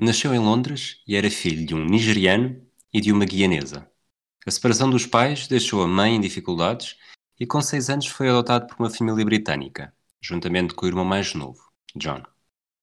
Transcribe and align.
Nasceu 0.00 0.32
em 0.32 0.38
Londres 0.38 1.02
e 1.08 1.16
era 1.16 1.28
filho 1.28 1.66
de 1.66 1.74
um 1.74 1.84
nigeriano 1.84 2.64
e 2.94 3.00
de 3.00 3.12
uma 3.12 3.24
guianesa. 3.24 3.90
A 4.46 4.50
separação 4.50 4.88
dos 4.88 5.04
pais 5.04 5.48
deixou 5.48 5.82
a 5.82 5.88
mãe 5.88 6.14
em 6.14 6.20
dificuldades 6.20 6.96
e 7.36 7.44
com 7.44 7.60
seis 7.60 7.90
anos 7.90 8.06
foi 8.06 8.28
adotado 8.28 8.68
por 8.68 8.76
uma 8.78 8.90
família 8.90 9.24
britânica, 9.24 9.92
juntamente 10.22 10.72
com 10.72 10.86
o 10.86 10.88
irmão 10.88 11.04
mais 11.04 11.34
novo, 11.34 11.60
John. 11.96 12.22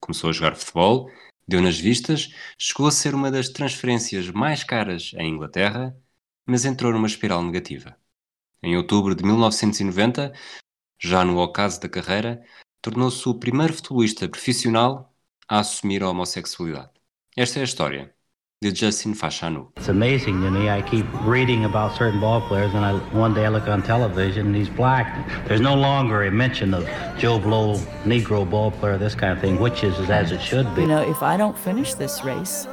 Começou 0.01 0.29
a 0.29 0.33
jogar 0.33 0.57
futebol, 0.57 1.09
deu 1.47 1.61
nas 1.61 1.79
vistas, 1.79 2.31
chegou 2.59 2.85
a 2.85 2.91
ser 2.91 3.15
uma 3.15 3.31
das 3.31 3.47
transferências 3.47 4.29
mais 4.29 4.65
caras 4.65 5.13
em 5.15 5.29
Inglaterra, 5.29 5.97
mas 6.45 6.65
entrou 6.65 6.91
numa 6.91 7.07
espiral 7.07 7.41
negativa. 7.41 7.95
Em 8.61 8.75
outubro 8.75 9.15
de 9.15 9.23
1990, 9.23 10.33
já 10.99 11.23
no 11.23 11.37
ocaso 11.37 11.79
da 11.79 11.87
carreira, 11.87 12.45
tornou-se 12.81 13.25
o 13.29 13.39
primeiro 13.39 13.73
futebolista 13.73 14.27
profissional 14.27 15.15
a 15.47 15.59
assumir 15.59 16.03
a 16.03 16.09
homossexualidade. 16.09 16.94
Esta 17.37 17.59
é 17.59 17.61
a 17.63 17.65
história 17.65 18.11
de 18.61 18.73
Justin 18.73 19.13
Fashanu. 19.13 19.69
It's 19.75 19.89
amazing 19.89 20.41
to 20.41 20.49
me. 20.49 20.69
I 20.69 20.81
keep 20.83 21.05
reading 21.25 21.65
about 21.65 21.97
certain 21.97 22.21
ball 22.21 22.39
players, 22.47 22.73
and 22.73 22.85
I, 22.85 22.93
one 23.13 23.33
day 23.33 23.45
I 23.45 23.49
look 23.49 23.67
on 23.67 23.81
television 23.81 24.47
and 24.47 24.55
he's 24.55 24.69
black. 24.69 25.05
There's 25.45 25.59
no 25.59 25.75
longer 25.75 26.23
a 26.23 26.31
mention 26.31 26.73
of 26.73 26.87
Joe 27.17 27.37
Blow, 27.37 27.75
Negro 28.05 28.49
ball 28.49 28.71
player, 28.71 28.97
this 28.97 29.15
kind 29.15 29.33
of 29.33 29.41
thing, 29.41 29.59
which 29.59 29.83
is 29.83 30.09
as 30.09 30.31
it 30.31 30.39
should 30.39 30.73
be. 30.75 30.83
You 30.83 30.87
know, 30.87 31.01
if 31.01 31.21
I 31.21 31.35
don't 31.35 31.57
finish 31.57 31.93
this 31.95 32.23
race, 32.23 32.69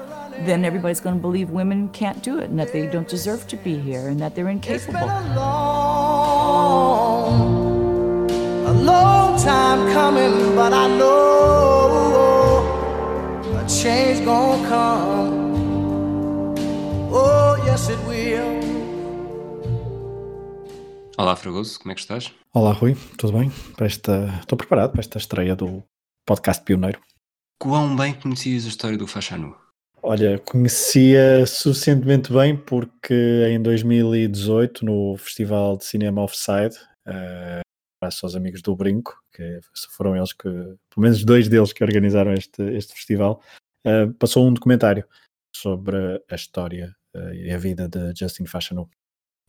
then 0.47 0.65
everybody's 0.65 1.01
going 1.01 1.17
to 1.17 1.21
believe 1.21 1.51
women 1.51 1.89
can't 1.89 2.23
do 2.23 2.39
it 2.39 2.49
and 2.49 2.57
that 2.61 2.73
they 2.73 2.87
don't 2.87 3.09
deserve 3.09 3.49
to 3.49 3.57
be 3.57 3.81
here 3.81 4.07
and 4.07 4.21
that 4.21 4.37
they're 4.37 4.49
incapable. 4.49 4.95
It's 4.95 5.09
been 5.09 5.33
a 5.33 5.35
long, 5.35 6.71
a 8.67 8.73
long 8.75 9.43
time 9.43 9.93
coming, 9.93 10.55
but 10.55 10.73
I 10.73 10.87
know 10.87 11.72
a 11.72 11.72
change 13.73 14.23
gonna 14.25 14.69
come. 14.69 15.53
Oh, 17.11 17.57
yes, 17.65 17.89
it 17.89 17.99
will. 18.07 18.61
Olá, 21.17 21.35
Fragoso, 21.37 21.79
como 21.79 21.93
é 21.93 21.95
que 21.95 22.01
estás? 22.01 22.33
Olá, 22.53 22.73
Rui, 22.73 22.97
tudo 23.17 23.39
bem? 23.39 23.51
Para 23.77 23.87
esta... 23.87 24.27
Estou 24.41 24.59
preparado 24.59 24.93
para 24.93 25.01
esta 25.01 25.19
estreia 25.19 25.57
do 25.57 25.83
podcast 26.27 26.63
Pioneiro. 26.65 27.01
Quão 27.59 27.97
bem 27.97 28.13
conhecias 28.15 28.67
a 28.67 28.69
história 28.69 28.99
do 28.99 29.07
Fashanu? 29.07 29.57
Olha, 30.03 30.39
conhecia 30.41 31.47
suficientemente 31.47 32.33
bem 32.33 32.57
porque 32.57 33.47
em 33.49 33.63
2018, 33.63 34.85
no 34.85 35.17
Festival 35.17 35.77
de 35.77 35.85
Cinema 35.85 36.23
Offside, 36.23 36.77
uh, 37.07 37.63
abraço 38.03 38.27
aos 38.27 38.35
amigos 38.35 38.61
do 38.63 38.75
Brinco, 38.75 39.17
que 39.33 39.61
foram 39.97 40.17
eles 40.17 40.33
que, 40.33 40.49
pelo 40.49 40.79
menos 40.99 41.25
dois 41.25 41.49
deles 41.49 41.73
que 41.73 41.85
organizaram 41.85 42.33
este, 42.33 42.63
este 42.75 42.95
festival, 42.95 43.41
uh, 43.87 44.13
passou 44.15 44.47
um 44.47 44.53
documentário 44.53 45.05
sobre 45.55 45.97
a 46.31 46.35
história 46.35 46.95
uh, 47.15 47.35
e 47.35 47.51
a 47.51 47.59
vida 47.59 47.89
de 47.89 48.13
Justin 48.19 48.47
Fashanu. 48.47 48.89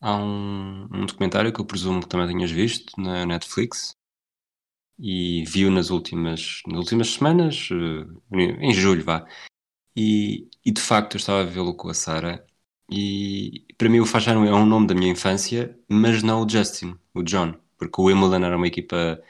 Há 0.00 0.16
um, 0.16 0.88
um, 0.92 1.06
documentário 1.06 1.52
que 1.52 1.60
eu 1.60 1.64
presumo 1.64 2.00
que 2.00 2.08
também 2.08 2.28
tenhas 2.28 2.50
visto 2.50 2.92
na 3.00 3.24
Netflix 3.24 3.96
e 4.98 5.44
viu 5.46 5.70
nas 5.70 5.90
últimas, 5.90 6.62
nas 6.66 6.78
últimas 6.78 7.08
semanas, 7.08 7.68
uh, 7.70 8.20
em 8.36 8.72
julho, 8.74 9.04
vá. 9.04 9.26
E, 9.96 10.48
e, 10.64 10.72
de 10.72 10.80
facto 10.80 11.14
eu 11.14 11.18
estava 11.18 11.42
a 11.42 11.44
vê-lo 11.44 11.74
com 11.74 11.88
a 11.88 11.94
Sara 11.94 12.44
e 12.90 13.64
para 13.78 13.88
mim 13.88 14.00
o 14.00 14.06
Fashanu 14.06 14.44
é 14.44 14.52
um 14.52 14.66
nome 14.66 14.86
da 14.88 14.94
minha 14.94 15.10
infância, 15.10 15.78
mas 15.88 16.22
não 16.22 16.44
o 16.44 16.48
Justin, 16.48 16.98
o 17.14 17.22
John, 17.22 17.54
porque 17.78 18.00
o 18.00 18.04
Wimbledon 18.04 18.44
era 18.44 18.56
uma 18.56 18.66
equipa 18.66 19.22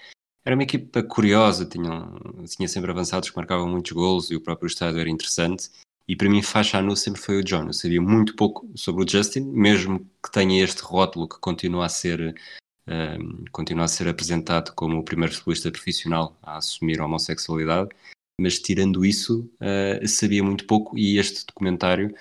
era 0.44 0.54
uma 0.54 0.62
equipa 0.62 1.02
curiosa, 1.02 1.64
tinha, 1.64 2.08
tinha 2.46 2.68
sempre 2.68 2.90
avançados 2.90 3.30
que 3.30 3.36
marcavam 3.36 3.68
muitos 3.68 3.92
gols 3.92 4.30
e 4.30 4.36
o 4.36 4.40
próprio 4.40 4.66
estádio 4.66 5.00
era 5.00 5.10
interessante 5.10 5.70
e 6.06 6.14
para 6.14 6.28
mim, 6.28 6.42
Fashanu 6.42 6.96
sempre 6.96 7.20
foi 7.20 7.38
o 7.38 7.44
John. 7.44 7.66
Eu 7.66 7.72
sabia 7.72 8.00
muito 8.00 8.36
pouco 8.36 8.70
sobre 8.76 9.04
o 9.04 9.08
Justin, 9.08 9.40
mesmo 9.40 10.00
que 10.22 10.30
tenha 10.30 10.62
este 10.62 10.82
rótulo 10.82 11.28
que 11.28 11.38
continua 11.38 11.86
a 11.86 11.88
ser, 11.88 12.34
um, 12.86 12.92
ehm, 12.92 13.44
continua 13.50 13.86
a 13.86 13.88
ser 13.88 14.08
apresentado 14.08 14.74
como 14.74 14.98
o 14.98 15.04
primeiro 15.04 15.32
futebolista 15.32 15.70
profissional 15.70 16.36
a 16.42 16.58
assumir 16.58 17.00
a 17.00 17.06
homossexualidade. 17.06 17.90
Mas 18.38 18.58
tirando 18.58 19.04
isso, 19.04 19.50
uh, 19.60 20.06
sabia 20.08 20.42
muito 20.42 20.66
pouco 20.66 20.98
e 20.98 21.18
este 21.18 21.46
documentário 21.46 22.12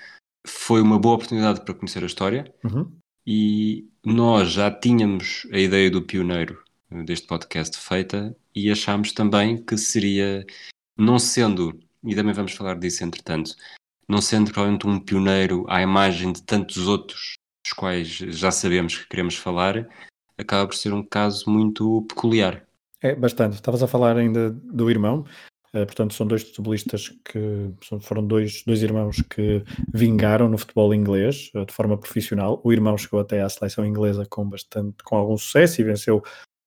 foi 0.46 0.80
uma 0.80 0.98
boa 0.98 1.16
oportunidade 1.16 1.62
para 1.62 1.74
conhecer 1.74 2.02
a 2.04 2.06
história. 2.06 2.54
Uhum. 2.62 2.90
E 3.26 3.88
nós 4.04 4.52
já 4.52 4.70
tínhamos 4.70 5.46
a 5.52 5.58
ideia 5.58 5.90
do 5.90 6.02
pioneiro 6.02 6.62
deste 7.04 7.26
podcast 7.26 7.76
feita 7.78 8.36
e 8.54 8.70
achámos 8.70 9.12
também 9.12 9.62
que 9.62 9.76
seria, 9.76 10.44
não 10.96 11.18
sendo 11.18 11.78
e 12.04 12.14
também 12.14 12.34
vamos 12.34 12.52
falar 12.52 12.78
disso 12.78 13.02
entretanto, 13.02 13.54
não 14.08 14.20
sendo 14.20 14.52
provavelmente 14.52 14.86
um 14.86 15.00
pioneiro 15.00 15.64
à 15.68 15.80
imagem 15.80 16.32
de 16.32 16.42
tantos 16.42 16.86
outros, 16.86 17.34
dos 17.64 17.72
quais 17.72 18.08
já 18.08 18.50
sabemos 18.50 18.98
que 18.98 19.08
queremos 19.08 19.36
falar, 19.36 19.88
acaba 20.36 20.66
por 20.66 20.76
ser 20.76 20.92
um 20.92 21.02
caso 21.02 21.48
muito 21.48 22.02
peculiar. 22.02 22.66
É, 23.00 23.14
bastante. 23.14 23.54
Estavas 23.54 23.82
a 23.82 23.86
falar 23.86 24.16
ainda 24.16 24.50
do 24.50 24.90
irmão, 24.90 25.24
uh, 25.74 25.86
portanto 25.86 26.14
são 26.14 26.26
dois 26.26 26.42
futebolistas 26.42 27.08
que 27.24 27.70
foram 28.00 28.26
dois, 28.26 28.62
dois 28.64 28.82
irmãos 28.82 29.22
que 29.30 29.62
vingaram 29.92 30.48
no 30.48 30.58
futebol 30.58 30.94
inglês 30.94 31.50
uh, 31.54 31.64
de 31.64 31.72
forma 31.72 31.96
profissional. 31.96 32.60
O 32.62 32.72
irmão 32.72 32.98
chegou 32.98 33.20
até 33.20 33.40
à 33.40 33.48
seleção 33.48 33.86
inglesa 33.86 34.26
com 34.28 34.46
bastante, 34.46 35.02
com 35.02 35.16
algum 35.16 35.36
sucesso 35.38 35.80
e 35.80 35.84
venceu, 35.84 36.22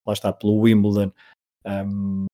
lá 0.08 0.14
está, 0.14 0.34
pelo 0.34 0.60
Wimbledon 0.60 1.12
um, 1.68 2.26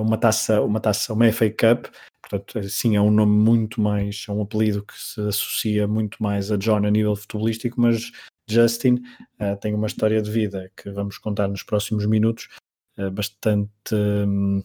uma 0.00 0.18
taça, 0.18 0.60
uma 0.62 0.80
taça, 0.80 1.12
uma 1.12 1.30
FA 1.30 1.50
Cup, 1.50 1.86
portanto, 2.22 2.68
sim, 2.68 2.96
é 2.96 3.00
um 3.00 3.10
nome 3.10 3.32
muito 3.32 3.80
mais, 3.80 4.24
é 4.28 4.32
um 4.32 4.42
apelido 4.42 4.84
que 4.84 4.98
se 4.98 5.20
associa 5.20 5.86
muito 5.86 6.22
mais 6.22 6.50
a 6.50 6.56
John 6.56 6.86
a 6.86 6.90
nível 6.90 7.14
futebolístico, 7.14 7.80
mas 7.80 8.10
Justin 8.48 9.02
uh, 9.40 9.56
tem 9.60 9.74
uma 9.74 9.86
história 9.86 10.20
de 10.20 10.30
vida 10.30 10.70
que 10.76 10.90
vamos 10.90 11.18
contar 11.18 11.48
nos 11.48 11.62
próximos 11.62 12.06
minutos, 12.06 12.48
uh, 12.98 13.10
bastante 13.10 13.70
um, 13.94 14.62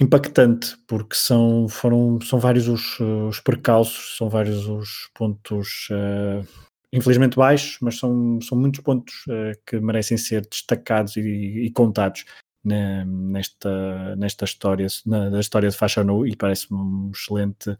impactante, 0.00 0.76
porque 0.86 1.14
são, 1.14 1.68
foram, 1.68 2.20
são 2.20 2.38
vários 2.38 2.66
os, 2.68 2.98
os 3.00 3.40
percalços, 3.40 4.16
são 4.16 4.28
vários 4.28 4.66
os 4.66 5.10
pontos. 5.14 5.88
Uh, 5.90 6.46
infelizmente 6.92 7.36
baixos, 7.36 7.78
mas 7.80 7.98
são, 7.98 8.40
são 8.40 8.56
muitos 8.58 8.80
pontos 8.80 9.24
que 9.66 9.78
merecem 9.80 10.16
ser 10.16 10.46
destacados 10.46 11.16
e, 11.16 11.20
e 11.20 11.70
contados 11.70 12.24
na, 12.64 13.04
nesta, 13.04 14.16
nesta 14.16 14.44
história, 14.44 14.86
na, 15.06 15.30
na 15.30 15.40
história 15.40 15.68
de 15.68 15.76
Fashanu 15.76 16.26
e 16.26 16.36
parece-me 16.36 16.78
um 16.78 17.10
excelente, 17.14 17.70
um 17.70 17.76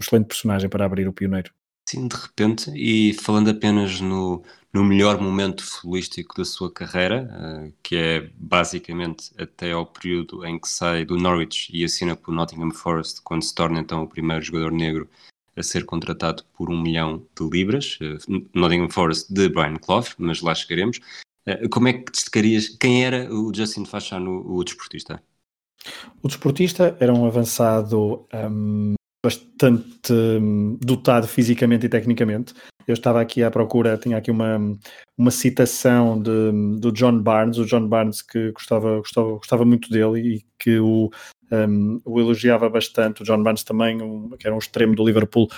excelente 0.00 0.26
personagem 0.26 0.68
para 0.68 0.84
abrir 0.84 1.08
o 1.08 1.12
pioneiro. 1.12 1.52
Sim, 1.88 2.06
de 2.06 2.14
repente, 2.14 2.70
e 2.72 3.14
falando 3.14 3.50
apenas 3.50 4.00
no, 4.00 4.44
no 4.72 4.84
melhor 4.84 5.20
momento 5.20 5.64
futbolístico 5.64 6.36
da 6.36 6.44
sua 6.44 6.72
carreira, 6.72 7.28
uh, 7.32 7.72
que 7.82 7.96
é 7.96 8.30
basicamente 8.36 9.32
até 9.36 9.72
ao 9.72 9.84
período 9.84 10.46
em 10.46 10.58
que 10.58 10.68
sai 10.68 11.04
do 11.04 11.16
Norwich 11.16 11.68
e 11.74 11.84
assina 11.84 12.14
pelo 12.14 12.36
Nottingham 12.36 12.70
Forest, 12.70 13.22
quando 13.22 13.42
se 13.42 13.52
torna 13.52 13.80
então 13.80 14.04
o 14.04 14.08
primeiro 14.08 14.44
jogador 14.44 14.70
negro 14.70 15.08
a 15.60 15.62
ser 15.62 15.84
contratado 15.84 16.42
por 16.56 16.70
um 16.70 16.80
milhão 16.80 17.22
de 17.38 17.48
libras, 17.48 17.98
uh, 18.00 18.48
Nottingham 18.54 18.90
Forest 18.90 19.32
de 19.32 19.48
Brian 19.48 19.76
Clough, 19.76 20.06
mas 20.18 20.40
lá 20.40 20.54
chegaremos. 20.54 21.00
Eh, 21.46 21.68
como 21.68 21.88
é 21.88 21.92
que 21.94 22.10
destacarias 22.12 22.68
quem 22.68 23.04
era 23.04 23.32
o 23.32 23.52
Justin 23.54 23.84
Fashanu, 23.84 24.44
o 24.46 24.62
desportista? 24.64 25.22
O 26.22 26.28
desportista 26.28 26.96
era 27.00 27.12
um 27.12 27.24
avançado 27.24 28.26
um, 28.34 28.94
bastante 29.24 30.12
um, 30.12 30.76
dotado 30.80 31.26
fisicamente 31.26 31.86
e 31.86 31.88
tecnicamente. 31.88 32.54
Eu 32.86 32.94
estava 32.94 33.20
aqui 33.20 33.42
à 33.42 33.50
procura, 33.50 33.96
tinha 33.96 34.16
aqui 34.16 34.30
uma, 34.30 34.58
uma 35.16 35.30
citação 35.30 36.20
de, 36.20 36.78
do 36.78 36.90
John 36.92 37.18
Barnes, 37.20 37.58
o 37.58 37.64
John 37.64 37.86
Barnes 37.86 38.20
que 38.22 38.50
gostava, 38.52 38.98
gostava, 38.98 39.30
gostava 39.32 39.64
muito 39.64 39.88
dele 39.90 40.36
e 40.36 40.46
que 40.58 40.78
o, 40.78 41.10
um, 41.50 42.00
o 42.04 42.20
elogiava 42.20 42.68
bastante. 42.68 43.22
O 43.22 43.24
John 43.24 43.42
Barnes 43.42 43.64
também, 43.64 44.00
um, 44.00 44.30
que 44.30 44.46
era 44.46 44.54
um 44.54 44.58
extremo 44.58 44.94
do 44.94 45.04
Liverpool, 45.04 45.48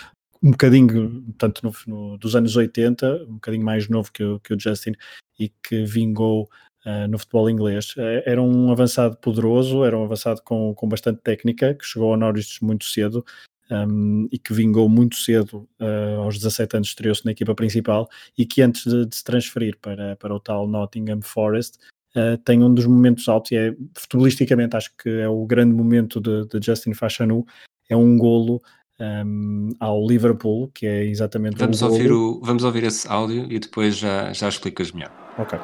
um 0.42 0.50
bocadinho, 0.50 1.24
tanto 1.38 1.64
no, 1.64 1.72
no, 1.86 2.18
dos 2.18 2.34
anos 2.34 2.56
80, 2.56 3.26
um 3.28 3.34
bocadinho 3.34 3.64
mais 3.64 3.88
novo 3.88 4.10
que 4.12 4.24
o, 4.24 4.40
que 4.40 4.54
o 4.54 4.58
Justin, 4.58 4.92
e 5.38 5.48
que 5.48 5.84
vingou 5.84 6.50
uh, 6.84 7.08
no 7.08 7.18
futebol 7.18 7.48
inglês. 7.48 7.94
Uh, 7.96 8.22
era 8.26 8.42
um 8.42 8.72
avançado 8.72 9.16
poderoso, 9.16 9.84
era 9.84 9.96
um 9.96 10.04
avançado 10.04 10.42
com, 10.42 10.74
com 10.74 10.88
bastante 10.88 11.20
técnica, 11.22 11.74
que 11.74 11.84
chegou 11.84 12.10
ao 12.10 12.18
Norwich 12.18 12.62
muito 12.64 12.84
cedo 12.84 13.24
um, 13.70 14.28
e 14.30 14.38
que 14.38 14.52
vingou 14.52 14.88
muito 14.88 15.16
cedo, 15.16 15.68
uh, 15.80 16.20
aos 16.20 16.36
17 16.36 16.76
anos 16.76 16.88
estreou-se 16.88 17.24
na 17.24 17.32
equipa 17.32 17.54
principal 17.54 18.08
e 18.36 18.44
que 18.44 18.62
antes 18.62 18.84
de, 18.84 19.06
de, 19.06 19.16
se 19.16 19.24
transferir 19.24 19.78
para, 19.80 20.16
para 20.16 20.34
o 20.34 20.40
tal 20.40 20.66
Nottingham 20.66 21.22
Forest 21.22 21.78
Uh, 22.14 22.36
tem 22.44 22.62
um 22.62 22.72
dos 22.72 22.84
momentos 22.84 23.26
altos 23.26 23.52
e 23.52 23.56
é, 23.56 23.74
futebolisticamente 23.96 24.76
acho 24.76 24.90
que 25.02 25.08
é 25.08 25.28
o 25.28 25.46
grande 25.46 25.74
momento 25.74 26.20
de, 26.20 26.46
de 26.46 26.64
Justin 26.64 26.92
Fashanu, 26.92 27.46
é 27.88 27.96
um 27.96 28.18
golo 28.18 28.60
um, 29.00 29.70
ao 29.80 30.06
Liverpool, 30.06 30.70
que 30.74 30.86
é 30.86 31.04
exatamente 31.04 31.56
vamos 31.56 31.80
o 31.80 31.86
ouvir 31.86 32.12
o, 32.12 32.40
Vamos 32.42 32.64
ouvir 32.64 32.84
esse 32.84 33.08
áudio 33.08 33.46
e 33.50 33.58
depois 33.58 33.96
já, 33.96 34.30
já 34.32 34.48
explicas 34.48 34.92
melhor. 34.92 35.10
Ok. 35.38 35.58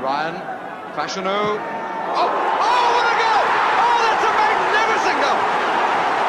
Ryan, 0.00 0.34
Fashanu. 0.94 1.28
Oh, 1.28 2.16
oh, 2.16 2.86
what 2.96 3.04
a 3.04 3.14
goal! 3.20 3.44
Oh, 3.76 3.96
that's 4.08 4.24
a 4.24 4.32
magnificent 4.40 5.18
goal! 5.20 5.38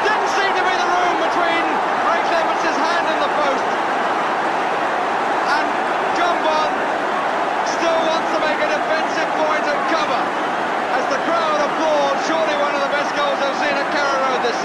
Didn't 0.03 0.31
seem 0.36 0.51
to 0.51 0.63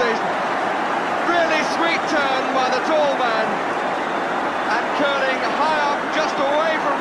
season. 0.03 0.29
Really 1.29 1.61
sweet 1.77 2.01
turn 2.09 2.43
by 2.57 2.67
the 2.73 2.81
tall 2.93 3.13
man. 3.17 3.47
And 4.75 4.85
curling 4.99 5.41
high 5.61 5.81
up, 5.89 5.99
just 6.19 6.37
away 6.37 6.73
from 6.85 6.95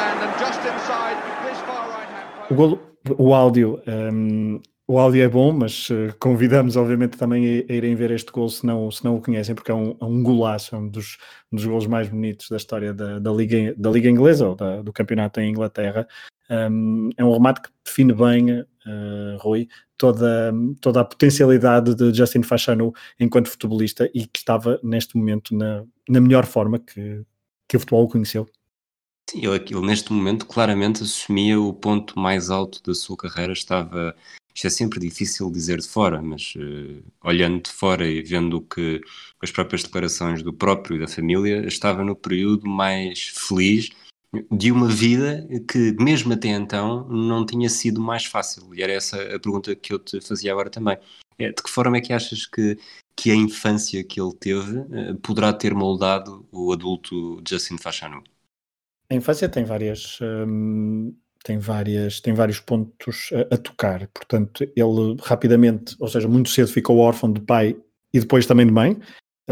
hand 0.00 0.18
and 0.24 0.32
just 0.44 0.60
inside 0.72 1.16
his 1.46 1.58
far 1.68 1.84
right 1.94 2.08
hand. 2.08 2.28
O, 2.50 2.54
golo, 2.54 2.80
o 3.18 3.34
áudio 3.34 3.80
um, 3.86 4.60
o 4.88 4.98
áudio 4.98 5.22
é 5.22 5.28
bom, 5.28 5.52
mas 5.52 5.88
uh, 5.90 6.14
convidamos 6.18 6.76
obviamente 6.76 7.16
também 7.16 7.64
a, 7.68 7.72
irem 7.72 7.94
ver 7.94 8.10
este 8.10 8.30
gol 8.32 8.48
se 8.48 8.66
não, 8.66 8.90
se 8.90 9.04
não 9.04 9.16
o 9.16 9.20
conhecem, 9.20 9.54
porque 9.54 9.70
é 9.70 9.74
um, 9.74 9.96
é 10.00 10.04
um 10.04 10.22
golaço, 10.22 10.74
é 10.74 10.78
um 10.78 10.88
dos, 10.88 11.18
um 11.52 11.56
dos 11.56 11.64
gols 11.64 11.86
mais 11.86 12.08
bonitos 12.08 12.48
da 12.48 12.56
história 12.56 12.92
da, 12.92 13.18
da, 13.18 13.32
Liga, 13.32 13.74
da 13.76 13.90
Liga 13.90 14.08
Inglesa 14.08 14.48
ou 14.48 14.54
da, 14.54 14.82
do 14.82 14.92
campeonato 14.92 15.40
em 15.40 15.50
Inglaterra. 15.50 16.06
Um, 16.52 17.08
é 17.16 17.24
um 17.24 17.32
remate 17.32 17.62
que 17.62 17.70
define 17.82 18.12
bem, 18.12 18.60
uh, 18.60 19.38
Rui, 19.38 19.68
toda, 19.96 20.52
toda 20.82 21.00
a 21.00 21.04
potencialidade 21.04 21.94
de 21.94 22.12
Justin 22.12 22.42
Fashanu 22.42 22.92
enquanto 23.18 23.48
futebolista 23.48 24.10
e 24.12 24.26
que 24.26 24.40
estava 24.40 24.78
neste 24.82 25.16
momento 25.16 25.56
na, 25.56 25.82
na 26.06 26.20
melhor 26.20 26.44
forma 26.44 26.78
que, 26.78 27.24
que 27.66 27.76
o 27.76 27.80
futebol 27.80 28.04
o 28.04 28.08
conheceu. 28.08 28.46
Sim, 29.30 29.46
ele 29.46 29.80
neste 29.80 30.12
momento 30.12 30.44
claramente 30.44 31.02
assumia 31.02 31.58
o 31.58 31.72
ponto 31.72 32.18
mais 32.18 32.50
alto 32.50 32.82
da 32.82 32.94
sua 32.94 33.16
carreira, 33.16 33.54
estava 33.54 34.14
isto 34.54 34.66
é 34.66 34.70
sempre 34.70 35.00
difícil 35.00 35.50
dizer 35.50 35.78
de 35.80 35.88
fora, 35.88 36.20
mas 36.20 36.52
uh, 36.56 37.02
olhando 37.24 37.62
de 37.62 37.70
fora 37.70 38.06
e 38.06 38.22
vendo 38.22 38.60
que 38.60 39.00
as 39.40 39.50
próprias 39.50 39.82
declarações 39.82 40.42
do 40.42 40.52
próprio 40.52 40.96
e 40.96 41.00
da 41.00 41.08
família, 41.08 41.66
estava 41.66 42.04
no 42.04 42.14
período 42.14 42.68
mais 42.68 43.28
feliz 43.28 43.88
de 44.50 44.72
uma 44.72 44.88
vida 44.88 45.46
que, 45.68 45.94
mesmo 45.98 46.32
até 46.32 46.48
então, 46.48 47.06
não 47.08 47.44
tinha 47.44 47.68
sido 47.68 48.00
mais 48.00 48.24
fácil. 48.24 48.74
E 48.74 48.82
era 48.82 48.92
essa 48.92 49.16
a 49.16 49.38
pergunta 49.38 49.74
que 49.76 49.92
eu 49.92 49.98
te 49.98 50.20
fazia 50.20 50.52
agora 50.52 50.70
também. 50.70 50.96
É, 51.38 51.50
de 51.50 51.62
que 51.62 51.70
forma 51.70 51.96
é 51.96 52.00
que 52.00 52.12
achas 52.12 52.46
que, 52.46 52.78
que 53.16 53.30
a 53.30 53.34
infância 53.34 54.02
que 54.04 54.20
ele 54.20 54.34
teve 54.34 54.78
uh, 54.78 55.14
poderá 55.22 55.52
ter 55.52 55.74
moldado 55.74 56.46
o 56.50 56.72
adulto 56.72 57.42
Justin 57.46 57.76
Fashanu? 57.78 58.22
A 59.10 59.14
infância 59.14 59.48
tem 59.48 59.64
várias. 59.64 60.18
Hum, 60.22 61.14
tem, 61.44 61.58
várias, 61.58 62.20
tem 62.20 62.32
vários 62.32 62.60
pontos 62.60 63.30
a, 63.32 63.54
a, 63.54 63.58
tocar. 63.58 64.08
Portanto, 64.08 64.62
ele 64.74 65.16
rapidamente, 65.22 65.96
ou 65.98 66.08
seja, 66.08 66.28
muito 66.28 66.48
cedo 66.48 66.68
ficou 66.68 66.98
órfão 66.98 67.30
de 67.30 67.40
pai 67.40 67.76
e 68.12 68.20
depois 68.20 68.46
também 68.46 68.66
de 68.66 68.72
mãe. 68.72 68.98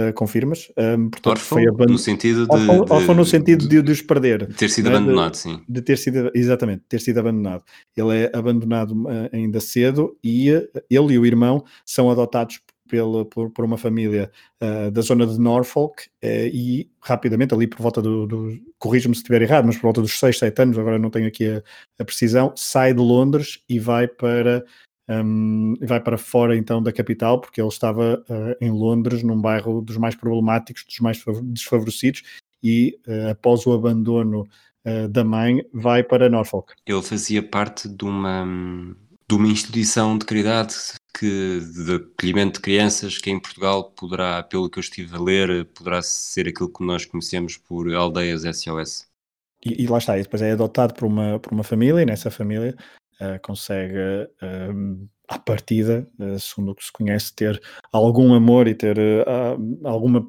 Uh, 0.00 0.12
confirmas? 0.14 0.70
Um, 0.76 1.10
portanto, 1.10 1.32
órfão 1.32 1.58
foi 1.58 1.68
aband... 1.68 1.86
no 1.86 1.98
sentido 1.98 2.46
de, 2.46 2.52
órfão, 2.52 2.84
de, 2.84 2.92
órfão 2.92 3.14
no 3.14 3.24
sentido 3.24 3.68
de, 3.68 3.82
de, 3.82 3.92
os 3.92 4.00
perder. 4.00 4.46
De 4.46 4.54
ter 4.54 4.70
sido 4.70 4.88
né? 4.88 4.96
abandonado, 4.96 5.32
de, 5.32 5.38
sim. 5.38 5.60
De 5.68 5.82
ter 5.82 5.98
sido, 5.98 6.30
exatamente, 6.34 6.82
ter 6.88 7.00
sido 7.00 7.18
abandonado. 7.18 7.64
Ele 7.96 8.16
é 8.16 8.30
abandonado 8.32 8.92
uh, 8.92 9.28
ainda 9.32 9.60
cedo 9.60 10.16
e 10.22 10.48
ele 10.48 11.14
e 11.14 11.18
o 11.18 11.26
irmão 11.26 11.64
são 11.84 12.10
adotados 12.10 12.60
pela, 12.90 13.24
por, 13.24 13.50
por 13.50 13.64
uma 13.64 13.78
família 13.78 14.30
uh, 14.60 14.90
da 14.90 15.00
zona 15.00 15.26
de 15.26 15.38
Norfolk 15.38 16.02
uh, 16.02 16.26
e 16.52 16.90
rapidamente, 17.00 17.54
ali 17.54 17.66
por 17.66 17.80
volta 17.80 18.02
do, 18.02 18.26
do 18.26 18.58
corrijo-me 18.78 19.14
se 19.14 19.20
estiver 19.20 19.42
errado, 19.42 19.66
mas 19.66 19.76
por 19.76 19.82
volta 19.82 20.00
dos 20.02 20.18
6, 20.18 20.38
7 20.38 20.62
anos, 20.62 20.78
agora 20.78 20.98
não 20.98 21.08
tenho 21.08 21.28
aqui 21.28 21.48
a, 21.48 21.62
a 21.98 22.04
precisão, 22.04 22.52
sai 22.56 22.92
de 22.92 23.00
Londres 23.00 23.60
e 23.68 23.78
vai 23.78 24.08
para 24.08 24.64
um, 25.10 25.74
vai 25.82 26.00
para 26.00 26.16
fora 26.16 26.56
então 26.56 26.82
da 26.82 26.92
capital, 26.92 27.40
porque 27.40 27.60
ele 27.60 27.68
estava 27.68 28.22
uh, 28.28 28.64
em 28.64 28.70
Londres, 28.70 29.22
num 29.22 29.40
bairro 29.40 29.82
dos 29.82 29.96
mais 29.96 30.14
problemáticos, 30.14 30.84
dos 30.84 31.00
mais 31.00 31.22
desfavorecidos, 31.44 32.22
e 32.62 32.98
uh, 33.06 33.30
após 33.30 33.66
o 33.66 33.72
abandono 33.72 34.46
uh, 34.84 35.08
da 35.08 35.24
mãe, 35.24 35.64
vai 35.72 36.02
para 36.02 36.28
Norfolk. 36.28 36.74
Ele 36.86 37.02
fazia 37.02 37.42
parte 37.42 37.88
de 37.88 38.04
uma, 38.04 38.46
de 39.28 39.34
uma 39.34 39.48
instituição 39.48 40.16
de 40.16 40.24
caridade 40.24 40.74
que 41.18 41.60
de 41.60 41.94
acolhimento 41.96 42.54
de 42.54 42.60
crianças 42.60 43.18
que 43.18 43.30
em 43.30 43.40
Portugal 43.40 43.90
poderá, 43.90 44.44
pelo 44.44 44.70
que 44.70 44.78
eu 44.78 44.82
estive 44.82 45.16
a 45.16 45.20
ler, 45.20 45.64
poderá 45.66 46.00
ser 46.02 46.46
aquilo 46.46 46.72
que 46.72 46.84
nós 46.84 47.04
conhecemos 47.04 47.56
por 47.56 47.92
aldeias 47.92 48.42
SOS. 48.42 49.10
E, 49.64 49.82
e 49.82 49.86
lá 49.88 49.98
está, 49.98 50.16
e 50.16 50.22
depois 50.22 50.40
é 50.40 50.52
adotado 50.52 50.94
por 50.94 51.04
uma, 51.06 51.38
por 51.40 51.52
uma 51.52 51.64
família, 51.64 52.00
e 52.00 52.06
nessa 52.06 52.30
família 52.30 52.76
uh, 53.20 53.40
consegue, 53.42 53.96
uh, 54.42 55.08
à 55.28 55.38
partida, 55.38 56.08
uh, 56.18 56.38
segundo 56.38 56.72
o 56.72 56.74
que 56.74 56.84
se 56.84 56.92
conhece, 56.92 57.34
ter 57.34 57.60
algum 57.92 58.34
amor 58.34 58.66
e 58.68 58.74
ter 58.74 58.98
alguma 59.84 60.26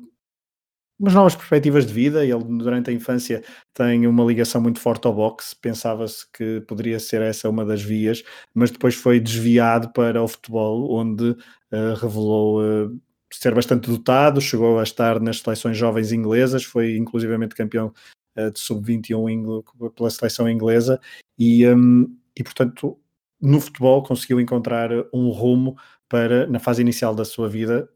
umas 1.02 1.16
novas 1.16 1.36
perspectivas 1.36 1.86
de 1.86 1.94
vida. 1.94 2.24
Ele, 2.24 2.44
durante 2.44 2.92
a 2.92 2.94
infância, 2.94 3.44
tem 3.74 4.06
uma 4.06 4.24
ligação 4.24 4.62
muito 4.62 4.80
forte 4.80 5.08
ao 5.08 5.16
boxe. 5.16 5.56
Pensava-se 5.60 6.26
que 6.32 6.62
poderia 6.62 7.00
ser 7.00 7.22
essa 7.22 7.50
uma 7.50 7.66
das 7.66 7.82
vias, 7.82 8.24
mas 8.54 8.70
depois 8.70 8.94
foi 8.94 9.20
desviado 9.20 9.92
para 9.92 10.22
o 10.22 10.28
futebol, 10.28 10.94
onde 10.94 11.32
uh, 11.32 11.96
revelou 12.00 12.62
uh, 12.62 13.02
ser 13.34 13.56
bastante 13.56 13.90
dotado. 13.90 14.40
Chegou 14.40 14.80
a 14.80 14.84
estar 14.84 15.20
nas 15.20 15.40
seleções 15.40 15.76
jovens 15.76 16.12
inglesas, 16.12 16.64
foi 16.64 16.96
inclusivamente 16.96 17.56
campeão 17.56 17.92
uh, 18.38 18.52
de 18.52 18.60
sub-21 18.60 19.64
pela 19.96 20.10
seleção 20.12 20.48
inglesa 20.48 21.00
e, 21.38 21.68
um, 21.68 22.16
e, 22.38 22.44
portanto, 22.44 23.00
no 23.42 23.60
futebol 23.60 24.04
conseguiu 24.04 24.40
encontrar 24.40 24.90
um 25.14 25.30
rumo 25.30 25.76
para, 26.08 26.46
na 26.48 26.60
fase 26.60 26.82
inicial 26.82 27.16
da 27.16 27.26
sua 27.26 27.50
vida 27.50 27.90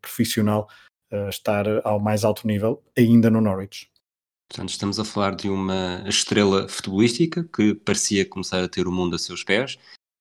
profissional, 0.00 0.68
estar 1.28 1.66
ao 1.84 1.98
mais 1.98 2.24
alto 2.24 2.46
nível, 2.46 2.82
ainda 2.96 3.30
no 3.30 3.40
Norwich. 3.40 3.88
Portanto, 4.48 4.70
estamos 4.70 5.00
a 5.00 5.04
falar 5.04 5.34
de 5.34 5.48
uma 5.48 6.04
estrela 6.06 6.68
futebolística 6.68 7.44
que 7.44 7.74
parecia 7.74 8.24
começar 8.24 8.62
a 8.62 8.68
ter 8.68 8.86
o 8.86 8.92
mundo 8.92 9.16
a 9.16 9.18
seus 9.18 9.42
pés, 9.42 9.78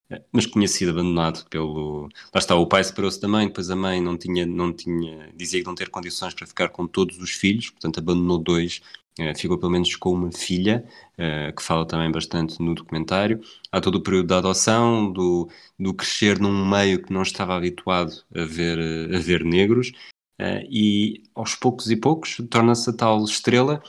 eh, 0.09 0.24
mas 0.31 0.45
que 0.45 0.54
tinha 0.54 0.68
sido 0.68 0.92
abandonado 0.92 1.45
pelo. 1.50 2.09
Lá 2.33 2.39
está, 2.39 2.56
o 2.56 2.68
pai 2.68 2.83
separou-se 2.83 3.21
da 3.21 3.27
mãe, 3.27 3.48
depois 3.48 3.69
a 3.69 3.75
mãe 3.75 4.01
não 4.01 4.18
tinha, 4.18 4.45
não 4.45 4.74
tinha, 4.74 5.31
dizia 5.36 5.59
que 5.62 5.68
não 5.68 5.75
ter 5.75 5.89
condições 5.89 6.33
para 6.33 6.48
ficar 6.48 6.69
com 6.69 6.88
todos 6.88 7.19
os 7.19 7.31
filhos, 7.31 7.69
portanto, 7.69 8.00
abandonou 8.00 8.38
dois, 8.39 8.81
eh, 8.81 9.03
ficou 9.36 9.57
pelo 9.57 9.71
menos 9.71 9.95
com 9.95 10.12
uma 10.12 10.31
filha, 10.31 10.83
eh, 11.18 11.51
que 11.51 11.62
fala 11.62 11.86
também 11.86 12.12
bastante 12.12 12.62
no 12.62 12.74
documentário. 12.74 13.42
Há 13.71 13.80
todo 13.80 13.95
o 13.95 14.01
período 14.01 14.27
da 14.27 14.38
adoção, 14.38 15.12
do, 15.12 15.50
do 15.77 15.94
crescer 15.94 16.39
num 16.39 16.65
meio 16.68 17.01
que 17.01 17.13
não 17.13 17.21
estava 17.21 17.56
habituado 17.56 18.24
a 18.36 18.44
ver, 18.44 18.80
a 19.13 19.19
ver 19.19 19.44
negros, 19.44 19.92
e 20.69 21.24
aos 21.36 21.56
poucos 21.56 21.90
e 21.90 21.95
poucos 21.95 22.42
torna-se 22.49 22.90
a 22.90 22.94
tal 22.94 23.23
estrela 23.23 23.81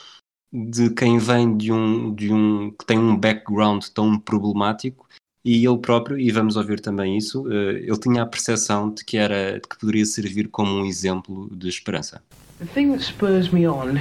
de 0.53 0.89
quem 0.91 1.17
vem 1.17 1.57
de 1.57 1.71
um, 1.71 2.13
de 2.13 2.31
um 2.31 2.71
que 2.71 2.85
tem 2.85 2.97
um 2.97 3.17
background 3.17 3.83
tão 3.93 4.17
problemático 4.17 5.05
e 5.43 5.65
ele 5.65 5.77
próprio, 5.77 6.17
e 6.17 6.31
vamos 6.31 6.55
ouvir 6.55 6.79
também 6.79 7.17
isso, 7.17 7.51
ele 7.51 7.99
tinha 7.99 8.23
a 8.23 8.25
percepção 8.25 8.91
de 8.91 9.03
que 9.03 9.17
era 9.17 9.59
de 9.59 9.67
que 9.67 9.77
poderia 9.77 10.05
servir 10.05 10.47
como 10.47 10.71
um 10.71 10.85
exemplo 10.85 11.49
de 11.51 11.67
esperança. 11.67 12.23
The 12.59 12.65
thing 12.67 12.91
that 12.91 13.03
spurs 13.03 13.49
me 13.49 13.67
on 13.67 13.99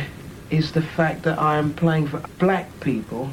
is 0.54 0.72
the 0.72 0.82
fact 0.82 1.22
that 1.24 1.38
I 1.38 1.56
am 1.58 1.74
playing 1.74 2.06
for 2.06 2.22
black 2.38 2.68
people 2.80 3.30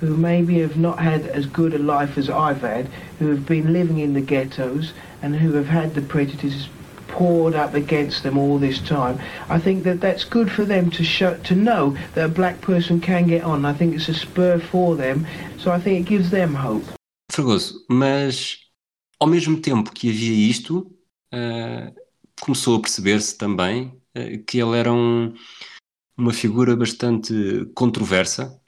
who 0.00 0.16
maybe 0.16 0.60
have 0.60 0.76
not 0.76 0.98
had 0.98 1.26
as 1.26 1.46
good 1.46 1.74
a 1.74 1.78
life 1.78 2.16
as 2.16 2.30
I've 2.30 2.62
had, 2.62 2.86
who 3.18 3.28
have 3.28 3.44
been 3.44 3.72
living 3.72 3.98
in 3.98 4.14
the 4.14 4.20
ghettos 4.20 4.92
and 5.20 5.36
who 5.36 5.52
have 5.54 5.66
had 5.66 5.94
the 5.94 6.00
prejudices 6.00 6.68
poured 7.08 7.54
up 7.54 7.74
against 7.74 8.22
them 8.22 8.38
all 8.38 8.58
this 8.58 8.80
time. 8.80 9.18
I 9.48 9.58
think 9.58 9.82
that 9.84 10.00
that's 10.00 10.24
good 10.24 10.50
for 10.50 10.64
them 10.64 10.90
to 10.92 11.04
show, 11.04 11.34
to 11.34 11.54
know 11.54 11.96
that 12.14 12.24
a 12.24 12.28
black 12.28 12.60
person 12.60 13.00
can 13.00 13.26
get 13.26 13.42
on. 13.42 13.64
I 13.64 13.74
think 13.74 13.94
it's 13.94 14.08
a 14.08 14.14
spur 14.14 14.58
for 14.58 14.96
them, 14.96 15.26
so 15.58 15.72
I 15.72 15.80
think 15.80 16.06
it 16.06 16.08
gives 16.08 16.30
them 16.30 16.54
hope. 16.54 16.84
Fragoso, 17.30 17.74
mas 17.88 18.58
ao 19.18 19.28
mesmo 19.28 19.60
tempo 19.60 19.92
que 19.92 20.08
havia 20.08 20.50
isto, 20.50 20.90
uh, 21.34 21.92
começou 22.40 22.76
a 22.76 22.80
perceber-se 22.80 23.36
também 23.36 23.92
uh, 24.16 24.42
que 24.46 24.58
ele 24.58 24.78
era 24.78 24.92
um, 24.92 25.34
uma 26.20 26.32
figura 26.32 26.76
bastante 26.76 27.32
controversa, 27.74 28.60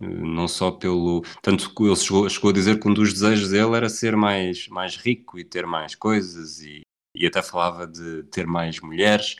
uh, 0.00 0.06
não 0.06 0.48
só 0.48 0.70
pelo. 0.70 1.22
Tanto 1.42 1.74
que 1.74 1.82
ele 1.84 1.96
chegou, 1.96 2.28
chegou 2.28 2.50
a 2.50 2.54
dizer 2.54 2.80
que 2.80 2.88
um 2.88 2.94
dos 2.94 3.12
desejos 3.12 3.50
dele 3.50 3.76
era 3.76 3.88
ser 3.88 4.16
mais, 4.16 4.68
mais 4.68 4.96
rico 4.96 5.38
e 5.38 5.44
ter 5.44 5.66
mais 5.66 5.94
coisas 5.94 6.60
e 6.60 6.82
e 7.14 7.26
até 7.26 7.42
falava 7.42 7.86
de 7.86 8.22
ter 8.24 8.46
mais 8.46 8.80
mulheres. 8.80 9.36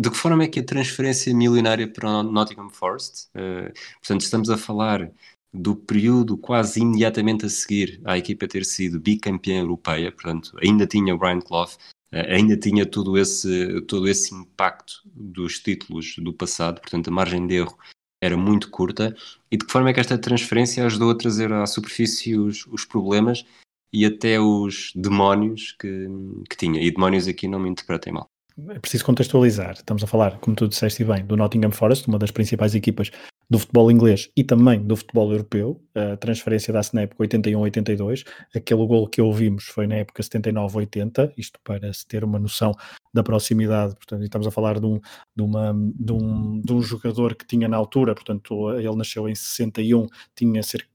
De 0.00 0.10
que 0.10 0.16
forma 0.16 0.42
é 0.42 0.48
que 0.48 0.58
a 0.58 0.64
transferência 0.64 1.32
milionária 1.32 1.86
para 1.86 2.22
Nottingham 2.22 2.68
Forest, 2.68 3.28
uh, 3.28 3.72
portanto, 4.00 4.22
estamos 4.22 4.50
a 4.50 4.56
falar 4.56 5.12
do 5.52 5.76
período 5.76 6.36
quase 6.36 6.80
imediatamente 6.80 7.46
a 7.46 7.48
seguir 7.48 8.00
à 8.04 8.18
equipa 8.18 8.48
ter 8.48 8.64
sido 8.64 8.98
bicampeã 8.98 9.60
europeia, 9.60 10.10
portanto, 10.10 10.56
ainda 10.60 10.84
tinha 10.86 11.14
o 11.14 11.18
Brian 11.18 11.40
Clough, 11.40 11.70
ainda 12.12 12.56
tinha 12.56 12.86
todo 12.86 13.18
esse, 13.18 13.80
todo 13.82 14.08
esse 14.08 14.34
impacto 14.34 15.02
dos 15.04 15.58
títulos 15.58 16.16
do 16.18 16.32
passado, 16.32 16.80
portanto, 16.80 17.08
a 17.08 17.10
margem 17.10 17.46
de 17.46 17.54
erro 17.54 17.76
era 18.20 18.36
muito 18.36 18.70
curta. 18.70 19.14
E 19.50 19.56
de 19.56 19.64
que 19.64 19.72
forma 19.72 19.90
é 19.90 19.92
que 19.92 20.00
esta 20.00 20.18
transferência 20.18 20.84
ajudou 20.84 21.10
a 21.10 21.16
trazer 21.16 21.52
à 21.52 21.66
superfície 21.66 22.36
os, 22.36 22.66
os 22.66 22.84
problemas 22.84 23.44
e 23.92 24.04
até 24.04 24.40
os 24.40 24.92
demónios 24.94 25.72
que, 25.72 26.06
que 26.48 26.56
tinha. 26.56 26.80
E 26.80 26.90
demónios 26.90 27.28
aqui 27.28 27.48
não 27.48 27.58
me 27.58 27.68
interpretem 27.68 28.12
mal. 28.12 28.28
É 28.70 28.78
preciso 28.78 29.04
contextualizar. 29.04 29.72
Estamos 29.72 30.02
a 30.02 30.06
falar, 30.06 30.38
como 30.38 30.56
tu 30.56 30.66
disseste 30.66 31.04
bem, 31.04 31.24
do 31.24 31.36
Nottingham 31.36 31.70
Forest, 31.70 32.08
uma 32.08 32.18
das 32.18 32.30
principais 32.30 32.74
equipas 32.74 33.10
do 33.48 33.58
futebol 33.58 33.90
inglês 33.90 34.30
e 34.36 34.42
também 34.42 34.82
do 34.82 34.96
futebol 34.96 35.30
europeu. 35.30 35.80
A 35.94 36.16
transferência 36.16 36.72
dá-se 36.72 36.94
na 36.94 37.02
época 37.02 37.22
81-82. 37.24 38.24
Aquele 38.54 38.86
gol 38.86 39.06
que 39.08 39.20
ouvimos 39.20 39.64
foi 39.64 39.86
na 39.86 39.96
época 39.96 40.22
79-80, 40.22 41.32
isto 41.36 41.60
para 41.62 41.92
se 41.92 42.06
ter 42.06 42.24
uma 42.24 42.38
noção 42.38 42.72
da 43.12 43.22
proximidade. 43.22 43.94
Portanto, 43.94 44.24
estamos 44.24 44.46
a 44.46 44.50
falar 44.50 44.80
de 44.80 44.86
um, 44.86 45.00
de, 45.36 45.42
uma, 45.42 45.74
de, 45.94 46.12
um, 46.12 46.60
de 46.60 46.72
um 46.72 46.80
jogador 46.80 47.34
que 47.34 47.46
tinha 47.46 47.68
na 47.68 47.76
altura, 47.76 48.14
portanto, 48.14 48.72
ele 48.72 48.96
nasceu 48.96 49.28
em 49.28 49.34
61, 49.34 50.06
tinha 50.34 50.62
cerca 50.62 50.88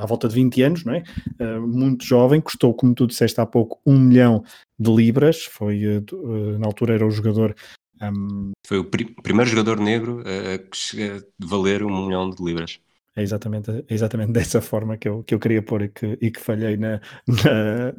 à 0.00 0.06
volta 0.06 0.28
de 0.28 0.34
20 0.34 0.62
anos, 0.62 0.84
não 0.84 0.94
é? 0.94 1.02
Uh, 1.40 1.66
muito 1.66 2.04
jovem, 2.04 2.40
custou, 2.40 2.74
como 2.74 2.94
tu 2.94 3.06
disseste 3.06 3.40
há 3.40 3.46
pouco, 3.46 3.80
um 3.84 3.98
milhão 3.98 4.42
de 4.78 4.90
libras, 4.90 5.44
foi, 5.44 5.98
uh, 5.98 6.58
na 6.58 6.66
altura 6.66 6.94
era 6.94 7.06
o 7.06 7.10
jogador 7.10 7.54
um, 8.02 8.52
Foi 8.66 8.78
o 8.78 8.84
primeiro 8.84 9.50
jogador 9.50 9.80
negro 9.80 10.20
a 10.20 10.58
que 10.58 10.76
chega 10.76 11.18
a 11.18 11.46
valer 11.46 11.82
um 11.82 12.06
milhão 12.06 12.30
de 12.30 12.42
libras. 12.42 12.80
É 13.16 13.22
exatamente, 13.22 13.70
é 13.70 13.84
exatamente 13.94 14.30
dessa 14.32 14.60
forma 14.60 14.96
que 14.96 15.08
eu, 15.08 15.22
que 15.24 15.34
eu 15.34 15.40
queria 15.40 15.62
pôr 15.62 15.82
e 15.82 15.88
que, 15.88 16.18
e 16.20 16.30
que 16.30 16.40
falhei 16.40 16.76
na, 16.76 17.00
na 17.26 17.94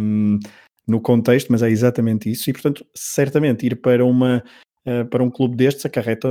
um, 0.00 0.38
no 0.86 1.00
contexto, 1.00 1.52
mas 1.52 1.62
é 1.62 1.70
exatamente 1.70 2.30
isso. 2.30 2.48
E, 2.48 2.52
portanto, 2.52 2.84
certamente 2.94 3.66
ir 3.66 3.76
para 3.76 4.04
uma 4.04 4.42
uh, 4.86 5.06
para 5.06 5.22
um 5.22 5.30
clube 5.30 5.56
destes 5.56 5.84
acarreta 5.84 6.28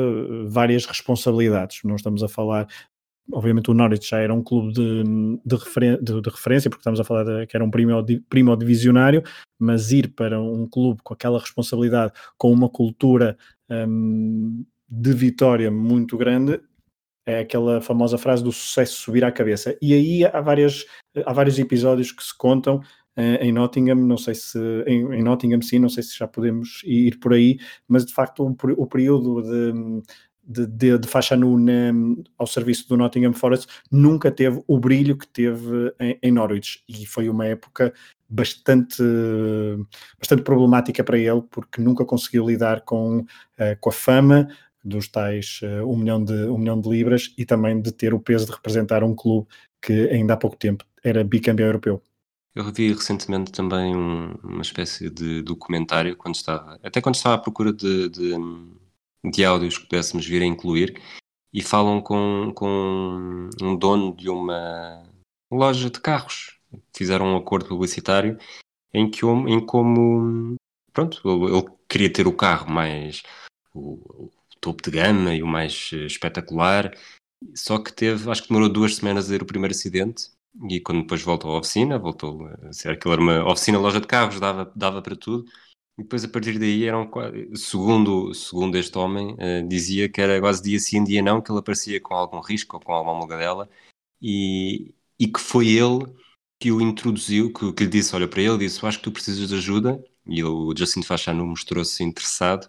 várias 0.47 0.85
responsabilidades. 0.85 1.81
Não 1.83 1.95
estamos 1.95 2.23
a 2.23 2.27
falar 2.27 2.67
obviamente 3.31 3.69
o 3.69 3.73
Norwich 3.73 4.09
já 4.09 4.19
era 4.19 4.33
um 4.33 4.43
clube 4.43 4.73
de, 4.73 5.03
de, 5.45 5.55
referen 5.55 5.97
de, 6.01 6.21
de 6.21 6.29
referência, 6.29 6.69
porque 6.69 6.81
estamos 6.81 6.99
a 6.99 7.03
falar 7.03 7.23
de, 7.23 7.47
que 7.47 7.55
era 7.55 7.63
um 7.63 7.71
primo, 7.71 8.05
primo 8.29 8.55
divisionário, 8.55 9.23
mas 9.59 9.91
ir 9.91 10.13
para 10.13 10.41
um 10.41 10.67
clube 10.67 11.01
com 11.03 11.13
aquela 11.13 11.39
responsabilidade, 11.39 12.13
com 12.37 12.51
uma 12.51 12.69
cultura 12.69 13.37
um, 13.69 14.65
de 14.89 15.13
vitória 15.13 15.71
muito 15.71 16.17
grande, 16.17 16.59
é 17.25 17.39
aquela 17.39 17.79
famosa 17.81 18.17
frase 18.17 18.43
do 18.43 18.51
sucesso 18.51 18.99
subir 18.99 19.23
à 19.23 19.31
cabeça. 19.31 19.77
E 19.81 19.93
aí 19.93 20.25
há, 20.25 20.41
várias, 20.41 20.85
há 21.25 21.31
vários 21.31 21.59
episódios 21.59 22.11
que 22.11 22.23
se 22.23 22.35
contam 22.35 22.81
eh, 23.15 23.45
em 23.45 23.51
Nottingham, 23.51 23.95
não 23.95 24.17
sei 24.17 24.33
se 24.33 24.57
em, 24.87 25.13
em, 25.13 25.23
Nottingham 25.23 25.61
sim, 25.61 25.79
não 25.79 25.89
sei 25.89 26.01
se 26.03 26.17
já 26.17 26.27
podemos 26.27 26.81
ir 26.83 27.19
por 27.19 27.33
aí, 27.33 27.59
mas 27.87 28.05
de 28.05 28.13
facto 28.13 28.43
o, 28.43 28.55
o 28.77 28.87
período 28.87 29.41
de, 29.41 30.01
de, 30.43 30.65
de, 30.65 30.97
de 30.97 31.07
faixa 31.07 31.35
nu 31.35 31.57
na, 31.57 31.91
ao 32.37 32.47
serviço 32.47 32.87
do 32.89 32.97
Nottingham 32.97 33.33
Forest 33.33 33.67
nunca 33.91 34.31
teve 34.31 34.61
o 34.67 34.79
brilho 34.79 35.17
que 35.17 35.27
teve 35.27 35.93
em, 35.99 36.17
em 36.21 36.31
Norwich 36.31 36.83
e 36.87 37.05
foi 37.05 37.29
uma 37.29 37.45
época 37.45 37.93
bastante, 38.27 39.03
bastante 40.17 40.41
problemática 40.41 41.03
para 41.03 41.17
ele 41.17 41.41
porque 41.49 41.81
nunca 41.81 42.05
conseguiu 42.05 42.47
lidar 42.47 42.81
com, 42.81 43.19
uh, 43.19 43.77
com 43.79 43.89
a 43.89 43.93
fama 43.93 44.47
dos 44.83 45.07
tais 45.07 45.59
uh, 45.63 45.87
um, 45.87 45.97
milhão 45.97 46.23
de, 46.23 46.33
um 46.33 46.57
milhão 46.57 46.79
de 46.79 46.89
libras 46.89 47.33
e 47.37 47.45
também 47.45 47.81
de 47.81 47.91
ter 47.91 48.13
o 48.13 48.19
peso 48.19 48.45
de 48.45 48.51
representar 48.51 49.03
um 49.03 49.13
clube 49.13 49.47
que 49.81 50.09
ainda 50.09 50.33
há 50.33 50.37
pouco 50.37 50.55
tempo 50.55 50.85
era 51.03 51.23
bicampeão 51.23 51.67
europeu. 51.67 52.01
Eu 52.53 52.65
revi 52.65 52.91
recentemente 52.91 53.51
também 53.51 53.95
um, 53.95 54.33
uma 54.43 54.61
espécie 54.61 55.09
de 55.09 55.41
documentário 55.41 56.15
quando 56.17 56.35
estava, 56.35 56.77
até 56.83 56.99
quando 56.99 57.15
estava 57.15 57.35
à 57.35 57.37
procura 57.37 57.71
de, 57.71 58.09
de 58.09 58.33
de 59.23 59.45
áudios 59.45 59.77
que 59.77 59.85
pudéssemos 59.85 60.25
vir 60.25 60.41
a 60.41 60.45
incluir 60.45 61.01
e 61.53 61.61
falam 61.61 62.01
com, 62.01 62.51
com 62.55 63.49
um 63.61 63.75
dono 63.75 64.15
de 64.15 64.29
uma 64.29 65.03
loja 65.51 65.89
de 65.89 65.99
carros. 65.99 66.57
Fizeram 66.95 67.33
um 67.33 67.37
acordo 67.37 67.67
publicitário 67.67 68.37
em 68.93 69.09
que 69.09 69.25
em 69.25 69.65
como 69.65 70.55
pronto, 70.93 71.21
ele, 71.25 71.65
queria 71.89 72.11
ter 72.11 72.27
o 72.27 72.33
carro 72.33 72.71
mais 72.71 73.23
o, 73.73 73.93
o, 74.25 74.31
topo 74.59 74.83
de 74.83 74.91
gama 74.91 75.33
e 75.33 75.41
o 75.41 75.47
mais 75.47 75.91
espetacular, 75.91 76.95
só 77.55 77.79
que 77.79 77.91
teve, 77.91 78.29
acho 78.29 78.43
que 78.43 78.49
demorou 78.49 78.69
duas 78.69 78.95
semanas 78.95 79.27
a 79.27 79.33
ter 79.33 79.41
o 79.41 79.45
primeiro 79.45 79.73
acidente 79.73 80.29
e 80.69 80.79
quando 80.79 81.01
depois 81.01 81.21
voltou 81.23 81.55
à 81.55 81.59
oficina, 81.59 81.97
voltou 81.97 82.47
a 82.47 82.71
ser 82.73 82.99
era 83.03 83.21
uma 83.21 83.49
oficina 83.49 83.79
loja 83.79 83.99
de 83.99 84.07
carros, 84.07 84.39
dava, 84.39 84.71
dava 84.75 85.01
para 85.01 85.15
tudo 85.15 85.45
e 86.01 86.03
depois 86.03 86.23
a 86.23 86.27
partir 86.27 86.57
daí 86.57 86.85
eram 86.85 87.09
segundo, 87.55 88.33
segundo 88.33 88.75
este 88.75 88.97
homem, 88.97 89.35
uh, 89.35 89.67
dizia 89.67 90.09
que 90.09 90.19
era 90.19 90.39
quase 90.39 90.63
dia 90.63 90.79
sim, 90.79 91.03
dia 91.03 91.21
não, 91.21 91.39
que 91.41 91.51
ele 91.51 91.59
aparecia 91.59 92.01
com 92.01 92.15
algum 92.15 92.39
risco 92.39 92.75
ou 92.77 92.81
com 92.81 92.91
alguma 92.91 93.13
mogadela 93.13 93.69
e, 94.21 94.93
e 95.19 95.27
que 95.27 95.39
foi 95.39 95.69
ele 95.69 96.05
que 96.59 96.71
o 96.71 96.81
introduziu, 96.81 97.53
que, 97.53 97.71
que 97.73 97.83
lhe 97.83 97.89
disse, 97.89 98.15
olha 98.15 98.27
para 98.27 98.41
ele, 98.41 98.57
disse, 98.57 98.83
acho 98.85 98.97
que 98.97 99.03
tu 99.03 99.11
precisas 99.11 99.49
de 99.49 99.55
ajuda. 99.55 100.03
E 100.27 100.43
o 100.43 100.73
Justin 100.75 101.03
Fachanu 101.03 101.45
mostrou-se 101.45 102.03
interessado 102.03 102.67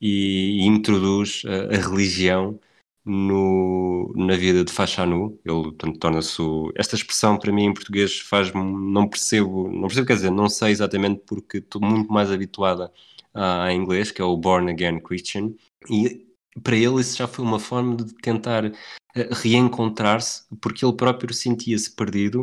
e, 0.00 0.62
e 0.62 0.66
introduz 0.66 1.42
a, 1.46 1.74
a 1.76 1.80
religião 1.88 2.60
no, 3.08 4.12
na 4.16 4.36
vida 4.36 4.64
de 4.64 4.72
Fachanu. 4.72 5.38
Ele 5.44 5.72
torna-se. 5.98 6.42
Esta 6.76 6.96
expressão 6.96 7.38
para 7.38 7.52
mim 7.52 7.64
em 7.66 7.74
português 7.74 8.18
faz-me. 8.20 8.62
Não 8.62 9.08
percebo, 9.08 9.70
não 9.70 9.82
percebo, 9.82 10.06
quer 10.06 10.14
dizer, 10.14 10.30
não 10.30 10.48
sei 10.48 10.70
exatamente 10.70 11.22
porque 11.26 11.58
estou 11.58 11.80
muito 11.82 12.12
mais 12.12 12.30
habituada 12.30 12.92
a, 13.34 13.64
a 13.64 13.72
inglês, 13.72 14.10
que 14.10 14.20
é 14.20 14.24
o 14.24 14.36
Born 14.36 14.70
Again 14.70 15.00
Christian, 15.00 15.52
e 15.90 16.26
para 16.62 16.76
ele 16.76 17.00
isso 17.00 17.16
já 17.16 17.28
foi 17.28 17.44
uma 17.44 17.60
forma 17.60 17.96
de 17.96 18.14
tentar 18.14 18.64
eh, 18.66 19.28
reencontrar-se, 19.32 20.44
porque 20.60 20.84
ele 20.84 20.94
próprio 20.94 21.32
sentia-se 21.34 21.94
perdido 21.94 22.42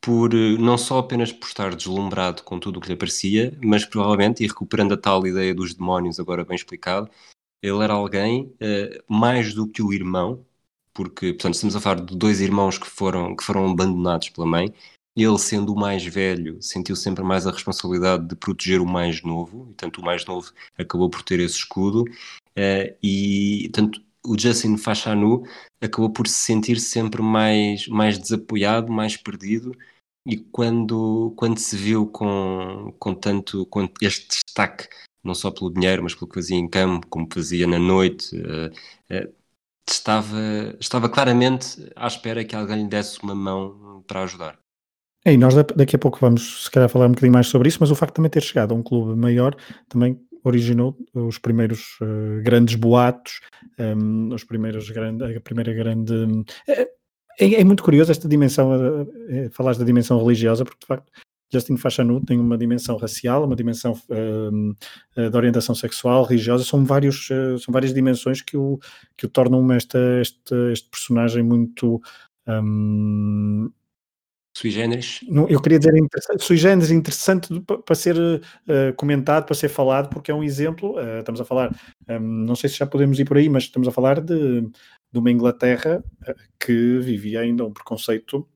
por 0.00 0.34
eh, 0.34 0.58
não 0.58 0.76
só 0.78 0.98
apenas 0.98 1.32
por 1.32 1.46
estar 1.46 1.74
deslumbrado 1.74 2.42
com 2.42 2.58
tudo 2.60 2.78
o 2.78 2.80
que 2.80 2.88
lhe 2.88 2.94
aparecia, 2.94 3.56
mas 3.62 3.84
provavelmente, 3.84 4.44
e 4.44 4.46
recuperando 4.46 4.94
a 4.94 4.96
tal 4.96 5.26
ideia 5.26 5.54
dos 5.54 5.74
demónios 5.74 6.20
agora 6.20 6.44
bem 6.44 6.56
explicado, 6.56 7.10
ele 7.64 7.82
era 7.82 7.94
alguém 7.94 8.54
uh, 8.60 9.02
mais 9.08 9.54
do 9.54 9.66
que 9.66 9.82
o 9.82 9.90
irmão, 9.90 10.44
porque, 10.92 11.32
portanto, 11.32 11.54
estamos 11.54 11.74
a 11.74 11.80
falar 11.80 12.04
de 12.04 12.14
dois 12.14 12.40
irmãos 12.40 12.76
que 12.76 12.86
foram, 12.86 13.34
que 13.34 13.42
foram 13.42 13.70
abandonados 13.70 14.28
pela 14.28 14.46
mãe. 14.46 14.72
Ele, 15.16 15.38
sendo 15.38 15.72
o 15.72 15.78
mais 15.78 16.04
velho, 16.04 16.60
sentiu 16.60 16.94
sempre 16.94 17.24
mais 17.24 17.46
a 17.46 17.50
responsabilidade 17.50 18.28
de 18.28 18.36
proteger 18.36 18.80
o 18.82 18.86
mais 18.86 19.22
novo, 19.22 19.68
e 19.70 19.74
tanto 19.74 20.02
o 20.02 20.04
mais 20.04 20.26
novo 20.26 20.52
acabou 20.78 21.08
por 21.08 21.22
ter 21.22 21.40
esse 21.40 21.56
escudo. 21.56 22.02
Uh, 22.02 22.94
e, 23.02 23.70
tanto, 23.72 24.02
o 24.22 24.38
Justin 24.38 24.76
Fachanu 24.76 25.44
acabou 25.80 26.10
por 26.10 26.28
se 26.28 26.38
sentir 26.38 26.78
sempre 26.78 27.22
mais, 27.22 27.88
mais 27.88 28.18
desapoiado, 28.18 28.92
mais 28.92 29.16
perdido, 29.16 29.74
e 30.26 30.36
quando, 30.36 31.32
quando 31.36 31.58
se 31.58 31.76
viu 31.76 32.06
com, 32.06 32.94
com 32.98 33.14
tanto 33.14 33.64
com 33.66 33.88
este 34.02 34.28
destaque 34.28 34.88
não 35.24 35.34
só 35.34 35.50
pelo 35.50 35.72
dinheiro, 35.72 36.02
mas 36.02 36.14
pelo 36.14 36.28
que 36.28 36.34
fazia 36.34 36.56
em 36.56 36.68
campo, 36.68 37.06
como 37.08 37.28
fazia 37.32 37.66
na 37.66 37.78
noite. 37.78 38.36
Uh, 38.36 38.68
uh, 39.14 39.34
estava, 39.88 40.76
estava 40.80 41.08
claramente 41.08 41.90
à 41.96 42.06
espera 42.06 42.44
que 42.44 42.54
alguém 42.54 42.82
lhe 42.82 42.88
desse 42.88 43.22
uma 43.22 43.34
mão 43.34 44.02
para 44.06 44.22
ajudar. 44.22 44.58
É, 45.24 45.32
e 45.32 45.38
nós 45.38 45.54
daqui 45.54 45.96
a 45.96 45.98
pouco 45.98 46.18
vamos, 46.20 46.64
se 46.64 46.70
calhar, 46.70 46.88
falar 46.88 47.06
um 47.06 47.10
bocadinho 47.10 47.32
mais 47.32 47.46
sobre 47.46 47.68
isso, 47.68 47.78
mas 47.80 47.90
o 47.90 47.94
facto 47.94 48.12
de 48.12 48.16
também 48.16 48.30
ter 48.30 48.42
chegado 48.42 48.72
a 48.72 48.76
um 48.76 48.82
clube 48.82 49.18
maior 49.18 49.56
também 49.88 50.20
originou 50.44 50.96
os 51.14 51.38
primeiros 51.38 51.96
uh, 52.02 52.42
grandes 52.42 52.74
boatos, 52.74 53.40
um, 53.78 54.34
os 54.34 54.44
primeiros 54.44 54.90
grande, 54.90 55.24
a 55.36 55.40
primeira 55.40 55.72
grande. 55.72 56.44
É, 56.68 56.82
é, 57.40 57.54
é 57.60 57.64
muito 57.64 57.82
curioso 57.82 58.12
esta 58.12 58.28
dimensão, 58.28 58.70
uh, 59.02 59.50
falares 59.52 59.78
da 59.78 59.84
dimensão 59.84 60.18
religiosa, 60.18 60.64
porque 60.64 60.80
de 60.80 60.86
facto 60.86 61.10
Justin 61.54 61.76
Fachanu 61.76 62.20
tem 62.20 62.38
uma 62.38 62.58
dimensão 62.58 62.96
racial, 62.96 63.44
uma 63.44 63.56
dimensão 63.56 63.92
uh, 63.92 65.30
de 65.30 65.36
orientação 65.36 65.74
sexual, 65.74 66.24
religiosa, 66.24 66.64
são, 66.64 66.84
vários, 66.84 67.30
uh, 67.30 67.58
são 67.58 67.72
várias 67.72 67.94
dimensões 67.94 68.42
que 68.42 68.56
o, 68.56 68.78
que 69.16 69.26
o 69.26 69.28
tornam 69.28 69.72
esta, 69.72 69.98
este, 70.20 70.54
este 70.72 70.88
personagem 70.90 71.42
muito. 71.42 72.02
Um, 72.46 73.70
sui 74.56 74.70
generis? 74.70 75.20
Eu 75.48 75.60
queria 75.60 75.78
dizer 75.78 75.92
sui 76.38 76.56
generis, 76.56 76.90
interessante 76.90 77.48
para 77.60 77.94
ser 77.94 78.16
uh, 78.16 78.94
comentado, 78.96 79.46
para 79.46 79.54
ser 79.54 79.68
falado, 79.68 80.08
porque 80.10 80.30
é 80.30 80.34
um 80.34 80.42
exemplo. 80.42 80.96
Uh, 80.96 81.20
estamos 81.20 81.40
a 81.40 81.44
falar, 81.44 81.74
um, 82.08 82.20
não 82.20 82.56
sei 82.56 82.68
se 82.68 82.78
já 82.78 82.86
podemos 82.86 83.18
ir 83.18 83.24
por 83.24 83.36
aí, 83.36 83.48
mas 83.48 83.64
estamos 83.64 83.86
a 83.86 83.92
falar 83.92 84.20
de, 84.20 84.62
de 84.62 85.18
uma 85.18 85.30
Inglaterra 85.30 86.02
que 86.58 86.98
vivia 86.98 87.40
ainda 87.40 87.64
um 87.64 87.72
preconceito 87.72 88.46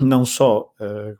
não 0.00 0.24
só 0.24 0.72
uh, 0.80 1.18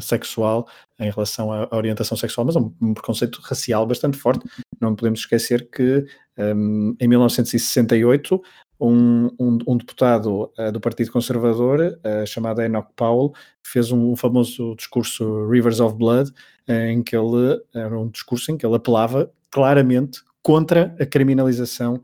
sexual 0.00 0.68
em 0.98 1.10
relação 1.10 1.52
à, 1.52 1.68
orientação 1.74 2.16
sexual, 2.16 2.46
mas 2.46 2.56
é 2.56 2.60
um, 2.60 2.72
um, 2.80 2.94
preconceito 2.94 3.40
racial 3.42 3.86
bastante 3.86 4.16
forte. 4.16 4.46
Não 4.80 4.94
podemos 4.94 5.20
esquecer 5.20 5.68
que 5.70 6.04
um, 6.38 6.94
em 7.00 7.08
1968 7.08 8.40
um, 8.80 9.26
um, 9.38 9.58
um, 9.66 9.76
deputado 9.76 10.52
uh, 10.58 10.70
do 10.70 10.80
Partido 10.80 11.10
Conservador, 11.10 11.80
uh, 11.80 12.26
chamado 12.26 12.60
Enoch 12.60 12.88
Powell, 12.94 13.32
fez 13.66 13.90
um, 13.90 14.14
famoso 14.14 14.74
discurso 14.76 15.48
Rivers 15.48 15.80
of 15.80 15.96
Blood, 15.96 16.30
uh, 16.68 16.72
em 16.72 17.02
que 17.02 17.16
ele 17.16 17.60
era 17.74 17.98
um 17.98 18.08
discurso 18.08 18.52
em 18.52 18.56
que 18.56 18.66
ele 18.66 18.76
apelava 18.76 19.30
claramente 19.50 20.20
contra 20.42 20.94
a 21.00 21.06
criminalização 21.06 22.00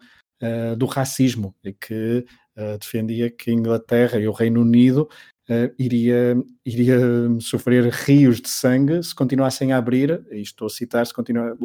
do 0.76 0.86
racismo 0.86 1.54
e 1.62 1.72
que 1.72 2.26
defendia 2.80 3.30
que 3.30 3.52
a 3.52 3.54
Inglaterra 3.54 4.18
e 4.18 4.26
o 4.26 4.32
Reino 4.32 4.60
Unido 4.60 5.08
uh, 5.48 5.74
iria, 5.78 6.36
iria 6.64 6.98
sofrer 7.40 7.88
rios 7.90 8.40
de 8.40 8.48
sangue 8.48 9.02
se 9.02 9.14
continuassem 9.14 9.72
a 9.72 9.78
abrir, 9.78 10.24
e 10.30 10.40
estou 10.40 10.66
a 10.66 10.70
citar, 10.70 11.06
se 11.06 11.14
continua, 11.14 11.56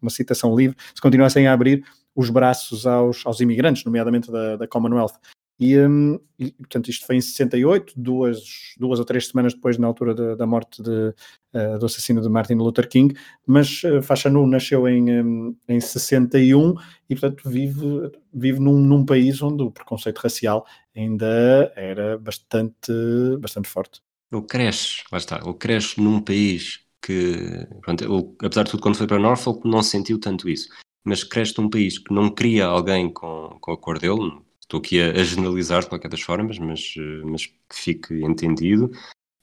uma 0.00 0.10
citação 0.10 0.54
livre, 0.54 0.76
se 0.94 1.00
continuassem 1.00 1.46
a 1.46 1.52
abrir 1.52 1.84
os 2.14 2.30
braços 2.30 2.86
aos, 2.86 3.24
aos 3.26 3.40
imigrantes, 3.40 3.84
nomeadamente 3.84 4.30
da, 4.30 4.56
da 4.56 4.66
Commonwealth. 4.66 5.14
E, 5.58 5.78
um, 5.78 6.18
e, 6.38 6.52
portanto, 6.52 6.90
isto 6.90 7.06
foi 7.06 7.16
em 7.16 7.20
68, 7.20 7.94
duas, 7.96 8.38
duas 8.78 8.98
ou 8.98 9.04
três 9.04 9.26
semanas 9.28 9.54
depois, 9.54 9.78
na 9.78 9.86
altura 9.86 10.14
de, 10.14 10.36
da 10.36 10.46
morte 10.46 10.82
de, 10.82 10.90
uh, 10.90 11.78
do 11.78 11.86
assassino 11.86 12.20
de 12.20 12.28
Martin 12.28 12.54
Luther 12.54 12.86
King, 12.88 13.14
mas 13.46 13.82
uh, 13.84 14.02
Fashanu 14.02 14.46
nasceu 14.46 14.86
em, 14.86 15.22
um, 15.22 15.56
em 15.66 15.80
61 15.80 16.74
e, 17.08 17.14
portanto, 17.14 17.48
vive, 17.48 18.12
vive 18.32 18.60
num, 18.60 18.78
num 18.78 19.04
país 19.04 19.40
onde 19.40 19.62
o 19.62 19.70
preconceito 19.70 20.18
racial 20.18 20.66
ainda 20.94 21.72
era 21.74 22.18
bastante, 22.18 22.92
bastante 23.40 23.68
forte. 23.68 24.02
Ele 24.30 24.42
cresce, 24.42 25.04
lá 25.10 25.18
está, 25.18 25.40
ele 25.42 25.54
cresce 25.54 26.00
num 26.00 26.20
país 26.20 26.80
que, 27.00 27.66
pronto, 27.80 28.36
apesar 28.42 28.64
de 28.64 28.72
tudo, 28.72 28.82
quando 28.82 28.96
foi 28.96 29.06
para 29.06 29.18
Norfolk, 29.18 29.66
não 29.66 29.82
sentiu 29.82 30.18
tanto 30.18 30.48
isso, 30.48 30.68
mas 31.04 31.22
cresce 31.22 31.56
num 31.56 31.70
país 31.70 31.98
que 31.98 32.12
não 32.12 32.28
queria 32.28 32.66
alguém 32.66 33.10
com, 33.10 33.56
com 33.60 33.72
a 33.72 33.78
cor 33.78 33.98
dele, 33.98 34.32
estou 34.66 34.78
aqui 34.80 35.00
a, 35.00 35.12
a, 35.12 35.24
generalizar 35.24 35.82
de 35.82 35.88
qualquer 35.88 36.08
das 36.08 36.20
formas, 36.20 36.58
mas, 36.58 36.94
eh, 36.98 37.22
mas 37.24 37.46
que 37.46 37.54
fique 37.72 38.14
entendido. 38.24 38.90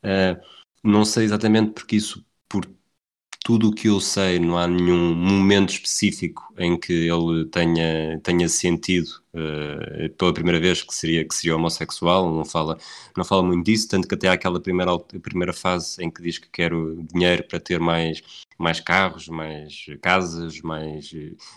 Uh, 0.03 0.39
não 0.84 1.06
sei 1.06 1.25
exatamente 1.25 1.72
porque 1.74 1.96
isso, 1.96 2.25
por 2.50 2.65
tudo 3.44 3.70
o 3.70 3.74
que 3.75 3.89
eu 3.89 4.00
sei, 4.00 4.39
não 4.39 4.58
há 4.58 4.68
nenhum 4.68 5.15
momento 5.15 5.72
específico 5.72 6.53
em 6.58 6.80
que 6.80 6.94
ele 6.94 7.46
tenha, 7.50 8.20
tenha 8.22 8.48
sentido 8.50 9.08
uh, 9.34 10.10
pela 10.18 10.34
primeira 10.34 10.60
vez 10.60 10.82
que 10.82 10.94
seria, 10.96 11.27
que 11.27 11.36
seria 11.36 11.56
homossexual, 11.56 12.34
não 12.34 12.46
fala, 12.46 12.77
não 13.18 13.24
fala 13.25 13.44
muito 13.44 13.65
disso, 13.65 13.88
tanto 13.89 14.08
que 14.08 14.15
até 14.15 14.30
há 14.30 14.34
aquela 14.34 14.62
primeira, 14.62 14.98
primeira 15.00 15.53
fase 15.53 16.03
em 16.03 16.10
que 16.12 16.22
diz 16.22 16.38
que 16.38 16.50
quer 16.50 16.72
dinheiro 17.13 17.46
para 17.48 17.60
ter 17.60 17.80
mais, 17.80 18.22
mais 18.58 18.80
carros, 18.80 19.27
mais 19.27 19.86
casas, 20.01 20.62
mais 20.62 21.12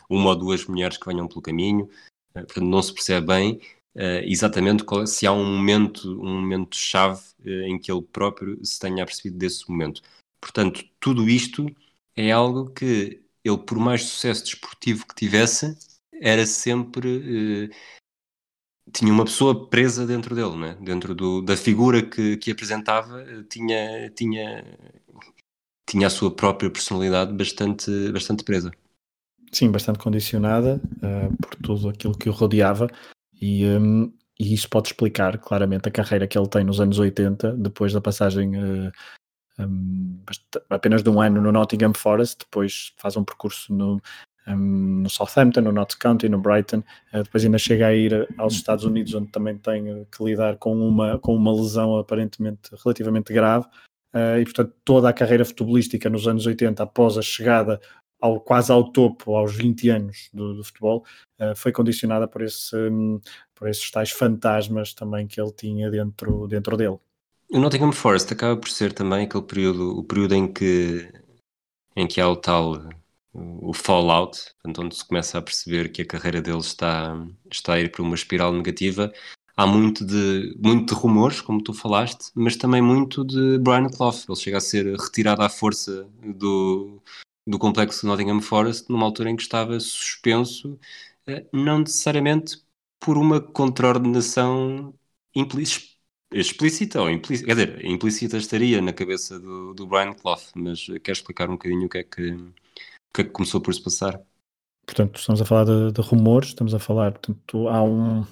uma 0.08 0.30
ou 0.30 0.36
duas 0.36 0.64
mulheres 0.66 0.96
que 0.98 1.06
venham 1.06 1.28
pelo 1.28 1.42
caminho. 1.42 1.88
Eh, 2.36 2.44
portanto, 2.44 2.66
não 2.66 2.82
se 2.82 2.92
percebe 2.92 3.26
bem 3.26 3.60
uh, 3.96 4.22
exatamente 4.24 4.84
qual, 4.84 5.06
se 5.06 5.26
há 5.26 5.32
um 5.32 5.44
momento, 5.44 6.08
um 6.22 6.40
momento 6.40 6.76
chave 6.76 7.22
uh, 7.44 7.50
em 7.62 7.78
que 7.78 7.90
ele 7.90 8.02
próprio 8.02 8.64
se 8.64 8.78
tenha 8.78 9.02
apercebido 9.02 9.38
desse 9.38 9.68
momento. 9.70 10.02
Portanto, 10.40 10.84
tudo 11.00 11.28
isto 11.28 11.66
é 12.14 12.30
algo 12.30 12.70
que 12.70 13.22
ele, 13.44 13.58
por 13.58 13.78
mais 13.78 14.04
sucesso 14.04 14.44
desportivo 14.44 15.06
que 15.06 15.14
tivesse, 15.14 15.76
era 16.20 16.46
sempre. 16.46 17.68
Uh, 17.68 17.96
tinha 18.92 19.12
uma 19.12 19.24
pessoa 19.24 19.68
presa 19.68 20.06
dentro 20.06 20.34
dele, 20.34 20.56
né? 20.56 20.78
dentro 20.80 21.14
do, 21.14 21.42
da 21.42 21.56
figura 21.56 22.02
que, 22.08 22.36
que 22.36 22.52
apresentava, 22.52 23.24
tinha, 23.50 24.10
tinha, 24.10 24.64
tinha 25.88 26.06
a 26.06 26.10
sua 26.10 26.30
própria 26.34 26.70
personalidade 26.70 27.32
bastante, 27.32 27.90
bastante 28.12 28.44
presa 28.44 28.70
sim, 29.52 29.70
bastante 29.70 29.98
condicionada 29.98 30.80
uh, 30.98 31.36
por 31.36 31.54
tudo 31.56 31.88
aquilo 31.88 32.16
que 32.16 32.28
o 32.28 32.32
rodeava 32.32 32.88
e, 33.40 33.66
um, 33.66 34.12
e, 34.38 34.54
isso 34.54 34.68
pode 34.68 34.88
explicar 34.88 35.38
claramente 35.38 35.88
a 35.88 35.92
carreira 35.92 36.26
que 36.26 36.38
ele 36.38 36.48
tem 36.48 36.64
nos 36.64 36.80
anos 36.80 36.98
80, 36.98 37.52
depois 37.52 37.92
da 37.92 38.00
passagem 38.00 38.56
uh, 38.56 38.92
um, 39.58 40.20
apenas 40.70 41.02
de 41.02 41.10
um 41.10 41.20
ano 41.20 41.40
no 41.40 41.52
Nottingham 41.52 41.94
Forest, 41.94 42.40
depois 42.40 42.92
faz 42.96 43.16
um 43.16 43.24
percurso 43.24 43.74
no, 43.74 44.00
um, 44.46 45.02
no 45.02 45.10
Southampton, 45.10 45.62
no 45.62 45.72
Notts 45.72 45.96
County, 45.96 46.28
no 46.28 46.40
Brighton, 46.40 46.82
uh, 47.12 47.22
depois 47.22 47.44
ainda 47.44 47.58
chega 47.58 47.88
a 47.88 47.94
ir 47.94 48.28
aos 48.38 48.54
Estados 48.54 48.84
Unidos, 48.84 49.14
onde 49.14 49.30
também 49.30 49.56
tem 49.58 50.06
que 50.10 50.24
lidar 50.24 50.56
com 50.56 50.74
uma, 50.76 51.18
com 51.18 51.34
uma 51.34 51.52
lesão 51.52 51.96
aparentemente 51.98 52.70
relativamente 52.82 53.32
grave. 53.32 53.66
Uh, 54.14 54.40
e 54.40 54.44
portanto 54.44 54.72
toda 54.82 55.10
a 55.10 55.12
carreira 55.12 55.44
futebolística 55.44 56.08
nos 56.08 56.26
anos 56.26 56.46
80, 56.46 56.82
após 56.82 57.18
a 57.18 57.22
chegada 57.22 57.78
ao, 58.20 58.40
quase 58.40 58.72
ao 58.72 58.90
topo, 58.92 59.36
aos 59.36 59.54
20 59.54 59.88
anos 59.90 60.28
do, 60.32 60.54
do 60.54 60.64
futebol, 60.64 61.04
uh, 61.40 61.54
foi 61.54 61.72
condicionada 61.72 62.26
por, 62.26 62.42
esse, 62.42 62.76
um, 62.76 63.20
por 63.54 63.68
esses 63.68 63.90
tais 63.90 64.10
fantasmas 64.10 64.94
também 64.94 65.26
que 65.26 65.40
ele 65.40 65.52
tinha 65.52 65.90
dentro, 65.90 66.46
dentro 66.46 66.76
dele. 66.76 66.98
O 67.50 67.58
Nottingham 67.58 67.92
Forest 67.92 68.32
acaba 68.32 68.56
por 68.56 68.68
ser 68.68 68.92
também 68.92 69.24
aquele 69.24 69.44
período, 69.44 69.98
o 69.98 70.02
período 70.02 70.34
em 70.34 70.52
que, 70.52 71.08
em 71.94 72.06
que 72.06 72.20
há 72.20 72.28
o 72.28 72.36
tal 72.36 72.76
o 73.36 73.72
fallout, 73.72 74.38
onde 74.78 74.96
se 74.96 75.04
começa 75.04 75.38
a 75.38 75.42
perceber 75.42 75.90
que 75.90 76.02
a 76.02 76.06
carreira 76.06 76.40
dele 76.40 76.58
está, 76.58 77.14
está 77.50 77.74
a 77.74 77.80
ir 77.80 77.90
para 77.90 78.02
uma 78.02 78.14
espiral 78.14 78.52
negativa. 78.52 79.12
Há 79.56 79.66
muito 79.66 80.04
de, 80.04 80.54
muito 80.58 80.94
de 80.94 81.00
rumores, 81.00 81.40
como 81.40 81.62
tu 81.62 81.72
falaste, 81.72 82.30
mas 82.34 82.56
também 82.56 82.82
muito 82.82 83.24
de 83.24 83.58
Brian 83.58 83.88
Clough. 83.88 84.24
Ele 84.28 84.38
chega 84.38 84.58
a 84.58 84.60
ser 84.60 84.86
retirado 84.96 85.42
à 85.42 85.48
força 85.48 86.06
do, 86.22 87.02
do 87.46 87.58
complexo 87.58 88.06
Nottingham 88.06 88.40
Forest 88.40 88.90
numa 88.90 89.06
altura 89.06 89.30
em 89.30 89.36
que 89.36 89.42
estava 89.42 89.78
suspenso, 89.78 90.78
eh, 91.26 91.46
não 91.52 91.80
necessariamente 91.80 92.60
por 92.98 93.16
uma 93.16 93.40
contraordenação 93.40 94.94
explícita 96.32 97.00
ou 97.00 97.10
implícita, 97.10 97.46
quer 97.46 97.54
dizer, 97.54 97.84
implícita 97.84 98.36
estaria 98.36 98.82
na 98.82 98.92
cabeça 98.92 99.38
do, 99.38 99.74
do 99.74 99.86
Brian 99.86 100.14
Clough, 100.14 100.40
mas 100.54 100.86
quer 101.02 101.12
explicar 101.12 101.48
um 101.48 101.52
bocadinho 101.52 101.86
o 101.86 101.88
que 101.88 101.98
é 101.98 102.02
que, 102.02 102.32
o 102.32 102.52
que, 103.14 103.20
é 103.20 103.24
que 103.24 103.30
começou 103.30 103.60
por 103.60 103.72
se 103.72 103.82
passar? 103.82 104.20
Portanto, 104.84 105.18
estamos 105.18 105.42
a 105.42 105.44
falar 105.44 105.64
de, 105.64 105.92
de 105.92 106.00
rumores, 106.00 106.48
estamos 106.48 106.74
a 106.74 106.78
falar, 106.78 107.12
portanto, 107.12 107.68
há 107.68 107.82
um, 107.82 108.24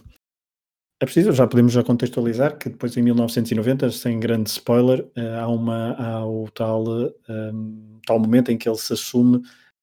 é 1.00 1.04
preciso, 1.04 1.32
já 1.32 1.46
podemos 1.46 1.72
já 1.72 1.82
contextualizar 1.82 2.56
que 2.56 2.68
depois 2.68 2.96
em 2.96 3.02
1990, 3.02 3.90
sem 3.90 4.18
grande 4.20 4.48
spoiler, 4.48 5.00
uh, 5.16 5.40
há, 5.40 5.48
uma, 5.48 5.92
há 5.94 6.26
o 6.26 6.48
tal, 6.50 6.84
um, 6.88 7.10
ehm, 7.28 8.00
tal 8.06 8.18
momento 8.18 8.50
em 8.50 8.56
que 8.56 8.68
ele 8.68 8.78
se 8.78 8.92
assume 8.92 9.38
um, 9.38 9.42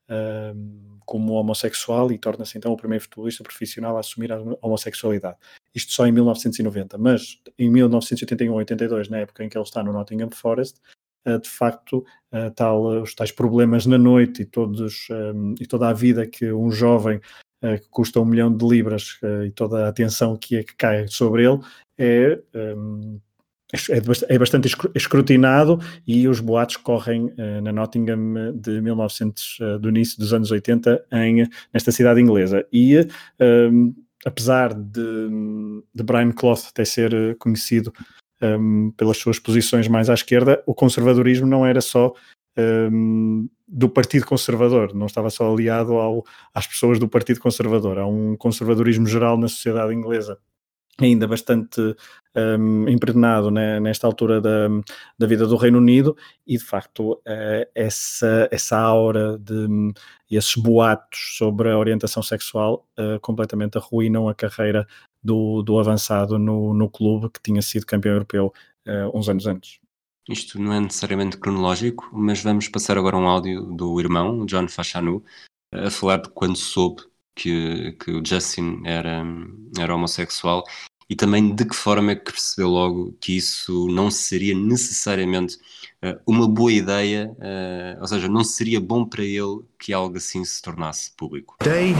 ehm, 0.10 0.92
como 1.06 1.34
homossexual 1.34 2.12
e 2.12 2.18
torna-se 2.18 2.58
então 2.58 2.72
o 2.72 2.78
primeiro 2.78 3.04
futebolista 3.04 3.44
profissional 3.44 3.98
a 3.98 4.00
assumir 4.00 4.32
a 4.32 4.42
homossexualidade. 4.62 5.38
Isto 5.76 5.92
só 5.92 6.08
em 6.08 6.12
1990, 6.12 6.98
mas 6.98 7.38
em 7.60 7.70
1981, 7.70 8.54
82, 8.54 9.10
na 9.10 9.18
época 9.20 9.44
em 9.44 9.50
que 9.50 9.58
ele 9.58 9.66
está 9.66 9.84
no 9.84 9.92
Nottingham 9.92 10.30
Forest, 10.32 10.80
uh, 11.28 11.38
de 11.40 11.50
facto, 11.50 12.06
uh, 12.34 12.50
tal, 12.56 13.02
os 13.02 13.14
tais 13.14 13.32
problemas 13.32 13.86
na 13.86 13.98
noite 13.98 14.44
e, 14.44 14.46
todos, 14.46 15.08
ehm, 15.12 15.56
e 15.60 15.68
toda 15.68 15.90
a 15.90 15.94
vida 15.94 16.26
que 16.26 16.52
um 16.54 16.72
jovem 16.72 17.20
que 17.62 17.88
custa 17.90 18.20
um 18.20 18.26
milhão 18.26 18.56
de 18.56 18.68
libras 18.68 19.20
uh, 19.22 19.46
e 19.46 19.52
toda 19.52 19.86
a 19.86 19.90
atenção 19.90 20.36
que, 20.36 20.58
é, 20.58 20.64
que 20.64 20.76
cai 20.76 21.08
sobre 21.08 21.46
ele 21.46 21.60
é, 21.98 22.40
um, 22.56 23.20
é, 23.74 24.34
é 24.34 24.40
bastante 24.40 24.68
escrutinado 24.96 25.80
e 26.06 26.28
os 26.28 26.40
boatos 26.40 26.78
correm 26.78 27.26
uh, 27.26 27.62
na 27.62 27.72
Nottingham 27.72 28.54
de 28.56 28.82
1900, 28.82 29.60
do 29.80 29.90
início 29.90 30.18
dos 30.18 30.34
anos 30.34 30.50
80 30.50 31.06
em, 31.12 31.48
nesta 31.72 31.92
cidade 31.92 32.20
inglesa. 32.20 32.66
E 32.74 33.08
um, 33.40 33.94
apesar 34.26 34.74
de, 34.74 35.30
de 35.94 36.04
Brian 36.04 36.32
Clough 36.32 36.68
até 36.70 36.84
ser 36.84 37.38
conhecido 37.38 37.94
um, 38.42 38.92
pelas 38.98 39.18
suas 39.18 39.40
posições 39.40 39.88
mais 39.88 40.10
à 40.10 40.14
esquerda, 40.14 40.62
o 40.66 40.74
conservadorismo 40.74 41.48
não 41.48 41.66
era 41.66 41.82
só 41.82 42.14
um, 42.58 43.50
do 43.68 43.90
Partido 43.90 44.26
Conservador, 44.26 44.94
não 44.94 45.06
estava 45.06 45.30
só 45.30 45.52
aliado 45.52 45.94
ao, 45.94 46.24
às 46.54 46.68
pessoas 46.68 47.00
do 47.00 47.08
Partido 47.08 47.40
Conservador. 47.40 47.98
Há 47.98 48.06
um 48.06 48.36
conservadorismo 48.36 49.08
geral 49.08 49.38
na 49.38 49.48
sociedade 49.48 49.94
inglesa 49.94 50.38
ainda 51.00 51.28
bastante 51.28 51.96
um, 52.36 52.88
impregnado 52.88 53.50
né, 53.50 53.80
nesta 53.80 54.08
altura 54.08 54.40
da, 54.40 54.68
da 55.18 55.28
vida 55.28 55.46
do 55.48 55.56
Reino 55.56 55.78
Unido 55.78 56.16
e 56.46 56.58
de 56.58 56.64
facto 56.64 57.14
uh, 57.14 57.70
essa, 57.74 58.48
essa 58.52 58.78
aura 58.78 59.38
de 59.38 59.94
esses 60.30 60.56
boatos 60.56 61.36
sobre 61.38 61.70
a 61.70 61.78
orientação 61.78 62.24
sexual 62.24 62.88
uh, 62.98 63.20
completamente 63.20 63.78
arruinam 63.78 64.30
a 64.30 64.36
carreira 64.36 64.88
do, 65.24 65.62
do 65.62 65.80
avançado 65.80 66.40
no, 66.40 66.74
no 66.74 66.90
clube 66.90 67.30
que 67.30 67.42
tinha 67.42 67.62
sido 67.62 67.86
campeão 67.86 68.14
europeu 68.14 68.54
uh, 68.88 69.18
uns 69.18 69.28
anos 69.28 69.46
antes. 69.46 69.81
Isto 70.30 70.60
não 70.60 70.74
é 70.74 70.80
necessariamente 70.80 71.38
cronológico, 71.38 72.10
mas 72.14 72.42
vamos 72.42 72.68
passar 72.68 72.98
agora 72.98 73.18
um 73.18 73.28
áudio 73.28 73.64
do 73.64 74.00
irmão, 74.00 74.46
John 74.46 74.68
Fashanu, 74.68 75.24
a 75.74 75.90
falar 75.90 76.18
de 76.18 76.30
quando 76.30 76.56
soube 76.56 77.02
que, 77.36 77.94
que 77.94 78.12
o 78.12 78.26
Justin 78.26 78.82
era, 78.86 79.24
era 79.80 79.96
homossexual 79.96 80.64
e 81.12 81.16
também 81.16 81.54
de 81.54 81.66
que 81.66 81.76
forma 81.76 82.14
é 82.14 82.16
que 82.16 82.32
percebeu 82.32 82.70
logo 82.70 83.18
que 83.20 83.36
isso 83.36 83.88
não 83.90 84.10
seria 84.10 84.56
necessariamente 84.56 85.58
uh, 86.02 86.18
uma 86.26 86.48
boa 86.48 86.72
ideia, 86.72 87.30
uh, 87.38 88.00
ou 88.00 88.08
seja, 88.08 88.30
não 88.30 88.46
seria 88.46 88.80
bom 88.80 89.06
para 89.06 89.22
ele 89.22 89.60
que 89.78 89.92
algo 89.92 90.16
assim 90.16 90.46
se 90.46 90.62
tornasse 90.62 91.12
público. 91.18 91.58
Day 91.62 91.94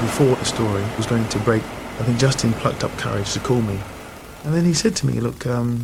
before 0.00 0.34
the 0.36 0.44
story 0.44 0.82
was 0.96 1.06
going 1.06 1.24
to 1.28 1.38
break, 1.40 1.62
I 2.00 2.04
think 2.04 2.18
Justin 2.18 2.54
plucked 2.54 2.82
up 2.82 2.96
courage 2.96 3.34
to 3.34 3.40
call 3.40 3.60
me. 3.60 3.78
And 4.46 4.54
then 4.54 4.64
he 4.64 4.72
said 4.72 4.94
to 5.00 5.06
me, 5.06 5.20
look, 5.20 5.46
um, 5.46 5.78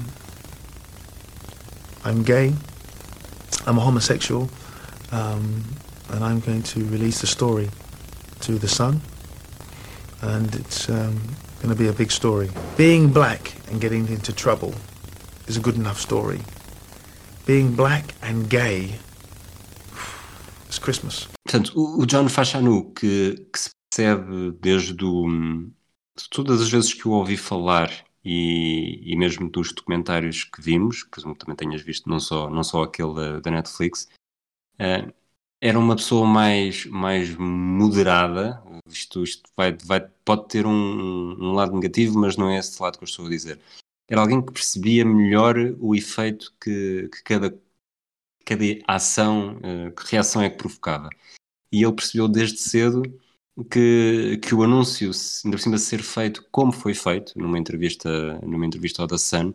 I'm 2.05 2.23
gay, 2.23 2.53
I'm 3.67 3.79
a 3.79 3.81
homosexual, 3.81 4.51
um, 5.13 5.63
and 6.11 6.25
I'm 6.25 6.41
going 6.41 6.63
to 6.65 6.85
release 6.87 7.21
the 7.21 7.27
story 7.27 7.71
to 8.41 8.59
the 8.59 8.69
Sun, 8.69 9.01
and 10.21 10.55
it's 10.55 10.89
um, 10.89 11.21
going 11.61 11.69
to 11.69 11.77
be 11.77 11.89
a 11.89 11.93
big 11.93 12.11
story. 12.11 12.51
Being 12.77 13.13
black 13.13 13.55
and 13.71 13.81
getting 13.81 14.09
into 14.09 14.33
trouble 14.33 14.75
is 15.47 15.57
a 15.57 15.61
good 15.61 15.77
enough 15.77 16.01
story. 16.01 16.41
Being 17.47 17.75
black 17.75 18.15
and 18.23 18.51
gay, 18.51 18.97
it's 20.67 20.81
Christmas. 20.81 21.29
Portanto, 21.47 21.73
o, 21.77 22.05
John 22.05 22.29
Fashanu, 22.29 22.93
que, 22.95 23.37
que 23.53 23.59
se 23.59 23.71
percebe 23.91 24.53
desde 24.61 25.05
o, 25.05 25.27
todas 26.31 26.61
as 26.61 26.69
vezes 26.69 26.93
que 26.93 27.07
o 27.07 27.13
ouvi 27.13 27.37
falar 27.37 27.91
e, 28.25 29.13
e 29.13 29.17
mesmo 29.17 29.49
dos 29.51 29.73
documentários 29.73 30.45
que 30.45 30.61
vimos, 30.61 31.05
presumo 31.05 31.35
que 31.35 31.41
também 31.45 31.57
tenhas 31.57 31.83
visto, 31.83 32.09
não 32.09 32.21
só, 32.21 32.49
não 32.49 32.63
só 32.63 32.83
aquele 32.83 33.41
da, 33.41 33.51
Netflix, 33.51 34.09
uh, 34.75 35.13
era 35.61 35.79
uma 35.79 35.97
pessoa 35.97 36.27
mais, 36.27 36.87
mais 36.87 37.35
moderada. 37.37 38.63
Isto, 38.87 39.23
isto 39.23 39.51
vai, 39.57 39.77
vai, 39.85 40.01
pode 40.25 40.49
ter 40.49 40.67
um, 40.67 40.73
um 40.73 41.53
lado 41.53 41.75
negativo, 41.75 42.19
mas 42.19 42.37
não 42.37 42.51
é 42.51 42.59
esse 42.59 42.81
lado 42.83 42.99
que 42.99 43.05
eu 43.05 43.09
estou 43.09 43.27
a 43.27 43.31
dizer. 43.31 43.61
Era 44.09 44.21
alguém 44.21 44.45
que 44.45 44.53
percebia 44.53 45.05
melhor 45.05 45.57
o 45.79 45.95
efeito 45.95 46.53
que, 46.61 47.09
que 47.09 47.23
cada, 47.23 47.59
cada 48.45 48.65
ação, 48.87 49.59
uh, 49.59 49.93
que 49.95 50.11
reação 50.11 50.43
é 50.43 50.51
que 50.51 50.59
provocava. 50.59 51.09
E 51.71 51.83
ele 51.83 51.95
percebeu 51.95 52.29
desde 52.29 52.59
cedo 52.59 53.03
que, 53.71 54.39
que 54.43 54.55
o 54.55 54.63
anúncio, 54.63 55.11
ainda 55.45 55.57
por 55.57 55.63
cima 55.63 55.77
de 55.77 55.83
ser 55.83 56.03
feito 56.03 56.45
como 56.51 56.73
foi 56.73 56.95
feito, 56.95 57.33
numa 57.37 57.59
entrevista, 57.59 58.39
numa 58.43 58.67
entrevista 58.67 59.03
ao 59.03 59.09
The 59.09 59.19
Sun, 59.19 59.53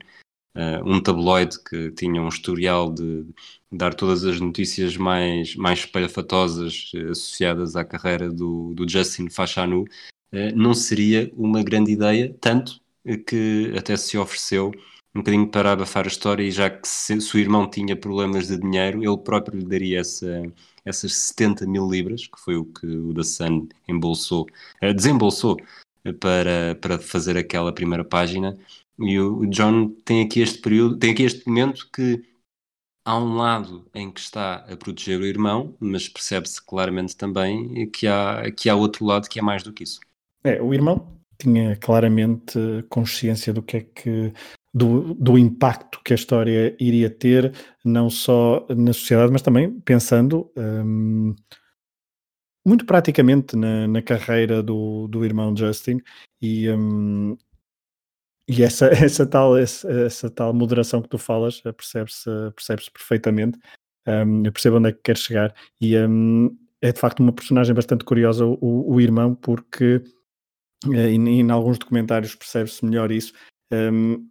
uh, 0.55 0.83
um 0.86 1.01
tabloide 1.01 1.57
que 1.63 1.91
tinha 1.91 2.21
um 2.21 2.27
historial 2.29 2.91
de, 2.91 3.25
dar 3.71 3.93
todas 3.93 4.23
as 4.23 4.39
notícias 4.39 4.95
mais, 4.95 5.55
mais 5.55 5.79
espalhafatosas 5.79 6.91
uh, 6.93 7.12
associadas 7.12 7.75
à 7.75 7.83
carreira 7.83 8.29
do, 8.29 8.73
do 8.73 8.88
Justin 8.88 9.29
Fashanu, 9.29 9.83
uh, 9.83 10.55
não 10.55 10.73
seria 10.73 11.31
uma 11.36 11.63
grande 11.63 11.91
ideia, 11.91 12.36
tanto 12.39 12.79
que 13.25 13.73
até 13.77 13.95
se 13.95 14.17
ofereceu 14.17 14.71
um 15.17 15.21
bocadinho 15.21 15.47
para 15.49 15.71
abafar 15.71 16.06
a 16.06 16.08
história 16.08 16.43
e 16.43 16.51
já 16.51 16.69
que 16.69 16.88
se, 16.88 17.19
se 17.19 17.36
o 17.36 17.39
irmão 17.39 17.69
tinha 17.69 17.95
problemas 17.95 18.47
de 18.47 18.58
dinheiro, 18.58 19.03
ele 19.03 19.17
próprio 19.17 19.60
lhe 19.60 19.65
daria 19.65 19.99
essa 19.99 20.43
essas 20.88 21.13
70 21.13 21.67
mil 21.67 21.89
libras, 21.89 22.27
que 22.27 22.39
foi 22.39 22.56
o 22.56 22.65
que 22.65 22.88
o 22.88 23.13
da 23.13 23.23
Sun 23.23 23.67
embolsou, 23.88 24.47
uh, 24.82 24.93
desembolsou 24.93 25.58
eh, 26.06 26.13
para, 26.13 26.75
para 26.75 26.97
fazer 26.97 27.38
aquela 27.38 27.73
primeira 27.73 28.06
página. 28.06 28.58
E 28.97 29.19
o, 29.19 29.39
o 29.39 29.47
John 29.47 29.89
tem 30.06 30.23
aqui 30.23 30.39
este 30.39 30.60
período, 30.60 30.97
tem 30.97 31.12
aqui 31.12 31.23
este 31.23 31.45
momento 31.47 31.89
que 31.91 32.23
há 33.06 33.17
um 33.17 33.36
lado 33.36 33.86
em 33.93 34.10
que 34.10 34.19
está 34.19 34.56
a 34.56 34.77
proteger 34.77 35.19
o 35.19 35.25
irmão, 35.25 35.75
mas 35.80 36.08
percebe-se 36.08 36.65
claramente 36.65 37.15
também 37.15 37.89
que 37.91 38.08
há, 38.08 38.49
que 38.51 38.69
há 38.69 38.75
outro 38.75 39.06
lado 39.06 39.27
que 39.27 39.39
é 39.39 39.41
mais 39.41 39.63
do 39.63 39.73
que 39.73 39.84
isso. 39.84 39.99
É, 40.43 40.62
o 40.62 40.73
irmão 40.73 41.17
tinha 41.38 41.75
claramente 41.75 42.58
consciência 42.89 43.53
do 43.53 43.62
que 43.62 43.77
é 43.77 43.82
que 43.82 44.34
do, 44.77 45.13
do 45.15 45.37
impacto 45.37 45.99
que 46.03 46.13
a 46.13 46.15
história 46.15 46.75
iria 46.79 47.09
ter, 47.09 47.53
não 47.83 48.09
só 48.09 48.65
na 48.69 48.93
sociedade, 48.93 49.31
mas 49.31 49.41
também 49.41 49.79
pensando 49.81 50.51
um, 50.55 51.33
muito 52.65 52.85
praticamente 52.85 53.55
na, 53.55 53.87
na, 53.87 54.01
carreira 54.01 54.61
do, 54.61 55.07
do 55.07 55.25
irmão 55.25 55.55
Justin. 55.55 55.99
E, 56.41 56.69
um, 56.69 57.35
e 58.47 58.61
essa, 58.61 58.87
essa, 58.93 59.25
tal, 59.25 59.57
essa, 59.57 59.89
essa, 59.89 60.29
tal 60.29 60.53
moderação 60.53 61.01
que 61.01 61.09
tu 61.09 61.17
falas 61.17 61.61
eh, 61.65 61.71
percebe-se 61.71 62.29
percebe 62.55 62.83
perfeitamente. 62.91 63.57
Um, 64.07 64.45
eu 64.45 64.51
percebo 64.51 64.77
onde 64.77 64.89
é 64.89 64.91
que 64.91 65.01
quer 65.01 65.17
chegar. 65.17 65.55
E 65.81 65.97
um, 65.97 66.55
é 66.81 66.91
de 66.91 66.99
facto 66.99 67.19
uma 67.21 67.33
personagem 67.33 67.73
bastante 67.73 68.05
curiosa 68.05 68.45
o, 68.45 68.93
o 68.93 69.01
irmão 69.01 69.33
porque 69.33 70.03
eh, 70.93 71.11
e, 71.11 71.15
em 71.15 71.49
alguns 71.49 71.79
documentários 71.79 72.35
percebe-se 72.35 72.85
melhor 72.85 73.11
isso. 73.11 73.33
Um, 73.71 74.29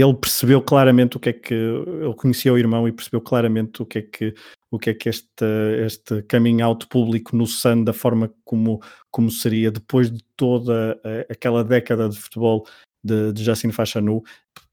ele 0.00 0.14
percebeu 0.14 0.62
claramente 0.62 1.16
o 1.16 1.20
que 1.20 1.28
é 1.30 1.32
que 1.32 1.54
ele 1.54 2.14
conhecia 2.16 2.52
o 2.52 2.58
irmão 2.58 2.86
e 2.86 2.92
percebeu 2.92 3.20
claramente 3.20 3.82
o 3.82 3.86
que 3.86 3.98
é 3.98 4.02
que 4.02 4.34
o 4.70 4.78
que 4.78 4.90
é 4.90 4.94
que 4.94 5.08
este, 5.08 5.44
este 5.84 6.22
coming 6.22 6.62
out 6.62 6.86
público 6.86 7.36
no 7.36 7.46
Sun 7.46 7.82
da 7.82 7.92
forma 7.92 8.32
como, 8.44 8.80
como 9.10 9.28
seria 9.30 9.70
depois 9.70 10.10
de 10.10 10.22
toda 10.36 11.00
aquela 11.28 11.64
década 11.64 12.08
de 12.08 12.16
futebol 12.16 12.64
de, 13.02 13.32
de 13.32 13.42
Justin 13.42 13.72
Fashanu, 13.72 14.22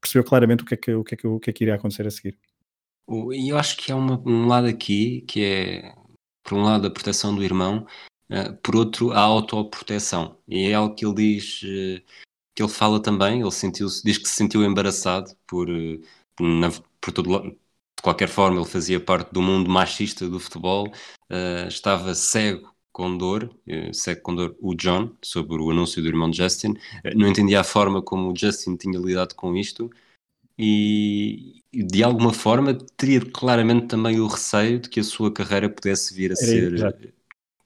percebeu 0.00 0.24
claramente 0.24 0.62
o 0.62 0.66
que 0.66 0.74
é 0.74 0.76
que, 0.76 0.94
o 0.94 1.04
que, 1.04 1.14
é 1.14 1.16
que, 1.16 1.26
o 1.26 1.40
que, 1.40 1.50
é 1.50 1.52
que 1.52 1.64
iria 1.64 1.74
acontecer 1.74 2.06
a 2.06 2.10
seguir. 2.10 2.38
E 3.32 3.48
eu 3.48 3.58
acho 3.58 3.76
que 3.76 3.90
há 3.90 3.96
uma, 3.96 4.22
um 4.26 4.46
lado 4.46 4.66
aqui 4.66 5.22
que 5.22 5.42
é, 5.42 5.94
por 6.44 6.58
um 6.58 6.62
lado, 6.62 6.86
a 6.86 6.90
proteção 6.90 7.34
do 7.34 7.42
irmão, 7.42 7.86
uh, 8.30 8.54
por 8.62 8.76
outro, 8.76 9.12
a 9.12 9.20
autoproteção. 9.20 10.38
E 10.46 10.68
é 10.68 10.74
algo 10.74 10.94
que 10.94 11.06
ele 11.06 11.14
diz 11.14 11.62
uh, 11.62 12.02
que 12.58 12.62
ele 12.62 12.68
fala 12.68 13.00
também, 13.00 13.40
ele 13.40 13.52
sentiu 13.52 13.86
diz 13.86 14.18
que 14.18 14.28
se 14.28 14.34
sentiu 14.34 14.64
embaraçado 14.64 15.30
por, 15.46 15.70
eh, 15.70 16.00
na, 16.40 16.72
por 17.00 17.12
todo, 17.12 17.40
de 17.42 18.02
qualquer 18.02 18.28
forma, 18.28 18.60
ele 18.60 18.68
fazia 18.68 18.98
parte 18.98 19.32
do 19.32 19.40
mundo 19.40 19.70
machista 19.70 20.28
do 20.28 20.40
futebol, 20.40 20.88
uh, 21.30 21.68
estava 21.68 22.16
cego 22.16 22.74
com 22.90 23.16
dor, 23.16 23.44
uh, 23.68 23.94
cego 23.94 24.22
com 24.22 24.34
dor, 24.34 24.56
o 24.60 24.74
John, 24.74 25.14
sobre 25.22 25.62
o 25.62 25.70
anúncio 25.70 26.02
do 26.02 26.08
irmão 26.08 26.32
Justin, 26.32 26.72
uh, 26.72 27.16
não 27.16 27.28
entendia 27.28 27.60
a 27.60 27.64
forma 27.64 28.02
como 28.02 28.32
o 28.32 28.36
Justin 28.36 28.74
tinha 28.74 28.98
lidado 28.98 29.36
com 29.36 29.56
isto 29.56 29.88
e, 30.58 31.62
de 31.72 32.02
alguma 32.02 32.32
forma 32.32 32.76
teria 32.96 33.20
claramente 33.20 33.86
também 33.86 34.18
o 34.18 34.26
receio 34.26 34.80
de 34.80 34.88
que 34.88 34.98
a 34.98 35.04
sua 35.04 35.32
carreira 35.32 35.70
pudesse 35.70 36.12
vir 36.12 36.32
a 36.32 36.36
ser 36.36 36.72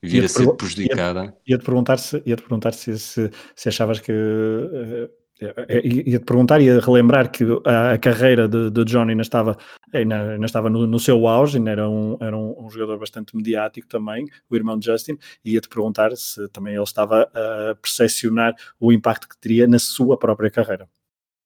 vir 0.03 0.25
a 0.25 0.29
ser 0.29 0.53
prejudicada. 0.57 1.35
Ia-te 1.47 1.65
perguntar, 1.65 1.99
se, 1.99 2.23
ia 2.27 2.37
-te 2.37 2.43
perguntar 2.43 2.73
se, 2.73 2.99
se, 2.99 3.31
se 3.55 3.69
achavas 3.69 4.01
que. 4.01 4.13
Uh, 4.13 5.23
ia-te 5.43 6.25
perguntar, 6.25 6.61
ia 6.61 6.79
relembrar 6.81 7.31
que 7.31 7.45
a, 7.65 7.93
a 7.95 7.99
carreira 7.99 8.47
de, 8.49 8.71
de 8.71 8.85
John 8.85 9.09
ainda 9.09 9.23
estava, 9.23 9.57
ainda, 9.93 10.35
ainda 10.35 10.47
estava 10.47 10.71
no, 10.71 10.87
no, 10.87 11.01
seu 11.01 11.27
auge, 11.27 11.59
ainda 11.59 11.71
era, 11.71 11.91
um, 11.91 12.17
era 12.21 12.37
um, 12.37 12.55
um, 12.65 12.71
jogador 12.71 12.99
bastante 12.99 13.35
mediático 13.35 13.89
também, 13.89 14.27
o 14.49 14.55
irmão 14.55 14.79
de 14.79 14.87
Justin, 14.87 15.19
e 15.45 15.55
ia-te 15.55 15.69
perguntar 15.69 16.15
se 16.17 16.49
também 16.51 16.75
ele 16.75 16.83
estava 16.85 17.23
a 17.35 17.75
percepcionar 17.75 18.55
o 18.79 18.93
impacto 18.93 19.29
que 19.29 19.37
teria 19.37 19.67
na 19.67 19.81
sua 19.81 20.17
própria 20.17 20.51
carreira. 20.51 20.89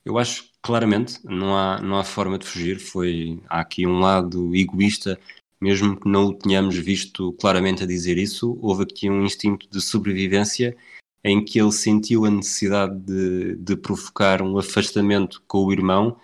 Eu 0.04 0.18
acho 0.18 0.44
claramente, 0.62 1.18
não 1.24 1.56
há, 1.56 1.80
não 1.80 1.96
há 1.96 2.04
forma 2.04 2.38
de 2.38 2.46
fugir, 2.46 2.78
foi, 2.78 3.40
há 3.48 3.60
aqui 3.60 3.86
um 3.86 3.98
lado 3.98 4.54
egoísta 4.54 5.18
mesmo 5.60 5.98
que 5.98 6.08
não 6.08 6.26
o 6.26 6.34
tenhamos 6.34 6.76
visto 6.76 7.32
claramente 7.34 7.82
a 7.82 7.86
dizer 7.86 8.18
isso, 8.18 8.58
houve 8.60 8.84
aqui 8.84 9.08
um 9.10 9.24
instinto 9.24 9.68
de 9.70 9.80
sobrevivência 9.80 10.76
em 11.24 11.44
que 11.44 11.58
ele 11.60 11.72
sentiu 11.72 12.24
a 12.24 12.30
necessidade 12.30 12.96
de, 13.00 13.56
de 13.56 13.76
provocar 13.76 14.42
um 14.42 14.58
afastamento 14.58 15.42
com 15.46 15.64
o 15.64 15.72
irmão 15.72 16.16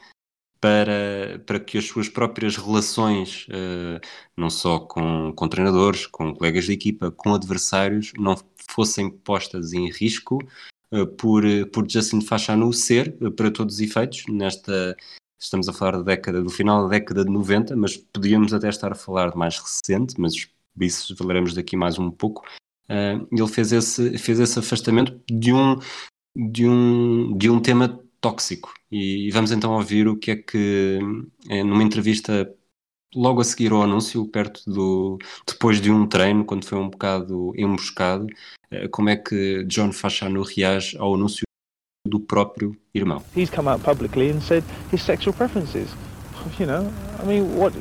para, 0.61 1.43
para 1.45 1.59
que 1.59 1.77
as 1.77 1.87
suas 1.87 2.09
próprias 2.09 2.57
relações, 2.57 3.49
uh, 3.49 4.01
não 4.37 4.49
só 4.49 4.79
com, 4.79 5.33
com 5.35 5.49
treinadores, 5.49 6.07
com 6.07 6.33
colegas 6.33 6.67
de 6.67 6.73
equipa, 6.73 7.11
com 7.11 7.35
adversários, 7.35 8.13
não 8.17 8.37
fossem 8.71 9.11
postas 9.11 9.73
em 9.73 9.91
risco 9.91 10.39
uh, 10.93 11.05
por, 11.05 11.43
por 11.73 11.91
Justin 11.91 12.21
Fashanu 12.21 12.73
ser, 12.73 13.13
para 13.35 13.51
todos 13.51 13.75
os 13.75 13.81
efeitos, 13.81 14.25
nesta, 14.29 14.97
estamos 15.43 15.69
a 15.69 15.73
falar 15.73 15.99
da 15.99 16.03
década, 16.03 16.43
do 16.43 16.51
final 16.51 16.85
da 16.85 16.91
década 16.91 17.25
de 17.25 17.31
90, 17.31 17.77
mas 17.77 17.97
podíamos 17.97 18.55
até 18.55 18.69
estar 18.69 18.93
a 18.93 18.97
falar 18.97 19.31
de 19.31 19.37
mais 19.37 19.59
recente, 19.59 20.15
mas 20.19 20.35
isso 20.81 21.17
falaremos 21.17 21.55
daqui 21.55 21.77
mais 21.77 21.99
um 21.99 22.11
pouco. 22.11 22.45
Uh, 22.89 23.27
ele 23.31 23.49
fez 23.49 23.73
esse, 23.73 24.19
fez 24.19 24.41
esse 24.41 24.59
afastamento 24.59 25.21
de 25.31 25.53
um, 25.53 25.79
de 26.37 26.69
um, 26.69 27.37
de 27.37 27.51
um 27.51 27.61
tema 27.61 28.01
tóxico. 28.21 28.73
E, 28.91 29.31
vamos 29.31 29.53
então 29.53 29.73
ouvir 29.73 30.07
o 30.07 30.17
que 30.17 30.31
é 30.31 30.37
que, 30.37 30.99
é, 31.49 31.63
numa 31.63 31.83
entrevista 31.83 32.53
logo 33.15 33.41
a 33.41 33.45
seguir 33.45 33.73
ao 33.73 33.83
anúncio, 33.83 34.27
perto 34.29 34.63
do. 34.67 35.19
depois 35.47 35.81
de 35.81 35.91
um 35.91 36.07
treino, 36.07 36.45
quando 36.45 36.65
foi 36.65 36.79
um 36.79 36.89
bocado 36.89 37.53
emboscado, 37.57 38.27
uh, 38.73 38.89
como 38.91 39.09
é 39.09 39.17
que 39.17 39.65
John 39.65 39.93
Fashanu 39.93 40.43
reage 40.43 40.97
ao 40.99 41.15
anúncio 41.15 41.43
do 42.05 42.19
próprio 42.19 42.77
irmão. 42.95 43.23
He's 43.35 43.49
come 43.49 43.69
out 43.69 43.83
publicly 43.83 44.31
and 44.31 44.43
said 44.43 44.65
his 44.91 45.03
sexual 45.03 45.33
preferences. 45.33 45.89
You 46.59 46.67
know, 46.67 46.93
I 47.21 47.25
mean, 47.25 47.57
what? 47.57 47.73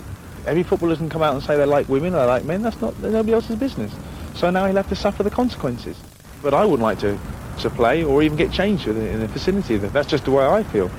Every 0.46 0.62
footballer 0.62 0.94
doesn't 0.94 1.10
come 1.10 1.24
out 1.24 1.34
and 1.34 1.42
say 1.42 1.58
they 1.58 1.66
like 1.66 1.90
women, 1.90 2.14
they 2.14 2.24
like 2.26 2.46
men. 2.46 2.62
That's 2.62 2.80
not 2.80 2.94
nobody 3.00 3.34
else's 3.34 3.56
business. 3.56 3.92
So 4.36 4.52
now 4.52 4.68
he'll 4.68 4.76
have 4.76 4.90
to 4.90 4.96
suffer 4.96 5.24
the 5.24 5.32
consequences. 5.32 5.98
But 6.44 6.54
I 6.54 6.64
wouldn't 6.64 6.84
like 6.84 7.00
to 7.00 7.18
to 7.62 7.70
play 7.72 8.04
or 8.04 8.22
even 8.22 8.38
get 8.38 8.52
changed 8.52 8.88
in 8.88 9.20
the 9.20 9.28
vicinity. 9.28 9.78
That's 9.78 10.08
just 10.08 10.26
the 10.26 10.32
way 10.32 10.46
I 10.46 10.64
feel. 10.64 10.92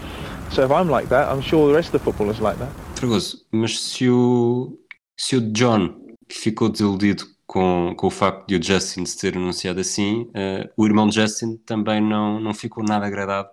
So 0.51 0.65
if 0.65 0.71
I'm 0.73 0.89
like 0.91 1.09
that, 1.09 1.29
I'm 1.29 1.41
sure 1.41 1.69
the 1.69 1.75
rest 1.75 1.89
of 1.89 1.93
the 1.93 1.99
footballers 2.01 2.41
like 2.41 2.59
that. 2.59 2.71
Fragoso, 2.97 3.39
mas 3.53 3.79
se 3.79 4.09
o 4.11 4.77
se 5.17 5.37
o 5.37 5.41
John 5.53 5.95
ficou 6.29 6.69
desiludido 6.69 7.25
com, 7.53 7.93
com 7.95 8.07
o 8.07 8.11
facto 8.11 8.49
de 8.49 8.57
o 8.57 8.63
Justin 8.63 9.05
se 9.05 9.19
ter 9.19 9.37
anunciado 9.37 9.79
assim, 9.79 10.23
uh, 10.23 10.73
o 10.75 10.87
irmão 10.87 11.13
Justin 11.13 11.59
também 11.67 12.01
não, 12.01 12.41
não 12.41 12.55
ficou 12.55 12.83
nada 12.83 13.05
agradado 13.05 13.51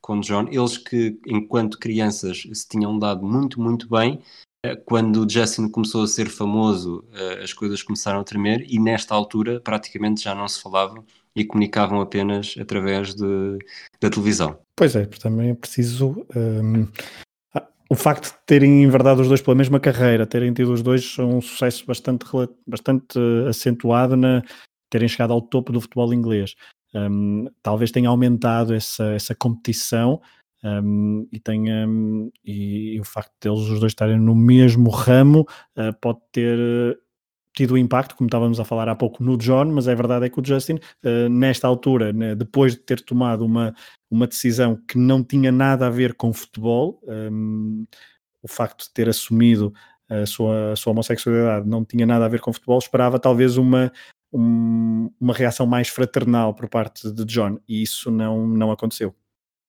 com 0.00 0.20
John. 0.20 0.48
Eles 0.50 0.78
que, 0.78 1.20
enquanto 1.26 1.78
crianças, 1.78 2.44
se 2.50 2.66
tinham 2.66 2.98
dado 2.98 3.22
muito, 3.22 3.60
muito 3.60 3.86
bem, 3.90 4.20
uh, 4.64 4.82
quando 4.86 5.22
o 5.22 5.28
Justin 5.28 5.68
começou 5.68 6.02
a 6.02 6.06
ser 6.06 6.30
famoso, 6.30 7.04
uh, 7.10 7.42
as 7.42 7.52
coisas 7.52 7.82
começaram 7.82 8.20
a 8.20 8.24
tremer 8.24 8.64
e 8.66 8.78
nesta 8.78 9.14
altura 9.14 9.60
praticamente 9.60 10.22
já 10.22 10.34
não 10.34 10.48
se 10.48 10.58
falavam 10.58 11.04
e 11.36 11.44
comunicavam 11.44 12.00
apenas 12.00 12.54
através 12.58 13.14
de, 13.14 13.58
da 14.00 14.08
televisão. 14.08 14.58
Pois 14.74 14.96
é, 14.96 15.04
também 15.04 15.50
é 15.50 15.54
preciso 15.54 16.26
um, 16.34 16.88
o 17.92 17.94
facto 17.94 18.32
de 18.32 18.38
terem 18.46 18.84
enverdado 18.84 19.20
os 19.20 19.28
dois 19.28 19.42
pela 19.42 19.54
mesma 19.54 19.78
carreira, 19.78 20.26
terem 20.26 20.50
tido 20.50 20.72
os 20.72 20.80
dois 20.80 21.18
um 21.18 21.42
sucesso 21.42 21.84
bastante, 21.84 22.24
bastante 22.66 23.18
acentuado 23.46 24.16
na 24.16 24.42
terem 24.88 25.06
chegado 25.06 25.34
ao 25.34 25.42
topo 25.42 25.72
do 25.72 25.80
futebol 25.80 26.14
inglês. 26.14 26.54
Um, 26.94 27.44
talvez 27.62 27.90
tenha 27.90 28.08
aumentado 28.08 28.72
essa, 28.72 29.04
essa 29.12 29.34
competição 29.34 30.22
um, 30.64 31.28
e, 31.30 31.38
tenha, 31.38 31.86
um, 31.86 32.30
e, 32.42 32.94
e, 32.94 33.00
o 33.00 33.04
facto 33.04 33.30
deles 33.42 33.60
os 33.68 33.78
dois 33.78 33.92
estarem 33.92 34.18
no 34.18 34.34
mesmo 34.34 34.88
ramo 34.88 35.46
uh, 35.76 35.92
pode 36.00 36.20
ter 36.32 36.98
tido 37.54 37.76
impacto, 37.76 38.16
como 38.16 38.28
estávamos 38.28 38.58
a 38.58 38.64
falar 38.64 38.88
há 38.88 38.94
pouco 38.94 39.22
no 39.22 39.36
John, 39.36 39.66
mas 39.66 39.86
é 39.86 39.94
verdade 39.94 40.26
é 40.26 40.28
que 40.28 40.40
o 40.40 40.44
Justin, 40.44 40.74
uh, 40.74 41.28
nesta 41.28 41.68
altura, 41.68 42.12
né, 42.12 42.34
depois 42.34 42.72
de 42.72 42.80
ter 42.80 43.00
tomado 43.00 43.44
uma, 43.44 43.74
uma 44.10 44.26
decisão 44.26 44.76
que 44.88 44.98
não 44.98 45.22
tinha 45.22 45.52
nada 45.52 45.86
a 45.86 45.90
ver 45.90 46.14
com 46.14 46.32
futebol, 46.32 47.00
um, 47.04 47.86
o 48.42 48.48
facto 48.48 48.84
de 48.84 48.90
ter 48.92 49.08
assumido 49.08 49.72
a 50.08 50.26
sua, 50.26 50.72
a 50.72 50.76
sua 50.76 50.92
homossexualidade 50.92 51.66
não 51.68 51.84
tinha 51.84 52.04
nada 52.04 52.24
a 52.24 52.28
ver 52.28 52.40
com 52.40 52.52
futebol, 52.52 52.78
esperava 52.78 53.18
talvez 53.18 53.56
uma, 53.56 53.92
um, 54.32 55.10
uma 55.20 55.32
reação 55.32 55.66
mais 55.66 55.88
fraternal 55.88 56.54
por 56.54 56.68
parte 56.68 57.10
de 57.10 57.24
John, 57.24 57.58
e 57.68 57.82
isso 57.82 58.10
não, 58.10 58.46
não 58.46 58.70
aconteceu. 58.70 59.14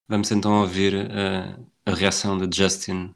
Vamos 0.08 0.32
então 0.32 0.62
ouvir 0.62 0.96
a, 0.96 1.58
a 1.86 1.96
reação 1.96 2.38
de 2.38 2.56
Justin 2.56 3.14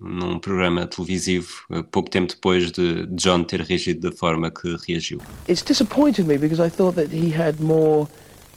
num 0.00 0.38
programa 0.38 0.86
televisivo 0.86 1.48
pouco 1.90 2.10
tempo 2.10 2.34
depois 2.34 2.70
de 2.70 3.06
John 3.06 3.44
ter 3.44 3.60
reagido 3.60 4.10
da 4.10 4.16
forma 4.16 4.50
que 4.50 4.76
reagiu. 4.86 5.20
It's 5.48 5.62
disappointed 5.62 6.26
me 6.26 6.38
because 6.38 6.60
I 6.60 6.68
thought 6.68 6.96
that 6.96 7.10
he 7.12 7.30
had 7.30 7.60
more 7.60 8.08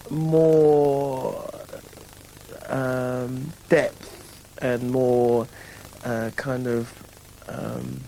more 0.09 1.35
um, 2.69 3.51
depth 3.69 4.07
and 4.61 4.89
more 4.89 5.47
uh, 6.03 6.31
kind 6.35 6.67
of 6.67 6.87
um, 7.47 7.99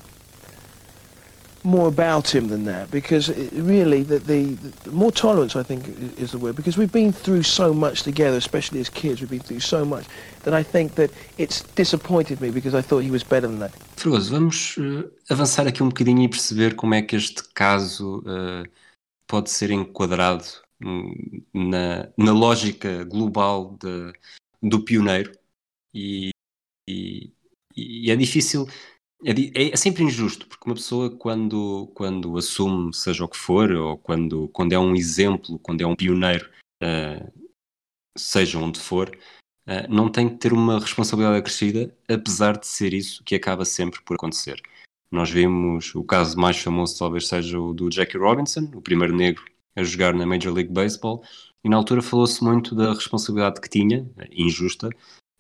more 1.64 1.88
about 1.88 2.34
him 2.34 2.48
than 2.48 2.64
that 2.66 2.90
because 2.90 3.30
really 3.54 4.04
the, 4.04 4.20
the, 4.20 4.56
the, 4.84 4.92
more 4.92 5.12
tolerance 5.12 5.56
I 5.56 5.64
think 5.64 5.88
is 6.18 6.32
the 6.32 6.38
word 6.38 6.56
because 6.56 6.78
we've 6.78 6.92
been 6.92 7.12
through 7.12 7.44
so 7.44 7.74
much 7.74 8.04
together 8.04 8.38
especially 8.38 8.80
as 8.80 8.90
kids 8.90 9.20
we've 9.20 9.30
been 9.30 9.42
through 9.42 9.60
so 9.60 9.84
much 9.84 10.06
that 10.44 10.54
I 10.54 10.64
think 10.64 10.96
that 10.96 11.12
it's 11.38 11.64
disappointed 11.76 12.40
me 12.42 12.50
because 12.50 12.74
I 12.74 12.82
thought 12.82 13.00
he 13.00 13.12
was 13.12 13.24
better 13.24 13.48
than 13.48 13.60
that. 13.60 13.72
Frugoso, 13.98 14.32
vamos 14.32 14.78
uh, 14.78 15.10
avançar 15.30 15.68
aqui 15.68 15.84
um 15.84 15.90
bocadinho 15.90 16.24
e 16.24 16.30
perceber 16.30 16.76
como 16.76 16.94
é 16.94 17.02
que 17.02 17.16
este 17.16 17.44
caso 17.54 18.20
uh, 18.20 18.68
pode 19.28 19.50
ser 19.50 19.72
enquadrado 19.72 20.46
na, 21.54 22.10
na 22.18 22.32
lógica 22.32 23.04
global 23.04 23.78
de, 23.82 24.14
do 24.64 24.84
pioneiro 24.84 25.32
e, 25.94 26.30
e, 26.88 27.32
e 27.76 28.12
é 28.12 28.16
difícil 28.16 28.68
é, 29.26 29.72
é, 29.74 29.76
sempre 29.76 30.04
injusto, 30.04 30.48
porque 30.48 30.66
uma 30.66 30.76
pessoa 30.76 31.10
quando, 31.10 31.92
quando 31.94 32.38
assume 32.38 32.94
seja 32.94 33.26
o 33.26 33.28
que 33.28 33.38
for, 33.38 33.72
ou 33.72 33.98
quando, 33.98 34.48
quando 34.50 34.74
é 34.74 34.80
um 34.80 34.96
exemplo, 34.96 35.60
quando 35.60 35.82
é 35.82 35.86
um 35.86 35.96
pioneiro, 35.96 36.50
uh, 36.82 37.32
seja 38.18 38.58
onde 38.58 38.80
for, 38.80 39.10
uh, 39.68 39.94
não 39.94 40.10
tem 40.10 40.30
que 40.30 40.38
ter 40.38 40.54
uma 40.54 40.80
responsabilidade 40.80 41.40
acrescida, 41.40 41.94
apesar 42.08 42.58
de 42.58 42.66
ser 42.68 42.94
isso 42.94 43.24
que 43.24 43.36
acaba 43.36 43.66
sempre 43.66 44.02
por 44.04 44.16
acontecer. 44.16 44.62
Nós 45.12 45.30
vimos 45.30 45.94
o 45.96 46.04
caso 46.04 46.38
mais 46.38 46.58
famoso 46.58 46.98
talvez 46.98 47.28
seja 47.28 47.60
o 47.60 47.74
do 47.74 47.92
Jackie 47.92 48.18
Robinson, 48.18 48.72
o 48.74 48.82
primeiro 48.82 49.16
negro 49.16 49.44
a 49.76 49.84
jogar 49.84 50.14
na 50.14 50.26
Major 50.26 50.54
League 50.54 50.72
Baseball, 50.72 51.24
e 51.64 51.70
na 51.70 51.76
altura 51.76 52.02
falou-se 52.02 52.44
muito 52.44 52.74
da 52.74 52.94
responsabilidade 52.94 53.60
que 53.60 53.70
tinha, 53.70 54.10
injusta, 54.32 54.90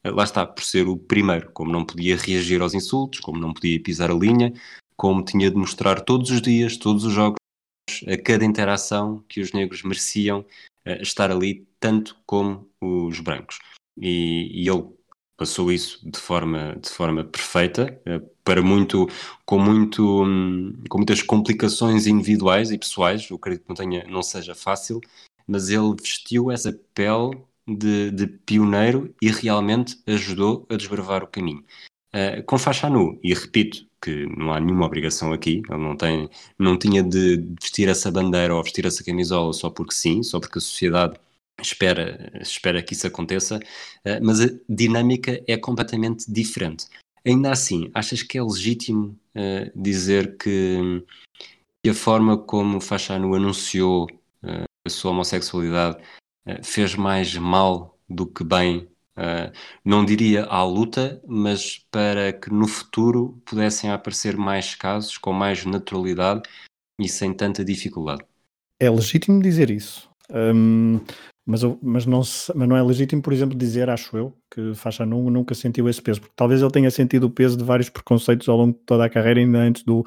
lá 0.05 0.23
está, 0.23 0.45
por 0.45 0.63
ser 0.63 0.87
o 0.87 0.97
primeiro, 0.97 1.51
como 1.51 1.71
não 1.71 1.85
podia 1.85 2.15
reagir 2.15 2.61
aos 2.61 2.73
insultos, 2.73 3.19
como 3.19 3.39
não 3.39 3.53
podia 3.53 3.81
pisar 3.81 4.09
a 4.09 4.13
linha, 4.13 4.53
como 4.95 5.23
tinha 5.23 5.49
de 5.49 5.55
mostrar 5.55 6.01
todos 6.01 6.29
os 6.29 6.41
dias, 6.41 6.77
todos 6.77 7.03
os 7.03 7.13
jogos, 7.13 7.37
a 8.07 8.17
cada 8.17 8.45
interação 8.45 9.23
que 9.27 9.41
os 9.41 9.51
negros 9.51 9.83
mereciam 9.83 10.41
uh, 10.85 11.01
estar 11.01 11.31
ali, 11.31 11.67
tanto 11.79 12.17
como 12.25 12.69
os 12.81 13.19
brancos. 13.19 13.59
E, 13.97 14.63
e, 14.63 14.69
ele 14.69 14.87
passou 15.37 15.71
isso 15.71 15.99
de 16.09 16.19
forma, 16.19 16.77
de 16.81 16.89
forma 16.89 17.23
perfeita, 17.23 18.01
uh, 18.07 18.29
para 18.43 18.61
muito, 18.61 19.07
com, 19.45 19.59
muito, 19.59 20.23
um, 20.23 20.73
com 20.89 20.97
muitas 20.97 21.21
complicações 21.21 22.07
individuais 22.07 22.71
e 22.71 22.77
pessoais, 22.77 23.29
eu 23.29 23.37
acredito 23.37 23.63
que 23.63 23.69
não, 23.69 23.75
tenha, 23.75 24.03
não 24.05 24.23
seja 24.23 24.55
fácil, 24.55 24.99
mas 25.47 25.69
ele 25.69 25.95
vestiu 25.97 26.51
essa 26.51 26.71
pele 26.93 27.41
de, 27.75 28.11
de 28.11 28.27
pioneiro 28.27 29.13
e 29.21 29.29
realmente 29.29 29.97
ajudou 30.07 30.65
a 30.69 30.75
desbravar 30.75 31.23
o 31.23 31.27
caminho. 31.27 31.63
Uh, 32.13 32.43
com 32.43 32.57
faixa 32.57 32.89
nu, 32.89 33.19
e 33.23 33.33
repito 33.33 33.87
que 34.01 34.25
não 34.37 34.51
há 34.51 34.59
nenhuma 34.59 34.85
obrigação 34.85 35.31
aqui, 35.31 35.61
ele 35.69 35.83
não, 35.83 35.95
tem, 35.95 36.29
não 36.57 36.77
tinha 36.77 37.03
de 37.03 37.37
vestir 37.61 37.87
essa 37.87 38.11
bandeira 38.11 38.55
ou 38.55 38.63
vestir 38.63 38.85
essa 38.85 39.03
camisola 39.03 39.53
só 39.53 39.69
porque 39.69 39.93
sim, 39.93 40.23
só 40.23 40.39
porque 40.39 40.57
a 40.57 40.61
sociedade 40.61 41.19
espera, 41.61 42.31
espera 42.41 42.81
que 42.81 42.93
isso 42.93 43.05
aconteça, 43.05 43.57
uh, 43.57 44.23
mas 44.23 44.41
a 44.41 44.49
dinâmica 44.67 45.41
é 45.47 45.57
completamente 45.57 46.31
diferente. 46.31 46.85
Ainda 47.25 47.51
assim, 47.51 47.91
achas 47.93 48.23
que 48.23 48.37
é 48.37 48.43
legítimo 48.43 49.19
uh, 49.35 49.71
dizer 49.79 50.37
que, 50.37 51.03
que, 51.83 51.89
a 51.89 51.93
forma 51.93 52.37
como 52.37 52.79
Faixa 52.79 53.19
Nu 53.19 53.35
anunciou 53.35 54.07
a 54.41 54.89
sua 54.89 55.11
homossexualidade 55.11 55.97
fez 56.63 56.95
mais 56.95 57.35
mal 57.35 57.97
do 58.09 58.25
que 58.25 58.43
bem, 58.43 58.87
uh, 59.17 59.51
não 59.83 60.03
diria 60.03 60.45
à 60.45 60.63
luta, 60.63 61.21
mas 61.27 61.77
para 61.91 62.33
que 62.33 62.49
no 62.49 62.67
futuro 62.67 63.41
pudessem 63.45 63.91
aparecer 63.91 64.35
mais 64.35 64.75
casos 64.75 65.17
com 65.17 65.31
mais 65.31 65.65
naturalidade 65.65 66.43
e 66.99 67.07
sem 67.07 67.33
tanta 67.33 67.63
dificuldade. 67.63 68.23
É 68.79 68.89
legítimo 68.89 69.41
dizer 69.41 69.69
isso. 69.69 70.09
Um, 70.31 70.99
mas, 71.45 71.61
mas, 71.81 72.05
não, 72.05 72.21
mas 72.55 72.69
não 72.69 72.77
é 72.77 72.83
legítimo, 72.83 73.21
por 73.21 73.33
exemplo, 73.33 73.57
dizer, 73.57 73.89
acho 73.89 74.15
eu, 74.15 74.37
que 74.51 74.73
Faixa 74.75 75.05
nunca 75.05 75.55
sentiu 75.55 75.89
esse 75.89 76.01
peso, 76.01 76.21
porque 76.21 76.33
talvez 76.35 76.61
ele 76.61 76.71
tenha 76.71 76.91
sentido 76.91 77.23
o 77.25 77.29
peso 77.29 77.57
de 77.57 77.63
vários 77.63 77.89
preconceitos 77.89 78.47
ao 78.47 78.55
longo 78.55 78.73
de 78.73 78.85
toda 78.85 79.05
a 79.05 79.09
carreira, 79.09 79.39
ainda 79.39 79.57
antes 79.57 79.83
do, 79.83 80.05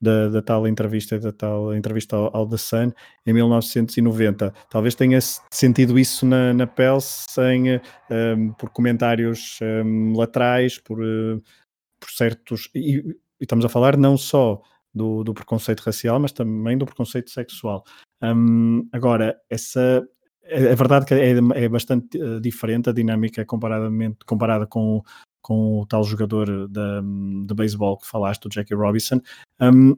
da, 0.00 0.28
da 0.28 0.42
tal 0.42 0.66
entrevista, 0.66 1.18
da 1.18 1.32
tal 1.32 1.74
entrevista 1.74 2.16
ao, 2.16 2.34
ao 2.34 2.48
The 2.48 2.56
Sun 2.56 2.92
em 3.26 3.32
1990. 3.34 4.52
Talvez 4.70 4.94
tenha 4.94 5.18
sentido 5.52 5.98
isso 5.98 6.24
na, 6.24 6.54
na 6.54 6.66
pele 6.66 7.00
sem, 7.00 7.76
um, 7.76 7.80
ehm, 8.10 8.52
por 8.58 8.70
comentários 8.70 9.58
um, 9.60 9.66
ehm, 9.66 10.16
laterais, 10.16 10.78
por, 10.78 11.00
uh, 11.00 11.42
por 12.00 12.10
certos. 12.10 12.70
E, 12.74 12.96
e, 12.98 13.16
estamos 13.40 13.64
a 13.64 13.68
falar 13.68 13.96
não 13.96 14.16
só 14.16 14.62
do, 14.94 15.22
do, 15.22 15.34
preconceito 15.34 15.80
racial, 15.80 16.18
mas 16.18 16.32
também 16.32 16.78
do 16.78 16.86
preconceito 16.86 17.30
sexual. 17.30 17.84
Um, 18.22 18.88
agora, 18.92 19.38
essa. 19.48 20.06
É, 20.44 20.64
é 20.64 20.74
verdade 20.74 21.06
que 21.06 21.14
é, 21.14 21.34
é 21.54 21.68
bastante 21.68 22.18
uh, 22.18 22.40
diferente 22.40 22.88
a 22.88 22.92
dinâmica 22.92 23.44
comparadamente, 23.44 24.18
comparada 24.26 24.66
com 24.66 25.02
com 25.40 25.80
o 25.80 25.86
tal 25.86 26.04
jogador 26.04 26.68
de, 26.68 27.46
de 27.46 27.54
beisebol 27.54 27.98
que 27.98 28.06
falaste, 28.06 28.46
o 28.46 28.50
Jackie 28.52 28.74
Robinson. 28.74 29.20
Um, 29.60 29.96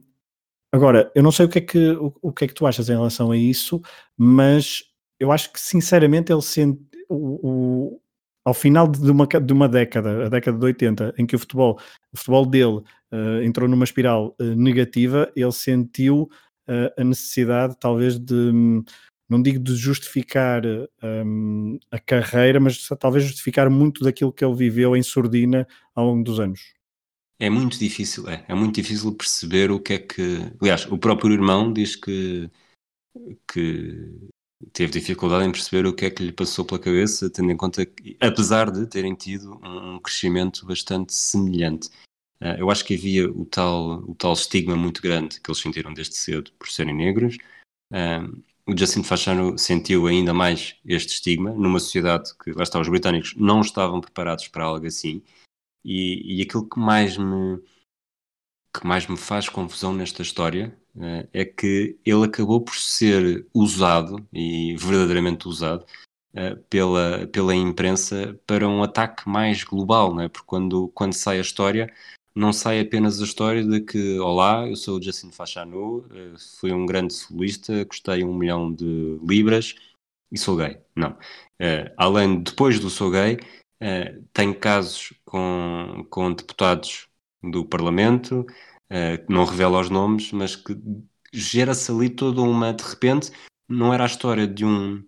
agora, 0.71 1.11
eu 1.15 1.23
não 1.23 1.31
sei 1.31 1.45
o 1.45 1.49
que, 1.49 1.59
é 1.59 1.61
que, 1.61 1.91
o, 1.91 2.13
o, 2.21 2.31
que 2.31 2.45
é 2.45 2.47
que 2.47 2.53
tu 2.53 2.65
achas 2.65 2.89
em 2.89 2.93
relação 2.93 3.31
a 3.31 3.37
isso, 3.37 3.81
mas 4.17 4.83
eu 5.19 5.31
acho 5.31 5.51
que 5.51 5.59
sinceramente 5.59 6.31
ele 6.31 6.41
sente 6.41 6.81
o, 7.09 7.95
o, 7.95 8.01
ao 8.45 8.53
final 8.53 8.87
de 8.87 9.09
uma, 9.09 9.25
de 9.25 9.53
uma 9.53 9.69
década, 9.69 10.25
a 10.25 10.29
década 10.29 10.57
de 10.57 10.65
80, 10.65 11.13
em 11.17 11.25
que 11.25 11.35
o 11.35 11.39
futebol, 11.39 11.79
o 12.11 12.17
futebol 12.17 12.45
dele 12.45 12.81
uh, 13.11 13.41
entrou 13.43 13.69
numa 13.69 13.83
espiral 13.85 14.35
uh, 14.39 14.55
negativa, 14.55 15.31
ele 15.35 15.51
sentiu 15.51 16.29
uh, 16.67 17.01
a 17.01 17.03
necessidade 17.03 17.75
talvez 17.79 18.19
de 18.19 18.51
não 19.33 19.41
digo 19.41 19.59
de 19.59 19.75
justificar 19.75 20.61
um, 21.03 21.79
a 21.91 21.99
carreira, 21.99 22.59
mas 22.59 22.87
talvez 22.99 23.25
justificar 23.25 23.69
muito 23.69 24.03
daquilo 24.03 24.31
que 24.31 24.45
ele 24.45 24.55
viveu 24.55 24.95
em 24.95 25.01
surdina 25.01 25.67
ao 25.95 26.05
longo 26.05 26.23
dos 26.23 26.39
anos. 26.39 26.73
É 27.39 27.49
muito 27.49 27.77
difícil, 27.77 28.29
é, 28.29 28.45
é 28.47 28.53
muito 28.53 28.75
difícil 28.75 29.13
perceber 29.13 29.71
o 29.71 29.79
que 29.79 29.93
é 29.93 29.97
que. 29.97 30.51
Aliás, 30.61 30.85
o 30.85 30.97
próprio 30.97 31.33
irmão 31.33 31.73
diz 31.73 31.95
que, 31.95 32.49
que 33.51 34.07
teve 34.71 34.93
dificuldade 34.93 35.45
em 35.47 35.51
perceber 35.51 35.87
o 35.87 35.93
que 35.93 36.05
é 36.05 36.09
que 36.11 36.23
lhe 36.23 36.31
passou 36.31 36.63
pela 36.63 36.79
cabeça, 36.79 37.29
tendo 37.29 37.51
em 37.51 37.57
conta 37.57 37.85
que, 37.85 38.15
apesar 38.21 38.71
de 38.71 38.85
terem 38.87 39.15
tido 39.15 39.59
um 39.63 39.99
crescimento 39.99 40.65
bastante 40.65 41.13
semelhante. 41.13 41.89
Uh, 42.39 42.59
eu 42.59 42.69
acho 42.69 42.85
que 42.85 42.93
havia 42.93 43.29
o 43.29 43.45
tal, 43.45 44.03
o 44.03 44.15
tal 44.15 44.33
estigma 44.33 44.75
muito 44.75 45.01
grande 45.01 45.41
que 45.41 45.49
eles 45.49 45.61
sentiram 45.61 45.93
desde 45.93 46.15
cedo 46.15 46.51
por 46.59 46.69
serem 46.69 46.95
negros. 46.95 47.37
O 48.65 48.77
Justin 48.77 49.03
Fashano 49.03 49.57
sentiu 49.57 50.07
ainda 50.07 50.33
mais 50.33 50.77
este 50.85 51.15
estigma 51.15 51.51
numa 51.51 51.79
sociedade 51.79 52.31
que, 52.37 52.51
lá 52.53 52.63
está, 52.63 52.79
os 52.79 52.87
britânicos 52.87 53.35
não 53.35 53.59
estavam 53.59 53.99
preparados 53.99 54.47
para 54.47 54.63
algo 54.63 54.85
assim. 54.85 55.21
E, 55.83 56.39
e 56.39 56.41
aquilo 56.41 56.67
que 56.67 56.79
mais 56.79 57.17
me 57.17 57.61
que 58.75 58.87
mais 58.87 59.05
me 59.05 59.17
faz 59.17 59.47
confusão 59.47 59.93
nesta 59.93 60.23
história 60.23 60.75
uh, 60.95 61.27
é 61.31 61.45
que 61.45 61.99
ele 62.03 62.25
acabou 62.25 62.59
por 62.59 62.75
ser 62.75 63.45
usado 63.53 64.27
e 64.33 64.75
verdadeiramente 64.77 65.47
usado 65.47 65.85
uh, 66.33 66.57
pela, 66.69 67.27
pela 67.27 67.53
imprensa 67.53 68.39
para 68.47 68.67
um 68.67 68.81
ataque 68.81 69.29
mais 69.29 69.63
global, 69.63 70.15
não 70.15 70.21
é? 70.21 70.29
Porque 70.29 70.47
quando, 70.47 70.87
quando 70.89 71.13
sai 71.13 71.37
a 71.37 71.41
história, 71.41 71.93
não 72.35 72.51
sai 72.53 72.79
apenas 72.79 73.21
a 73.21 73.25
história 73.25 73.63
de 73.63 73.81
que, 73.81 74.19
olá, 74.19 74.67
eu 74.67 74.75
sou 74.75 74.97
o 74.97 75.01
Justin 75.01 75.31
Fachanu, 75.31 75.99
uh, 75.99 76.59
fui 76.59 76.71
um 76.71 76.85
grande 76.85 77.13
solista, 77.13 77.85
custei 77.85 78.23
um 78.23 78.33
milhão 78.33 78.73
de 78.73 79.19
libras 79.27 79.75
e 80.31 80.37
sou 80.37 80.57
gay. 80.57 80.79
Não. 80.95 81.11
Uh, 81.11 81.93
além, 81.97 82.41
depois 82.41 82.79
do 82.79 82.89
sou 82.89 83.11
gay, 83.11 83.35
uh, 83.35 84.23
tenho 84.33 84.55
casos 84.55 85.13
com, 85.25 86.05
com 86.09 86.33
deputados 86.33 87.07
do 87.41 87.65
Parlamento, 87.65 88.41
uh, 88.41 89.25
não 89.29 89.45
revela 89.45 89.79
os 89.79 89.89
nomes, 89.89 90.31
mas 90.31 90.55
que 90.55 90.75
gera-se 91.31 91.91
ali 91.91 92.09
toda 92.09 92.41
uma, 92.41 92.73
de 92.73 92.83
repente, 92.83 93.31
não 93.67 93.93
era 93.93 94.03
a 94.03 94.07
história 94.07 94.47
de 94.47 94.65
um 94.65 95.03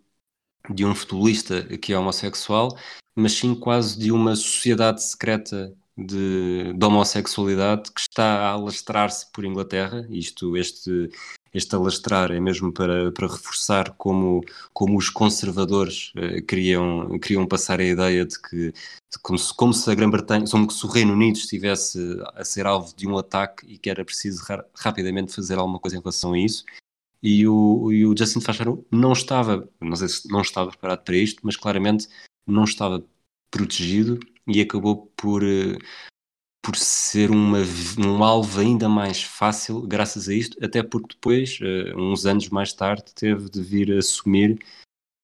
de 0.69 0.85
um 0.85 0.95
futebolista 0.95 1.63
que 1.77 1.93
é 1.93 1.99
homossexual, 1.99 2.75
mas 3.15 3.33
sim 3.33 3.53
quase 3.53 3.99
de 3.99 4.11
uma 4.11 4.35
sociedade 4.35 5.03
secreta 5.03 5.75
de, 5.97 6.73
de 6.73 6.85
homossexualidade 6.85 7.91
que 7.91 8.01
está 8.01 8.23
a 8.23 8.51
alastrar-se 8.51 9.31
por 9.31 9.45
Inglaterra. 9.45 10.05
Isto, 10.09 10.57
este, 10.57 11.09
este 11.53 11.75
alastrar 11.75 12.31
é 12.31 12.39
mesmo 12.39 12.71
para, 12.71 13.11
para 13.11 13.27
reforçar 13.27 13.91
como, 13.91 14.43
como 14.73 14.97
os 14.97 15.09
conservadores 15.09 16.11
uh, 16.15 16.43
queriam, 16.45 17.17
queriam 17.19 17.47
passar 17.47 17.79
a 17.79 17.85
ideia 17.85 18.25
de 18.25 18.39
que 18.41 18.71
de 18.71 19.19
como, 19.21 19.39
se, 19.39 19.53
como 19.53 19.73
se 19.73 19.89
a 19.89 19.95
Grã-Bretanha, 19.95 20.45
como 20.49 20.69
se 20.69 20.85
o 20.85 20.89
Reino 20.89 21.13
Unido 21.13 21.37
estivesse 21.37 21.99
a 22.35 22.43
ser 22.43 22.65
alvo 22.65 22.93
de 22.95 23.07
um 23.07 23.17
ataque 23.17 23.65
e 23.65 23.77
que 23.77 23.89
era 23.89 24.03
preciso 24.03 24.43
ra 24.43 24.65
rapidamente 24.75 25.33
fazer 25.33 25.57
alguma 25.57 25.79
coisa 25.79 25.95
em 25.97 26.01
relação 26.01 26.33
a 26.33 26.39
isso. 26.39 26.65
E 27.23 27.47
o, 27.47 27.91
e 27.91 28.05
o 28.05 28.15
Justin 28.15 28.41
Facharo 28.41 28.85
não 28.91 29.13
estava, 29.13 29.67
não 29.81 29.95
sei 29.95 30.09
se 30.09 30.27
não 30.27 30.41
estava 30.41 30.69
preparado 30.69 31.03
para 31.03 31.15
isto, 31.15 31.39
mas 31.43 31.55
claramente 31.55 32.07
não 32.45 32.65
estava 32.65 33.03
protegido 33.49 34.19
e 34.47 34.61
acabou 34.61 35.11
por, 35.15 35.43
uh, 35.43 35.77
por 36.61 36.75
ser 36.75 37.31
uma, 37.31 37.59
um 37.97 38.23
alvo 38.23 38.59
ainda 38.59 38.87
mais 38.89 39.21
fácil 39.23 39.81
graças 39.81 40.29
a 40.29 40.33
isto, 40.33 40.57
até 40.63 40.83
porque 40.83 41.15
depois, 41.15 41.59
uh, 41.61 41.97
uns 41.97 42.25
anos 42.25 42.49
mais 42.49 42.73
tarde, 42.73 43.13
teve 43.13 43.49
de 43.49 43.61
vir 43.61 43.91
assumir 43.97 44.59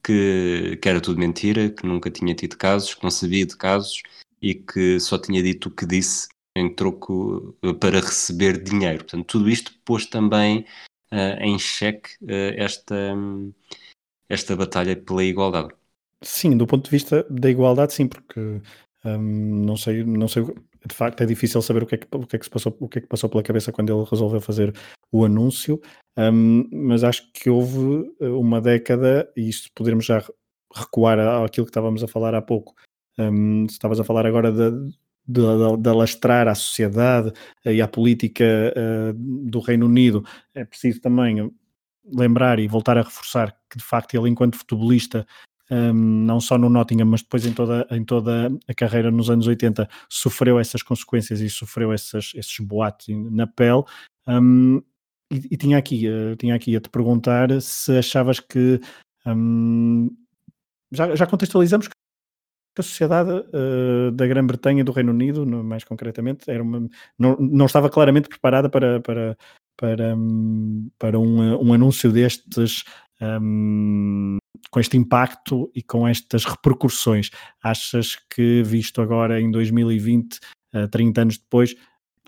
que, 0.03 0.77
que, 0.81 0.89
era 0.89 1.01
tudo 1.01 1.19
mentira, 1.19 1.69
que 1.69 1.85
nunca 1.85 2.09
tinha 2.09 2.33
tido 2.33 2.57
casos, 2.57 2.93
que 2.93 3.03
não 3.03 3.11
sabia 3.11 3.45
de 3.45 3.55
casos 3.55 4.01
e 4.41 4.55
que 4.55 4.99
só 4.99 5.17
tinha 5.17 5.41
dito 5.43 5.69
o 5.69 5.71
que 5.71 5.85
disse 5.85 6.27
em 6.55 6.73
troco 6.73 7.55
uh, 7.63 7.73
para 7.75 7.99
receber 7.99 8.61
dinheiro. 8.61 8.99
Portanto, 8.99 9.25
tudo 9.25 9.49
isto 9.49 9.73
pôs 9.85 10.05
também 10.05 10.65
uh, 11.11 11.39
em 11.39 11.57
xeque 11.59 12.11
esta, 12.27 12.95
um, 13.15 13.53
esta 14.27 14.55
batalha 14.55 14.95
pela 14.95 15.23
igualdade. 15.23 15.73
Sim, 16.23 16.55
do 16.55 16.67
ponto 16.67 16.85
de 16.85 16.91
vista 16.91 17.25
da 17.29 17.49
igualdade, 17.49 17.93
sim, 17.93 18.07
porque 18.07 18.61
um, 19.05 19.65
não 19.65 19.75
sei, 19.75 20.03
não 20.03 20.27
sei 20.27 20.43
de 20.85 20.95
facto 20.95 21.21
é 21.21 21.25
difícil 21.25 21.61
saber 21.61 21.83
o 21.83 21.85
que 21.85 21.95
é 21.95 21.97
que, 21.97 22.07
o 22.11 22.25
que, 22.25 22.35
é 22.35 22.39
que 22.39 22.45
se 22.45 22.51
passou, 22.51 22.75
o 22.79 22.87
que 22.87 22.99
é 22.99 23.01
que 23.01 23.07
passou 23.07 23.29
pela 23.29 23.43
cabeça 23.43 23.71
quando 23.71 23.93
ele 23.93 24.07
resolveu 24.09 24.41
fazer 24.41 24.73
o 25.11 25.25
anúncio, 25.25 25.79
um, 26.17 26.67
mas 26.71 27.03
acho 27.03 27.31
que 27.33 27.49
houve 27.49 28.11
eh, 28.19 28.27
uma 28.27 28.61
década, 28.61 29.31
e 29.35 29.47
isto 29.49 29.69
podermos 29.75 30.05
já 30.05 30.23
recuar 30.73 31.19
àquilo 31.19 31.65
que 31.65 31.69
estávamos 31.69 32.03
a 32.03 32.07
falar 32.07 32.33
há 32.33 32.41
pouco. 32.41 32.73
Um, 33.17 33.65
estavas 33.65 33.99
a 33.99 34.03
falar 34.03 34.25
agora 34.25 34.51
de, 34.51 34.71
de, 35.27 35.41
de 35.79 35.89
alastrar 35.89 36.47
à 36.47 36.55
sociedade 36.55 37.31
eh, 37.65 37.75
e 37.75 37.81
à 37.81 37.87
política 37.87 38.73
uh, 38.75 39.13
do 39.13 39.59
Reino 39.59 39.85
Unido. 39.85 40.25
É 40.55 40.65
preciso 40.65 41.01
também 41.01 41.51
lembrar 42.05 42.59
e 42.59 42.67
voltar 42.67 42.97
a 42.97 43.03
reforçar 43.03 43.55
que 43.69 43.77
de 43.77 43.83
facto 43.83 44.15
ele 44.15 44.29
enquanto 44.29 44.57
futebolista 44.57 45.25
um, 45.71 45.93
não 45.93 46.41
só 46.41 46.57
no 46.57 46.69
Nottingham, 46.69 47.05
mas 47.05 47.21
depois 47.21 47.45
em 47.45 47.53
toda, 47.53 47.87
em 47.89 48.03
toda 48.03 48.51
a 48.67 48.73
carreira 48.73 49.09
nos 49.09 49.29
anos 49.29 49.47
80, 49.47 49.87
sofreu 50.09 50.59
essas 50.59 50.83
consequências 50.83 51.39
e 51.39 51.49
sofreu 51.49 51.93
essas, 51.93 52.33
esses 52.35 52.59
boatos 52.59 53.07
na 53.31 53.47
pele. 53.47 53.83
Um, 54.27 54.81
e, 55.31 55.47
e, 55.51 55.57
tinha, 55.57 55.77
aqui, 55.77 56.09
uh, 56.09 56.35
tinha 56.35 56.55
aqui 56.55 56.75
a 56.75 56.81
te 56.81 56.89
perguntar 56.89 57.49
se 57.61 57.97
achavas 57.97 58.39
que 58.41 58.81
um, 59.25 60.09
já, 60.91 61.15
já 61.15 61.25
contextualizamos 61.25 61.87
que 61.87 61.93
a 62.77 62.83
sociedade 62.83 63.29
uh, 63.31 64.11
da 64.11 64.27
Grã-Bretanha 64.27 64.81
e 64.81 64.83
do 64.83 64.91
Reino 64.91 65.11
Unido, 65.11 65.45
no, 65.45 65.63
mais 65.63 65.85
concretamente, 65.85 66.49
era 66.51 66.61
uma, 66.61 66.85
não, 67.17 67.37
não 67.37 67.65
estava 67.65 67.89
claramente 67.89 68.27
preparada 68.27 68.69
para, 68.69 68.99
para, 68.99 69.37
para, 69.77 70.15
um, 70.15 70.89
para 70.99 71.17
um, 71.17 71.69
um 71.69 71.73
anúncio 71.73 72.11
destes 72.11 72.83
um, 73.21 74.37
com 74.69 74.79
este 74.79 74.97
impacto 74.97 75.71
e 75.75 75.81
com 75.81 76.07
estas 76.07 76.45
repercussões. 76.45 77.29
Achas 77.63 78.17
que, 78.29 78.63
visto 78.63 79.01
agora 79.01 79.39
em 79.39 79.51
2020, 79.51 80.39
uh, 80.73 80.87
30 80.89 81.21
anos 81.21 81.37
depois, 81.37 81.75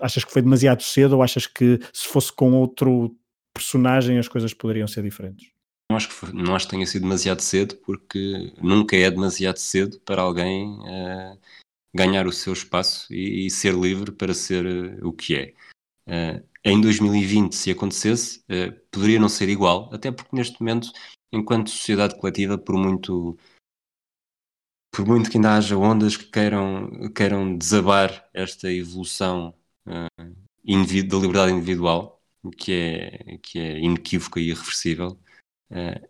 achas 0.00 0.24
que 0.24 0.32
foi 0.32 0.42
demasiado 0.42 0.82
cedo 0.82 1.16
ou 1.16 1.22
achas 1.22 1.46
que 1.46 1.78
se 1.92 2.08
fosse 2.08 2.32
com 2.32 2.52
outro 2.52 3.16
personagem 3.54 4.18
as 4.18 4.28
coisas 4.28 4.52
poderiam 4.52 4.88
ser 4.88 5.02
diferentes? 5.02 5.52
Não 5.90 5.96
acho 5.96 6.08
que, 6.08 6.14
foi, 6.14 6.32
não 6.32 6.54
acho 6.54 6.66
que 6.66 6.72
tenha 6.72 6.86
sido 6.86 7.02
demasiado 7.02 7.40
cedo, 7.40 7.76
porque 7.76 8.52
nunca 8.60 8.96
é 8.96 9.10
demasiado 9.10 9.58
cedo 9.58 10.00
para 10.00 10.22
alguém 10.22 10.78
uh, 10.80 11.38
ganhar 11.94 12.26
o 12.26 12.32
seu 12.32 12.52
espaço 12.52 13.12
e, 13.12 13.46
e, 13.46 13.50
ser 13.50 13.74
livre 13.74 14.10
para 14.10 14.34
ser 14.34 14.66
uh, 14.66 15.06
o 15.06 15.12
que 15.12 15.36
é. 15.36 15.54
Uh, 16.08 16.53
em 16.64 16.80
2020, 16.80 17.54
se 17.54 17.70
acontecesse, 17.70 18.40
uh, 18.50 18.72
poderia 18.90 19.20
não 19.20 19.28
ser 19.28 19.48
igual, 19.48 19.90
até 19.92 20.10
porque 20.10 20.34
neste 20.34 20.60
momento, 20.60 20.90
enquanto 21.32 21.70
sociedade 21.70 22.18
coletiva, 22.18 22.56
por 22.56 22.76
muito 22.76 23.36
por 24.94 25.04
muito 25.04 25.28
que 25.28 25.36
ainda 25.36 25.56
haja 25.56 25.76
ondas 25.76 26.16
que 26.16 26.24
queiram, 26.26 27.10
queiram 27.12 27.58
desabar 27.58 28.28
esta 28.32 28.70
evolução 28.72 29.52
uh, 29.86 30.06
da 31.08 31.18
liberdade 31.18 31.52
individual, 31.52 32.22
que 32.56 32.72
é, 32.72 33.38
que 33.38 33.58
é 33.58 33.78
inequívoca 33.80 34.38
e 34.40 34.50
irreversível, 34.50 35.18
uh, 35.72 36.08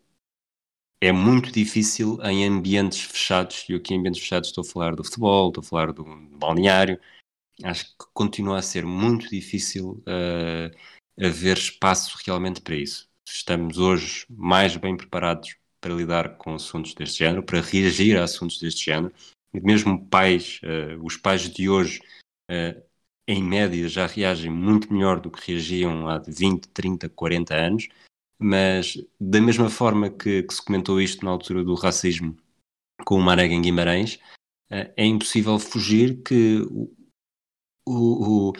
é 1.00 1.12
muito 1.12 1.50
difícil 1.50 2.18
em 2.22 2.46
ambientes 2.46 3.00
fechados, 3.02 3.64
e 3.68 3.74
aqui 3.74 3.94
em 3.94 3.98
ambientes 3.98 4.20
fechados 4.20 4.50
estou 4.50 4.62
a 4.62 4.66
falar 4.66 4.94
do 4.94 5.04
futebol, 5.04 5.48
estou 5.48 5.62
a 5.62 5.64
falar 5.64 5.92
do 5.92 6.04
balneário, 6.38 7.00
acho 7.62 7.86
que 7.86 8.06
continua 8.12 8.58
a 8.58 8.62
ser 8.62 8.84
muito 8.84 9.28
difícil 9.28 10.02
uh, 10.08 10.76
haver 11.20 11.56
espaço 11.56 12.18
realmente 12.24 12.60
para 12.60 12.74
isso. 12.74 13.08
Estamos 13.26 13.78
hoje 13.78 14.26
mais 14.28 14.76
bem 14.76 14.96
preparados 14.96 15.56
para 15.80 15.94
lidar 15.94 16.36
com 16.36 16.54
assuntos 16.54 16.94
deste 16.94 17.18
género, 17.18 17.42
para 17.42 17.60
reagir 17.60 18.18
a 18.18 18.24
assuntos 18.24 18.58
deste 18.58 18.86
género. 18.86 19.12
E 19.52 19.60
mesmo 19.60 20.04
pais, 20.06 20.60
uh, 20.64 21.04
os 21.04 21.16
pais 21.16 21.48
de 21.48 21.68
hoje, 21.68 22.00
uh, 22.50 22.82
em 23.26 23.42
média, 23.42 23.88
já 23.88 24.06
reagem 24.06 24.50
muito 24.50 24.92
melhor 24.92 25.20
do 25.20 25.30
que 25.30 25.52
reagiam 25.52 26.08
há 26.08 26.18
20, 26.18 26.68
30, 26.68 27.08
40 27.10 27.54
anos. 27.54 27.88
Mas, 28.38 28.98
da 29.20 29.40
mesma 29.40 29.70
forma 29.70 30.10
que, 30.10 30.42
que 30.42 30.54
se 30.54 30.64
comentou 30.64 31.00
isto 31.00 31.24
na 31.24 31.30
altura 31.30 31.62
do 31.62 31.74
racismo 31.74 32.36
com 33.04 33.16
o 33.16 33.22
Marega 33.22 33.54
em 33.54 33.62
Guimarães, 33.62 34.18
é 34.70 35.04
impossível 35.04 35.58
fugir 35.58 36.22
que 36.22 36.66
o, 37.86 38.50
o, 38.50 38.52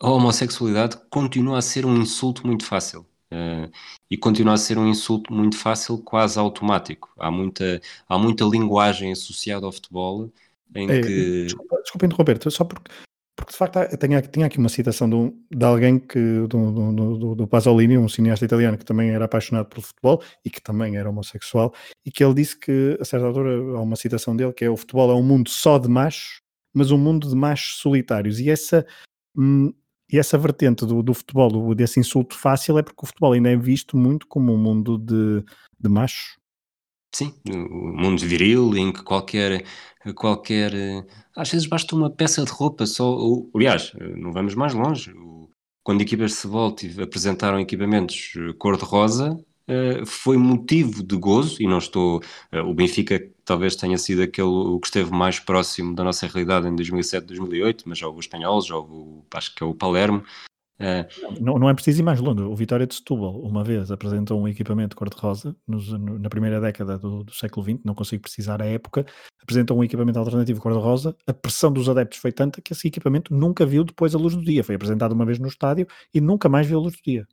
a 0.00 0.10
homossexualidade 0.10 0.96
continua 1.10 1.58
a 1.58 1.62
ser 1.62 1.84
um 1.84 1.96
insulto 1.96 2.46
muito 2.46 2.64
fácil. 2.64 3.06
Uh, 3.32 3.70
e 4.10 4.16
continua 4.16 4.54
a 4.54 4.58
ser 4.58 4.76
um 4.76 4.88
insulto 4.88 5.32
muito 5.32 5.56
fácil, 5.56 5.98
quase 5.98 6.36
automático. 6.38 7.12
Há 7.16 7.30
muita, 7.30 7.80
há 8.08 8.18
muita 8.18 8.44
linguagem 8.44 9.12
associada 9.12 9.64
ao 9.64 9.72
futebol 9.72 10.32
em 10.74 10.90
é, 10.90 11.00
que. 11.00 11.44
Desculpa, 11.44 11.80
desculpa 11.82 12.06
interromper, 12.06 12.50
só 12.50 12.64
porque, 12.64 12.90
porque 13.36 13.52
de 13.52 13.56
facto 13.56 13.96
tinha, 13.98 14.20
tinha 14.20 14.46
aqui 14.46 14.58
uma 14.58 14.68
citação 14.68 15.08
de, 15.08 15.14
um, 15.14 15.44
de 15.48 15.64
alguém 15.64 15.98
que, 16.00 16.18
do, 16.18 16.92
do, 16.92 17.18
do, 17.18 17.34
do, 17.36 17.46
Pasolini, 17.46 17.96
um 17.96 18.08
cineasta 18.08 18.44
italiano 18.44 18.76
que 18.76 18.84
também 18.84 19.10
era 19.10 19.26
apaixonado 19.26 19.66
pelo 19.66 19.82
futebol 19.82 20.20
e 20.44 20.50
que 20.50 20.60
também 20.60 20.96
era 20.96 21.08
homossexual, 21.08 21.72
e 22.04 22.10
que 22.10 22.24
ele 22.24 22.34
disse 22.34 22.58
que, 22.58 22.98
a 23.00 23.04
certa 23.04 23.26
altura, 23.26 23.50
há 23.78 23.80
uma 23.80 23.96
citação 23.96 24.34
dele 24.34 24.52
que 24.52 24.64
é 24.64 24.70
o 24.70 24.76
futebol 24.76 25.10
é 25.10 25.14
um 25.14 25.22
mundo 25.22 25.48
só 25.50 25.78
de 25.78 25.88
machos 25.88 26.39
mas 26.74 26.90
um 26.90 26.98
mundo 26.98 27.28
de 27.28 27.34
machos 27.34 27.78
solitários. 27.80 28.40
E 28.40 28.50
essa, 28.50 28.86
hum, 29.36 29.72
e 30.10 30.18
essa 30.18 30.36
vertente 30.36 30.84
do, 30.84 31.02
do 31.02 31.14
futebol, 31.14 31.74
desse 31.74 32.00
insulto 32.00 32.36
fácil, 32.36 32.78
é 32.78 32.82
porque 32.82 33.02
o 33.02 33.06
futebol 33.06 33.32
ainda 33.32 33.50
é 33.50 33.56
visto 33.56 33.96
muito 33.96 34.26
como 34.26 34.52
um 34.52 34.58
mundo 34.58 34.98
de, 34.98 35.44
de 35.78 35.88
machos. 35.88 36.38
Sim, 37.12 37.34
o 37.48 37.92
mundo 37.92 38.20
viril 38.20 38.76
em 38.76 38.92
que 38.92 39.02
qualquer, 39.02 39.64
qualquer. 40.14 40.72
Às 41.36 41.50
vezes 41.50 41.66
basta 41.66 41.94
uma 41.96 42.08
peça 42.08 42.44
de 42.44 42.50
roupa 42.52 42.86
só. 42.86 43.04
Ou, 43.04 43.50
aliás, 43.54 43.92
não 44.16 44.32
vamos 44.32 44.54
mais 44.54 44.74
longe. 44.74 45.12
Quando 45.82 46.02
equipas 46.02 46.30
de 46.30 46.36
futebol 46.36 46.76
apresentaram 47.02 47.58
equipamentos 47.58 48.32
cor-de-rosa, 48.58 49.36
eh, 49.68 50.02
foi 50.06 50.36
motivo 50.36 51.02
de 51.02 51.16
gozo, 51.16 51.62
e 51.62 51.66
não 51.66 51.78
estou. 51.78 52.20
Uh, 52.52 52.58
o 52.60 52.74
Benfica 52.74 53.20
talvez 53.44 53.76
tenha 53.76 53.98
sido 53.98 54.22
aquele 54.22 54.48
o 54.48 54.78
que 54.80 54.86
esteve 54.86 55.10
mais 55.10 55.38
próximo 55.38 55.94
da 55.94 56.04
nossa 56.04 56.26
realidade 56.26 56.68
em 56.68 56.74
2007, 56.74 57.26
2008, 57.26 57.88
mas 57.88 58.02
houve 58.02 58.18
o 58.18 58.20
Espanhol, 58.20 58.60
houve, 58.70 59.22
acho 59.34 59.54
que 59.54 59.62
é 59.62 59.66
o 59.66 59.74
Palermo, 59.74 60.22
Uh, 60.80 61.04
não, 61.42 61.58
não 61.58 61.68
é 61.68 61.74
preciso 61.74 62.00
ir 62.00 62.02
mais 62.02 62.18
longe. 62.20 62.42
O 62.42 62.56
Vitória 62.56 62.86
de 62.86 62.94
Setúbal, 62.94 63.38
uma 63.42 63.62
vez, 63.62 63.90
apresentou 63.90 64.40
um 64.40 64.48
equipamento 64.48 64.96
cor-de-rosa 64.96 65.54
na 65.68 66.30
primeira 66.30 66.58
década 66.58 66.98
do, 66.98 67.22
do, 67.22 67.34
século 67.34 67.62
XX, 67.62 67.84
não 67.84 67.94
consigo 67.94 68.22
precisar 68.22 68.62
a 68.62 68.64
época, 68.64 69.04
apresentou 69.42 69.78
um 69.78 69.84
equipamento 69.84 70.18
alternativo 70.18 70.58
cor-de-rosa. 70.58 71.14
A 71.26 71.34
pressão 71.34 71.70
dos 71.70 71.86
adeptos 71.86 72.18
foi 72.18 72.32
tanta 72.32 72.62
que 72.62 72.72
esse 72.72 72.88
equipamento 72.88 73.34
nunca 73.34 73.66
viu 73.66 73.84
depois 73.84 74.14
a 74.14 74.18
luz 74.18 74.34
do 74.34 74.42
dia. 74.42 74.64
Foi 74.64 74.74
apresentado 74.74 75.12
uma 75.12 75.26
vez 75.26 75.38
no 75.38 75.48
estádio 75.48 75.86
e 76.14 76.20
nunca 76.20 76.48
mais 76.48 76.66
viu 76.66 76.78
a 76.78 76.82
luz 76.82 76.94
do 76.94 77.02
dia. 77.04 77.26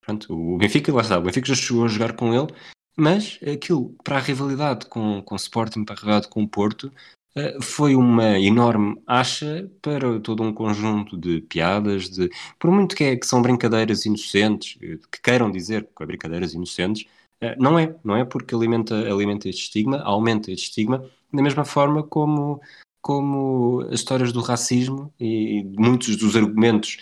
Pronto, 0.00 0.34
o 0.34 0.56
Benfica, 0.56 0.92
lá 0.92 1.02
está, 1.02 1.18
o 1.18 1.22
Benfica 1.22 1.48
já 1.48 1.54
chegou 1.54 1.84
a 1.84 1.88
jogar 1.88 2.14
com 2.14 2.34
ele, 2.34 2.52
mas 2.96 3.38
aquilo, 3.42 3.94
para 4.02 4.16
a 4.16 4.20
rivalidade 4.20 4.86
com, 4.86 5.22
com 5.22 5.34
o 5.34 5.36
Sporting, 5.36 5.84
para 5.84 5.94
a 5.94 5.98
rivalidade 5.98 6.28
com 6.28 6.42
o 6.42 6.48
Porto, 6.48 6.92
eh, 7.34 7.58
foi 7.62 7.94
uma 7.94 8.38
enorme 8.38 9.00
acha 9.06 9.70
para 9.80 10.18
todo 10.20 10.42
um 10.42 10.52
conjunto 10.52 11.16
de 11.16 11.40
piadas, 11.42 12.08
de 12.10 12.28
por 12.58 12.70
muito 12.70 12.96
que, 12.96 13.04
é, 13.04 13.16
que 13.16 13.26
são 13.26 13.40
brincadeiras 13.40 14.04
inocentes, 14.04 14.76
eh, 14.82 14.98
que 15.10 15.22
queiram 15.22 15.50
dizer 15.50 15.88
que 15.96 16.02
é 16.02 16.06
brincadeiras 16.06 16.54
inocentes, 16.54 17.06
eh, 17.40 17.54
não 17.58 17.78
é, 17.78 17.94
não 18.04 18.16
é 18.16 18.24
porque 18.24 18.54
alimenta, 18.54 18.94
alimenta 18.96 19.48
este 19.48 19.62
estigma, 19.64 19.98
aumenta 20.02 20.50
este 20.50 20.68
estigma, 20.70 21.04
da 21.32 21.42
mesma 21.42 21.64
forma 21.64 22.02
como, 22.02 22.60
como 23.00 23.82
as 23.82 24.00
histórias 24.00 24.32
do 24.32 24.40
racismo 24.40 25.12
e 25.20 25.62
muitos 25.78 26.16
dos 26.16 26.34
argumentos 26.36 26.98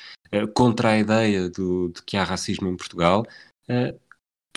contra 0.55 0.91
a 0.91 0.99
ideia 0.99 1.49
do, 1.49 1.89
de 1.89 2.03
que 2.03 2.17
há 2.17 2.25
racismo 2.25 2.69
em 2.69 2.77
Portugal 2.77 3.25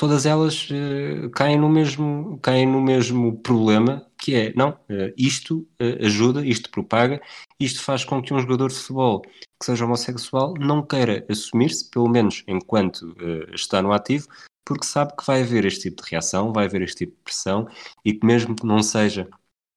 todas 0.01 0.26
elas 0.26 0.67
uh, 0.72 1.30
caem, 1.30 1.59
no 1.59 1.69
mesmo, 1.69 2.39
caem 2.41 2.65
no 2.65 2.82
mesmo 2.82 3.38
problema, 3.38 4.03
que 4.17 4.34
é, 4.34 4.53
não, 4.55 4.76
isto 5.15 5.67
ajuda, 5.99 6.43
isto 6.43 6.72
propaga, 6.72 7.22
isto 7.59 7.84
faz 7.84 8.03
com 8.03 8.19
que 8.22 8.34
um 8.34 8.39
jogador 8.39 8.69
de 8.69 8.76
futebol 8.76 9.22
que 9.22 9.65
seja 9.65 9.86
homossexual 9.86 10.55
não 10.59 10.82
queira 10.82 11.24
assumir-se, 11.30 11.88
pelo 11.89 12.07
menos 12.07 12.43
enquanto 12.47 13.15
está 13.53 13.80
no 13.82 13.91
ativo, 13.91 14.28
porque 14.65 14.86
sabe 14.86 15.15
que 15.15 15.26
vai 15.26 15.41
haver 15.41 15.65
este 15.65 15.89
tipo 15.89 16.03
de 16.03 16.09
reação, 16.09 16.51
vai 16.51 16.65
haver 16.65 16.82
este 16.82 17.05
tipo 17.05 17.15
de 17.17 17.24
pressão, 17.24 17.67
e 18.03 18.13
que 18.13 18.26
mesmo 18.26 18.55
que 18.55 18.65
não 18.65 18.82
seja 18.82 19.28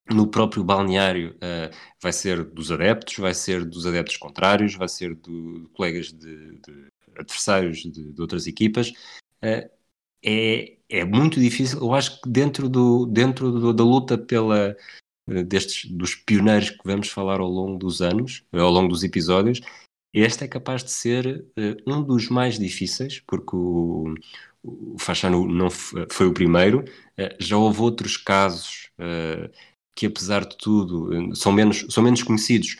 no 0.09 0.27
próprio 0.27 0.63
balneário 0.63 1.35
vai 2.01 2.13
ser 2.13 2.43
dos 2.43 2.71
adeptos, 2.71 3.17
vai 3.17 3.33
ser 3.33 3.65
dos 3.65 3.85
adeptos 3.85 4.17
contrários, 4.17 4.75
vai 4.75 4.87
ser 4.87 5.15
de, 5.15 5.61
de 5.61 5.67
colegas 5.73 6.13
de, 6.13 6.59
de 6.59 6.87
adversários 7.17 7.79
de, 7.79 8.13
de, 8.13 8.21
outras 8.21 8.45
equipas, 8.45 8.91
é, 9.41 10.77
é 10.89 11.05
muito 11.05 11.39
difícil. 11.39 11.79
Eu 11.79 11.93
acho 11.93 12.21
que 12.21 12.29
dentro, 12.29 12.69
do, 12.69 13.05
dentro 13.05 13.51
do, 13.51 13.73
da 13.73 13.83
luta 13.83 14.17
pela 14.17 14.75
eh, 15.27 15.43
destes 15.43 15.89
dos 15.91 16.15
pioneiros 16.15 16.69
que 16.69 16.81
vamos 16.83 17.09
falar 17.09 17.39
ao 17.39 17.49
longo 17.49 17.77
dos 17.77 18.01
anos, 18.01 18.43
ao 18.53 18.69
longo 18.69 18.89
dos 18.89 19.03
episódios, 19.03 19.61
este 20.13 20.45
é 20.45 20.47
capaz 20.47 20.83
de 20.83 20.91
ser 20.91 21.45
uh, 21.57 21.91
um 21.91 22.01
dos 22.01 22.29
mais 22.29 22.57
difíceis, 22.57 23.19
porque 23.27 23.55
o, 23.55 24.15
o 24.63 24.95
Fachano 24.97 25.45
não 25.45 25.69
foi 25.69 26.27
o 26.27 26.33
primeiro. 26.33 26.85
Uh, 27.19 27.35
já 27.39 27.57
houve 27.57 27.81
outros 27.81 28.15
casos 28.15 28.91
uh, 28.99 29.51
que, 29.95 30.05
apesar 30.05 30.45
de 30.45 30.57
tudo, 30.57 31.35
são 31.35 31.51
menos, 31.51 31.85
são 31.89 32.03
menos 32.03 32.21
conhecidos, 32.21 32.77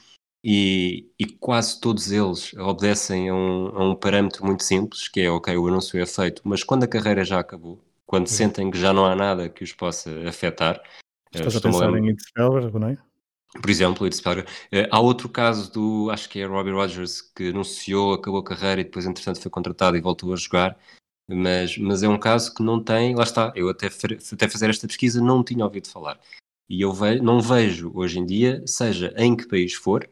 e, 0.47 1.09
e, 1.18 1.26
quase 1.26 1.82
todos 1.82 2.11
eles 2.11 2.53
obedecem 2.53 3.30
a 3.30 3.34
um, 3.34 3.68
a 3.70 3.84
um, 3.84 3.95
parâmetro 3.95 4.45
muito 4.45 4.63
simples, 4.63 5.07
que 5.07 5.22
é, 5.22 5.32
ok, 5.32 5.57
o 5.57 5.68
anúncio 5.68 5.99
é 5.99 6.05
feito, 6.05 6.43
mas 6.45 6.63
quando 6.63 6.84
a 6.84 6.88
carreira 6.88 7.26
já 7.26 7.39
acabou, 7.39 7.84
quando 8.05 8.28
Sim. 8.28 8.36
sentem 8.36 8.70
que 8.70 8.78
já 8.78 8.93
não 8.93 9.07
há 9.07 9.16
nada 9.16 9.49
que 9.49 9.63
os 9.63 9.74
possa 9.74 10.11
afetar... 10.28 10.80
Eh, 11.34 11.39
Estás 11.39 11.55
a 11.55 11.61
pensar 11.61 11.97
em 11.97 12.09
Itzberger, 12.11 12.80
não 12.80 12.89
é? 12.89 12.97
Por 13.59 13.70
exemplo, 13.70 14.05
Itzberger. 14.05 14.45
Uh, 14.72 14.88
há 14.91 14.99
outro 14.99 15.30
caso 15.30 15.72
do, 15.72 16.11
acho 16.11 16.30
que 16.30 16.39
é 16.39 16.45
Robbie 16.45 16.72
Rogers, 16.72 17.22
que 17.22 17.49
anunciou, 17.49 18.13
acabou 18.13 18.41
a 18.41 18.43
carreira 18.43 18.82
e 18.82 18.84
depois, 18.84 19.07
entretanto, 19.07 19.41
foi 19.41 19.49
contratado 19.49 19.97
e 19.97 20.01
voltou 20.01 20.32
a 20.32 20.36
jogar. 20.36 20.78
Mas, 21.28 21.76
mas 21.78 22.03
é 22.03 22.07
um 22.07 22.20
caso 22.20 22.53
que 22.53 22.61
não 22.61 22.80
tem, 22.80 23.16
lá 23.16 23.24
está, 23.24 23.51
eu 23.55 23.68
até, 23.68 23.88
até 23.88 24.47
fazer 24.47 24.70
esta 24.70 24.86
pesquisa 24.86 25.20
não 25.20 25.43
tinha 25.43 25.66
ouvido 25.66 25.88
falar. 25.88 26.20
E 26.70 26.82
eu 26.82 26.93
ve, 26.93 27.20
não 27.22 27.41
vejo 27.41 27.91
hoje 27.93 28.20
em 28.20 28.26
dia, 28.26 28.63
seja 28.68 29.13
em 29.18 29.36
que 29.36 29.47
país 29.47 29.74
for, 29.74 30.09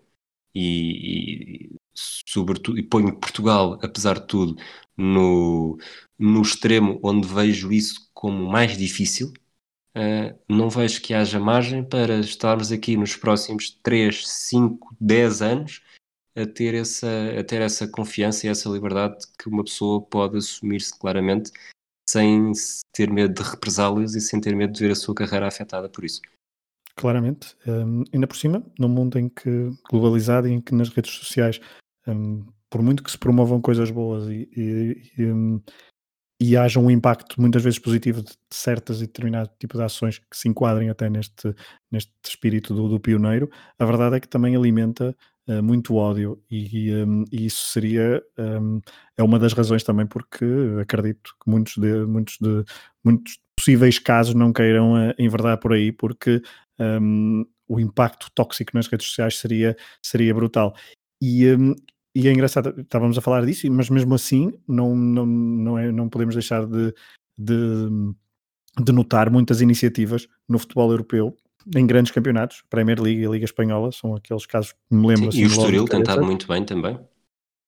e, 0.54 1.70
e 1.72 1.76
sobretudo, 1.94 2.78
e 2.80 2.84
ponho 2.84 3.16
Portugal, 3.20 3.80
apesar 3.82 4.20
de 4.20 4.28
tudo, 4.28 4.56
no, 4.98 5.78
no 6.18 6.42
extremo 6.42 7.00
onde 7.04 7.28
vejo 7.28 7.72
isso 7.72 8.10
como 8.14 8.48
mais 8.50 8.78
difícil, 8.78 9.34
uh, 9.98 10.38
não 10.50 10.70
vejo 10.70 11.02
que 11.02 11.14
haja 11.14 11.40
margem 11.40 11.84
para 11.84 12.20
estarmos 12.20 12.72
aqui 12.72 12.98
nos 12.98 13.16
próximos 13.16 13.72
3, 13.84 14.28
5, 14.28 14.96
10 15.00 15.42
anos 15.42 15.82
a 16.36 16.46
ter 16.46 16.74
essa, 16.76 17.08
a 17.40 17.44
ter 17.44 17.62
essa 17.62 17.88
confiança 17.88 18.48
e 18.48 18.50
essa 18.50 18.70
liberdade 18.70 19.26
que 19.38 19.48
uma 19.48 19.64
pessoa 19.64 20.02
pode 20.02 20.38
assumir-se 20.38 20.98
claramente 20.98 21.52
sem 22.10 22.52
ter 22.92 23.10
medo 23.12 23.34
de 23.34 23.50
represálias 23.50 24.16
e 24.16 24.22
sem 24.22 24.42
ter 24.42 24.56
medo 24.56 24.74
de 24.74 24.80
ver 24.80 24.92
a 24.92 24.96
sua 24.96 25.16
carreira 25.16 25.48
afetada 25.48 25.90
por 25.90 26.04
isso. 26.04 26.22
Claramente. 26.96 27.56
Um, 27.68 28.04
ainda 28.14 28.28
por 28.28 28.38
cima, 28.38 28.64
num 28.80 28.88
mundo 28.88 29.18
em 29.18 29.28
que 29.28 29.72
globalizado 29.90 30.48
em 30.48 30.62
que 30.62 30.76
nas 30.76 30.90
redes 30.90 31.12
sociais, 31.12 31.60
um, 32.08 32.46
por 32.70 32.82
muito 32.82 33.04
que 33.04 33.12
se 33.12 33.18
promovam 33.18 33.62
coisas 33.62 33.90
boas 33.90 34.28
e, 34.30 34.50
e, 34.56 35.12
e, 35.18 35.26
um, 35.26 35.62
e 36.40 36.58
haja 36.58 36.80
um 36.80 36.92
impacto 36.92 37.40
muitas 37.40 37.64
vezes 37.64 37.80
positivo 37.80 38.22
de 38.22 38.34
certas 38.50 38.98
e 38.98 39.08
determinado 39.08 39.50
tipo 39.60 39.78
de 39.78 39.84
ações 39.84 40.20
que 40.20 40.38
se 40.38 40.50
enquadrem 40.50 40.90
até 40.90 41.10
neste, 41.10 41.56
neste 41.92 42.12
espírito 42.26 42.74
do, 42.74 42.90
do 42.90 43.00
pioneiro, 43.00 43.50
a 43.80 43.86
verdade 43.86 44.18
é 44.18 44.20
que 44.20 44.28
também 44.28 44.56
alimenta 44.56 45.16
uh, 45.48 45.64
muito 45.64 45.96
ódio 45.96 46.42
e, 46.50 46.94
um, 46.94 47.24
e, 47.32 47.46
isso 47.46 47.72
seria 47.72 48.22
um, 48.38 48.82
é 49.18 49.24
uma 49.24 49.40
das 49.40 49.54
razões 49.54 49.84
também 49.84 50.06
porque 50.06 50.46
acredito 50.82 51.34
que 51.44 51.50
muitos 51.50 51.78
de 51.78 52.06
muitos 52.06 52.38
de 52.42 52.64
muitos 53.04 53.40
possíveis 53.56 54.00
casos 54.00 54.36
não 54.36 54.52
queiram 54.52 54.94
uh, 54.94 55.14
enverdar 55.18 55.58
por 55.60 55.74
aí 55.74 55.92
porque 55.92 56.42
um, 56.80 57.46
o 57.68 57.80
impacto 57.80 58.30
tóxico 58.34 58.72
nas 58.74 58.88
redes 58.88 59.08
sociais 59.08 59.38
seria, 59.38 59.76
seria 60.02 60.34
brutal. 60.34 60.76
E, 61.22 61.48
um, 61.54 61.74
e 62.16 62.28
é 62.28 62.32
engraçado, 62.32 62.80
estávamos 62.80 63.18
a 63.18 63.22
falar 63.22 63.46
disso, 63.46 63.70
mas 63.72 63.90
mesmo 63.90 64.14
assim 64.14 64.52
não, 64.68 64.96
não, 64.96 65.26
não, 65.26 65.78
é, 65.78 65.92
não 65.92 66.10
podemos 66.10 66.36
deixar 66.36 66.66
de, 66.66 66.94
de, 67.38 67.88
de 68.84 68.92
notar 68.92 69.30
muitas 69.30 69.62
iniciativas 69.62 70.28
no 70.48 70.60
futebol 70.60 70.92
europeu 70.92 71.36
em 71.76 71.88
grandes 71.88 72.12
campeonatos, 72.12 72.64
Premier 72.70 73.00
League 73.00 73.22
e 73.22 73.28
Liga 73.28 73.46
Espanhola, 73.46 73.92
são 73.92 74.16
aqueles 74.16 74.46
casos 74.46 74.74
que 74.74 74.96
me 74.96 75.08
lembro. 75.08 75.32
Sim, 75.32 75.40
assim, 75.40 75.40
e 75.40 75.46
o 75.46 75.48
Estoril 75.48 75.86
tem 75.86 76.02
estado 76.02 76.26
muito 76.26 76.48
bem 76.48 76.64
também. 76.66 77.00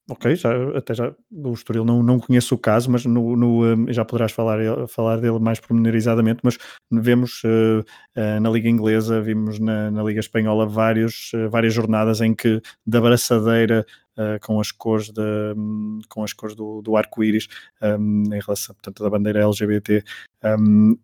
Ok, 0.07 0.35
já, 0.35 0.51
até 0.77 0.93
já 0.93 1.15
o 1.31 1.53
Estoril 1.53 1.83
não, 1.83 2.03
não 2.03 2.19
conheço 2.19 2.53
o 2.53 2.59
caso, 2.59 2.91
mas 2.91 3.05
no, 3.05 3.35
no 3.35 3.65
um, 3.65 3.91
já 3.91 4.05
poderás 4.05 4.31
falar, 4.31 4.87
falar 4.87 5.17
dele 5.17 5.39
mais 5.39 5.59
pormenorizadamente, 5.59 6.41
mas 6.43 6.59
vemos 6.91 7.41
uh, 7.43 7.83
uh, 8.15 8.39
na 8.39 8.49
Liga 8.51 8.69
Inglesa, 8.69 9.19
vimos 9.19 9.57
na, 9.57 9.89
na 9.89 10.03
Liga 10.03 10.19
Espanhola 10.19 10.67
vários, 10.67 11.31
uh, 11.33 11.49
várias 11.49 11.73
jornadas 11.73 12.21
em 12.21 12.35
que 12.35 12.61
da 12.85 13.01
braçadeira 13.01 13.85
com 14.41 14.61
as 14.61 14.71
cores, 14.71 15.09
de, 15.09 15.21
um, 15.57 15.99
com 16.07 16.23
as 16.23 16.31
cores 16.31 16.55
do, 16.55 16.81
do 16.81 16.95
arco-íris 16.95 17.49
um, 17.81 18.23
em 18.33 18.39
relação, 18.39 18.73
portanto, 18.73 19.03
da 19.03 19.09
bandeira 19.09 19.41
LGBT, 19.41 20.01
um, 20.57 20.97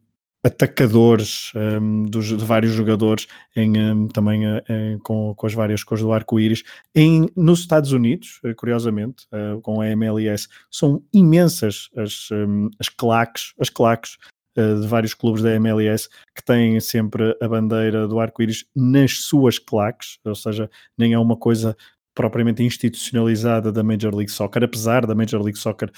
atacadores 0.43 1.51
um, 1.55 2.03
dos, 2.03 2.25
de 2.25 2.43
vários 2.43 2.73
jogadores 2.73 3.27
em, 3.55 3.77
um, 3.77 4.07
também 4.07 4.45
uh, 4.47 4.61
em, 4.67 4.97
com, 4.99 5.33
com, 5.35 5.47
as 5.47 5.53
várias 5.53 5.83
cores 5.83 6.03
do 6.03 6.11
arco-íris. 6.11 6.63
Nos 7.35 7.59
Estados 7.59 7.91
Unidos, 7.91 8.39
uh, 8.43 8.55
curiosamente, 8.55 9.27
uh, 9.31 9.61
com 9.61 9.81
a 9.81 9.87
MLS, 9.89 10.47
são 10.69 11.03
imensas 11.13 11.89
as, 11.95 12.29
um, 12.31 12.69
as 12.79 12.89
claques, 12.89 13.53
as 13.59 13.69
claques 13.69 14.17
de 14.53 14.85
vários 14.85 15.13
clubes 15.13 15.41
da 15.41 15.55
MLS 15.55 16.09
que 16.35 16.43
têm 16.43 16.77
sempre 16.81 17.37
a 17.41 17.47
bandeira 17.47 18.05
do 18.05 18.19
arco-íris 18.19 18.65
nas 18.75 19.19
suas 19.23 19.57
claques, 19.57 20.19
ou 20.25 20.35
seja, 20.35 20.69
nem 20.97 21.13
é 21.13 21.19
uma 21.19 21.37
coisa 21.37 21.73
propriamente 22.13 22.61
institucionalizada 22.61 23.71
da 23.71 23.81
Major 23.81 24.13
League 24.13 24.29
Soccer, 24.29 24.63
apesar 24.65 25.05
da 25.07 25.15
Major 25.15 25.41
League 25.41 25.57
Soccer 25.57 25.89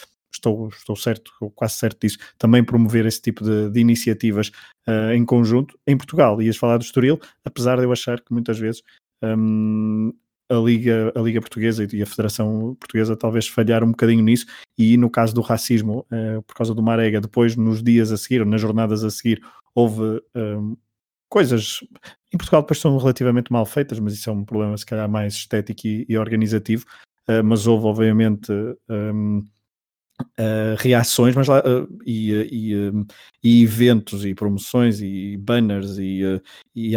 estou, 0.43 0.67
estou 0.67 0.95
certo, 0.95 1.31
quase 1.55 1.75
certo 1.75 2.01
disso, 2.01 2.17
também 2.37 2.63
promover 2.63 3.05
esse 3.05 3.21
tipo 3.21 3.43
de, 3.43 3.69
de 3.69 3.79
iniciativas 3.79 4.49
uh, 4.87 5.13
em 5.13 5.25
conjunto. 5.25 5.77
Em 5.87 5.97
Portugal, 5.97 6.41
ias 6.41 6.57
falar 6.57 6.77
do 6.77 6.83
Estoril, 6.83 7.19
apesar 7.45 7.77
de 7.77 7.83
eu 7.83 7.91
achar 7.91 8.19
que 8.19 8.33
muitas 8.33 8.59
vezes 8.59 8.83
um, 9.23 10.13
a 10.49 10.55
Liga, 10.55 11.11
a 11.15 11.19
Liga 11.21 11.39
Portuguesa 11.39 11.87
e 11.91 12.01
a 12.01 12.05
Federação 12.05 12.75
Portuguesa 12.79 13.15
talvez 13.15 13.47
falhar 13.47 13.83
um 13.83 13.91
bocadinho 13.91 14.23
nisso, 14.23 14.45
e 14.77 14.97
no 14.97 15.09
caso 15.09 15.33
do 15.33 15.41
racismo, 15.41 16.05
uh, 16.11 16.41
por 16.43 16.55
causa 16.55 16.75
do 16.75 16.83
Marega, 16.83 17.21
depois 17.21 17.55
nos 17.55 17.81
dias 17.81 18.11
a 18.11 18.17
seguir, 18.17 18.41
ou 18.41 18.45
nas 18.45 18.61
jornadas 18.61 19.03
a 19.03 19.09
seguir, 19.09 19.41
houve 19.73 20.21
um, 20.35 20.75
coisas 21.29 21.79
em 22.31 22.37
Portugal 22.37 22.61
depois 22.61 22.79
são 22.79 22.97
relativamente 22.97 23.51
mal 23.51 23.65
feitas, 23.65 23.99
mas 23.99 24.13
isso 24.13 24.29
é 24.29 24.33
um 24.33 24.43
problema 24.43 24.77
se 24.77 24.85
calhar 24.85 25.09
mais 25.09 25.33
estético 25.33 25.87
e, 25.87 26.05
e 26.09 26.17
organizativo, 26.17 26.85
uh, 27.29 27.43
mas 27.43 27.65
houve 27.65 27.85
obviamente 27.85 28.51
um, 28.89 29.41
Uh, 30.39 30.75
reações 30.77 31.35
mas 31.35 31.47
lá, 31.47 31.59
uh, 31.59 31.87
e, 32.05 32.31
e, 32.31 32.75
uh, 32.75 33.05
e, 33.43 33.63
eventos 33.63 34.25
e 34.25 34.33
promoções 34.33 35.01
e 35.01 35.37
banners 35.37 35.97
e, 35.97 36.21
e 36.75 36.95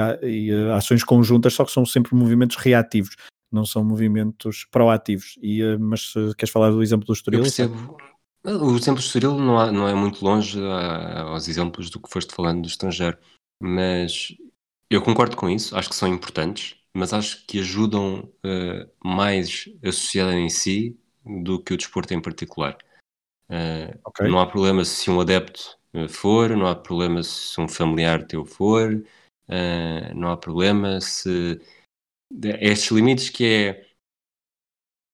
ações 0.74 1.04
conjuntas, 1.04 1.54
só 1.54 1.64
que 1.64 1.72
são 1.72 1.84
sempre 1.84 2.14
movimentos 2.14 2.56
reativos. 2.56 3.16
não 3.52 3.64
são 3.64 3.84
movimentos 3.84 4.66
proativos. 4.70 5.38
E, 5.42 5.62
uh, 5.62 5.78
mas 5.78 6.14
uh, 6.16 6.34
queres 6.36 6.52
falar 6.52 6.70
do 6.70 6.82
exemplo 6.82 7.06
do 7.06 7.12
Estoril? 7.12 7.40
Eu 7.40 7.44
percebo. 7.44 7.96
O 8.44 8.76
exemplo 8.76 9.00
do 9.00 9.06
Estoril 9.06 9.36
não, 9.36 9.58
há, 9.58 9.72
não 9.72 9.88
é 9.88 9.94
muito 9.94 10.24
longe 10.24 10.60
aos 10.60 11.48
exemplos 11.48 11.90
do 11.90 12.00
que 12.00 12.08
foste 12.08 12.32
falando 12.32 12.62
do 12.62 12.68
estrangeiro, 12.68 13.18
mas 13.60 14.36
eu 14.88 15.02
concordo 15.02 15.36
com 15.36 15.50
isso, 15.50 15.76
acho 15.76 15.88
que 15.88 15.96
são 15.96 16.06
importantes, 16.06 16.76
mas 16.94 17.12
acho 17.12 17.44
que 17.44 17.58
ajudam 17.58 18.20
uh, 18.20 18.88
mais 19.04 19.64
a 19.84 19.90
sociedade 19.90 20.38
em 20.38 20.48
si 20.48 20.96
do 21.24 21.60
que 21.60 21.74
o 21.74 21.76
desporto 21.76 22.14
em 22.14 22.20
particular. 22.20 22.78
Uh, 23.50 23.98
okay. 24.04 24.28
Não 24.28 24.40
há 24.40 24.46
problema 24.46 24.84
se 24.84 25.10
um 25.10 25.20
adepto 25.20 25.78
for, 26.08 26.50
não 26.50 26.66
há 26.66 26.74
problema 26.74 27.22
se 27.22 27.60
um 27.60 27.68
familiar 27.68 28.26
teu 28.26 28.44
for, 28.44 28.92
uh, 28.92 30.14
não 30.14 30.30
há 30.30 30.36
problema 30.36 31.00
se. 31.00 31.60
Estes 32.60 32.90
limites 32.90 33.30
que 33.30 33.44
é 33.44 33.86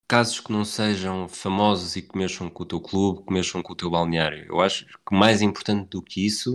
casos 0.09 0.41
que 0.41 0.53
não 0.53 0.65
sejam 0.65 1.29
famosos 1.29 1.97
e 1.97 2.03
que 2.03 2.17
mexam 2.17 2.51
com 2.51 2.63
o 2.63 2.67
teu 2.67 2.81
clube, 2.81 3.25
que 3.25 3.33
mexam 3.33 3.63
com 3.63 3.73
o 3.73 3.77
teu 3.77 3.91
balneário. 3.91 4.45
Eu 4.47 4.61
acho 4.61 4.87
que 4.87 5.15
mais 5.15 5.41
importante 5.41 5.89
do 5.91 6.03
que 6.03 6.27
isso 6.27 6.55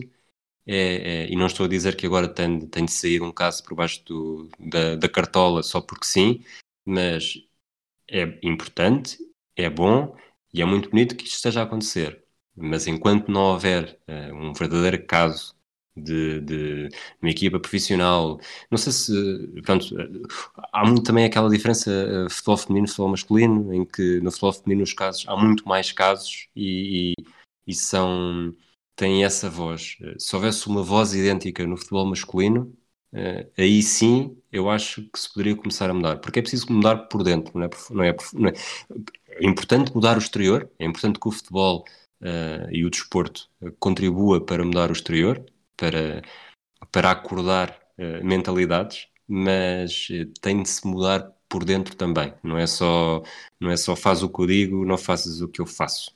é, 0.67 1.25
é, 1.25 1.31
e 1.31 1.35
não 1.35 1.47
estou 1.47 1.65
a 1.65 1.69
dizer 1.69 1.95
que 1.95 2.05
agora 2.05 2.27
tem, 2.27 2.67
tem 2.67 2.85
de 2.85 2.91
sair 2.91 3.21
um 3.21 3.31
caso 3.31 3.63
por 3.63 3.73
baixo 3.75 4.03
do, 4.05 4.49
da, 4.59 4.95
da 4.95 5.09
cartola 5.09 5.63
só 5.63 5.81
porque 5.81 6.05
sim, 6.05 6.43
mas 6.85 7.41
é 8.09 8.37
importante, 8.43 9.17
é 9.55 9.69
bom 9.69 10.15
e 10.57 10.61
é 10.61 10.65
muito 10.65 10.89
bonito 10.89 11.15
que 11.15 11.25
isto 11.25 11.35
esteja 11.35 11.61
a 11.61 11.63
acontecer. 11.63 12.23
Mas 12.55 12.87
enquanto 12.87 13.31
não 13.31 13.53
houver 13.53 13.99
uh, 14.07 14.33
um 14.35 14.53
verdadeiro 14.53 15.05
caso 15.05 15.55
de, 15.95 16.41
de, 16.41 16.89
uma 17.21 17.29
equipa 17.31 17.59
profissional, 17.59 18.39
não 18.71 18.77
sei 18.77 18.91
se. 18.91 19.61
Pronto, 19.63 19.85
há 20.73 20.85
muito 20.85 21.03
também 21.03 21.25
aquela 21.25 21.49
diferença 21.49 21.91
uh, 22.27 22.29
futebol 22.29 22.57
feminino 22.57 22.87
futebol 22.87 23.09
masculino, 23.09 23.73
em 23.73 23.85
que 23.85 24.19
no 24.21 24.31
futebol 24.31 24.53
feminino 24.53 24.83
os 24.83 24.93
casos, 24.93 25.25
há 25.27 25.35
muito 25.37 25.67
mais 25.67 25.91
casos 25.91 26.47
e, 26.55 27.13
e, 27.19 27.23
e 27.67 27.73
são. 27.75 28.55
têm 28.95 29.23
essa 29.25 29.49
voz. 29.49 29.97
Se 30.19 30.35
houvesse 30.35 30.67
uma 30.67 30.83
voz 30.83 31.13
idêntica 31.13 31.65
no 31.67 31.77
futebol 31.77 32.05
masculino, 32.07 32.75
aí 33.57 33.81
sim 33.83 34.37
eu 34.51 34.69
acho 34.69 35.03
que 35.09 35.19
se 35.19 35.31
poderia 35.31 35.55
começar 35.55 35.89
a 35.89 35.93
mudar, 35.93 36.17
porque 36.19 36.39
é 36.39 36.41
preciso 36.41 36.71
mudar 36.71 37.07
por 37.07 37.23
dentro, 37.23 37.57
não 37.57 37.65
é? 37.65 37.69
Não 37.91 38.03
é, 38.03 38.15
não 38.33 38.49
é, 38.49 38.53
é 39.39 39.45
importante 39.45 39.93
mudar 39.93 40.15
o 40.15 40.19
exterior, 40.19 40.69
é 40.79 40.85
importante 40.85 41.19
que 41.19 41.27
o 41.27 41.31
futebol 41.31 41.85
uh, 42.21 42.71
e 42.71 42.85
o 42.85 42.89
desporto 42.89 43.49
contribua 43.79 44.43
para 44.43 44.63
mudar 44.63 44.89
o 44.89 44.93
exterior, 44.93 45.43
para, 45.75 46.21
para 46.91 47.11
acordar 47.11 47.77
uh, 47.97 48.25
mentalidades, 48.25 49.07
mas 49.27 50.07
tem 50.41 50.63
de 50.63 50.69
se 50.69 50.85
mudar 50.87 51.31
por 51.49 51.63
dentro 51.63 51.95
também. 51.95 52.33
Não 52.43 52.57
é 52.57 52.67
só 52.67 53.23
não 53.59 53.71
é 53.71 53.77
só 53.77 53.95
faz 53.95 54.23
o 54.23 54.29
que 54.29 54.41
eu 54.41 54.47
digo, 54.47 54.85
não 54.85 54.97
fazes 54.97 55.41
o 55.41 55.47
que 55.47 55.61
eu 55.61 55.65
faço. 55.65 56.15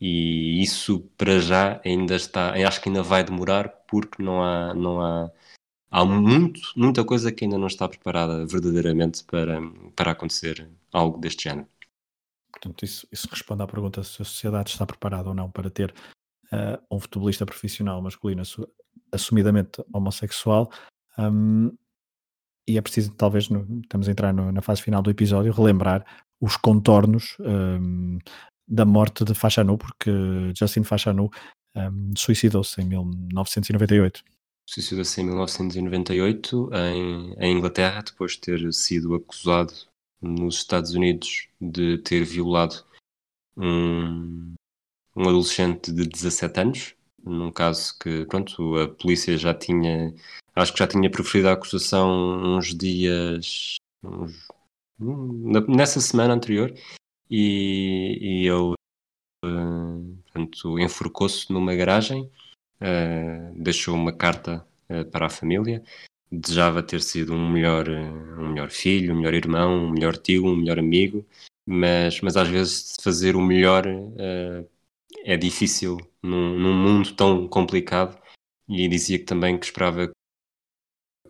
E 0.00 0.62
isso 0.62 1.00
para 1.16 1.40
já 1.40 1.80
ainda 1.84 2.14
está, 2.16 2.54
acho 2.66 2.80
que 2.80 2.88
ainda 2.88 3.02
vai 3.02 3.24
demorar 3.24 3.68
porque 3.88 4.22
não 4.22 4.42
há 4.42 4.74
não 4.74 5.00
há 5.00 5.30
há 5.90 6.04
muito, 6.04 6.60
muita 6.76 7.04
coisa 7.04 7.32
que 7.32 7.44
ainda 7.44 7.58
não 7.58 7.66
está 7.66 7.88
preparada 7.88 8.46
verdadeiramente 8.46 9.24
para, 9.24 9.60
para 9.96 10.12
acontecer 10.12 10.68
algo 10.92 11.18
deste 11.18 11.44
género. 11.44 11.66
Portanto, 12.60 12.84
isso, 12.84 13.06
isso 13.12 13.28
responde 13.30 13.62
à 13.62 13.66
pergunta 13.66 14.02
se 14.02 14.20
a 14.20 14.24
sociedade 14.24 14.70
está 14.70 14.84
preparada 14.84 15.28
ou 15.28 15.34
não 15.34 15.50
para 15.50 15.70
ter 15.70 15.94
uh, 16.52 16.82
um 16.90 16.98
futebolista 16.98 17.46
profissional 17.46 18.02
masculino 18.02 18.42
assumidamente 19.12 19.82
homossexual. 19.92 20.70
Um, 21.16 21.70
e 22.68 22.76
é 22.76 22.82
preciso, 22.82 23.12
talvez, 23.14 23.48
no, 23.48 23.80
estamos 23.80 24.08
a 24.08 24.10
entrar 24.10 24.32
no, 24.32 24.52
na 24.52 24.60
fase 24.60 24.82
final 24.82 25.00
do 25.00 25.10
episódio, 25.10 25.52
relembrar 25.52 26.04
os 26.40 26.56
contornos 26.56 27.36
um, 27.40 28.18
da 28.66 28.84
morte 28.84 29.24
de 29.24 29.34
Fashanu, 29.34 29.78
porque 29.78 30.10
Justin 30.54 30.82
Fashanu 30.82 31.30
um, 31.74 32.12
suicidou-se 32.16 32.80
em 32.80 32.84
1998. 32.84 34.22
Suicidou-se 34.68 35.20
em 35.20 35.24
1998 35.24 36.70
em, 36.74 37.34
em 37.38 37.56
Inglaterra, 37.56 38.02
depois 38.02 38.32
de 38.32 38.40
ter 38.40 38.72
sido 38.74 39.14
acusado 39.14 39.72
nos 40.20 40.56
Estados 40.56 40.94
Unidos 40.94 41.48
de 41.60 41.98
ter 41.98 42.24
violado 42.24 42.84
um, 43.56 44.54
um 45.16 45.22
adolescente 45.28 45.92
de 45.92 46.06
17 46.06 46.60
anos, 46.60 46.94
num 47.24 47.50
caso 47.50 47.98
que, 47.98 48.24
pronto, 48.26 48.76
a 48.78 48.88
polícia 48.88 49.36
já 49.36 49.52
tinha, 49.54 50.14
acho 50.54 50.72
que 50.72 50.78
já 50.78 50.86
tinha 50.86 51.10
proferido 51.10 51.48
a 51.48 51.52
acusação 51.52 52.56
uns 52.56 52.74
dias, 52.74 53.76
uns, 54.02 54.48
nessa 55.68 56.00
semana 56.00 56.34
anterior, 56.34 56.72
e, 57.30 58.18
e 58.20 58.48
ele, 58.48 58.74
uh, 59.44 60.16
portanto, 60.24 60.78
enforcou-se 60.78 61.52
numa 61.52 61.74
garagem, 61.74 62.30
uh, 62.80 63.62
deixou 63.62 63.94
uma 63.94 64.12
carta 64.12 64.66
uh, 64.88 65.04
para 65.10 65.26
a 65.26 65.30
família, 65.30 65.82
desejava 66.30 66.82
ter 66.82 67.00
sido 67.00 67.32
um 67.32 67.50
melhor, 67.50 67.88
um 67.88 68.48
melhor 68.50 68.70
filho, 68.70 69.12
um 69.12 69.16
melhor 69.16 69.34
irmão, 69.34 69.86
um 69.86 69.90
melhor 69.90 70.16
tio, 70.16 70.46
um 70.46 70.56
melhor 70.56 70.78
amigo, 70.78 71.26
mas, 71.66 72.20
mas 72.20 72.36
às 72.36 72.48
vezes 72.48 72.94
fazer 73.02 73.36
o 73.36 73.42
melhor 73.42 73.86
uh, 73.86 74.68
é 75.24 75.36
difícil 75.36 75.96
num, 76.22 76.58
num, 76.58 76.74
mundo 76.74 77.14
tão 77.14 77.48
complicado 77.48 78.20
e 78.68 78.88
dizia 78.88 79.18
que 79.18 79.24
também 79.24 79.58
que 79.58 79.66
esperava 79.66 80.10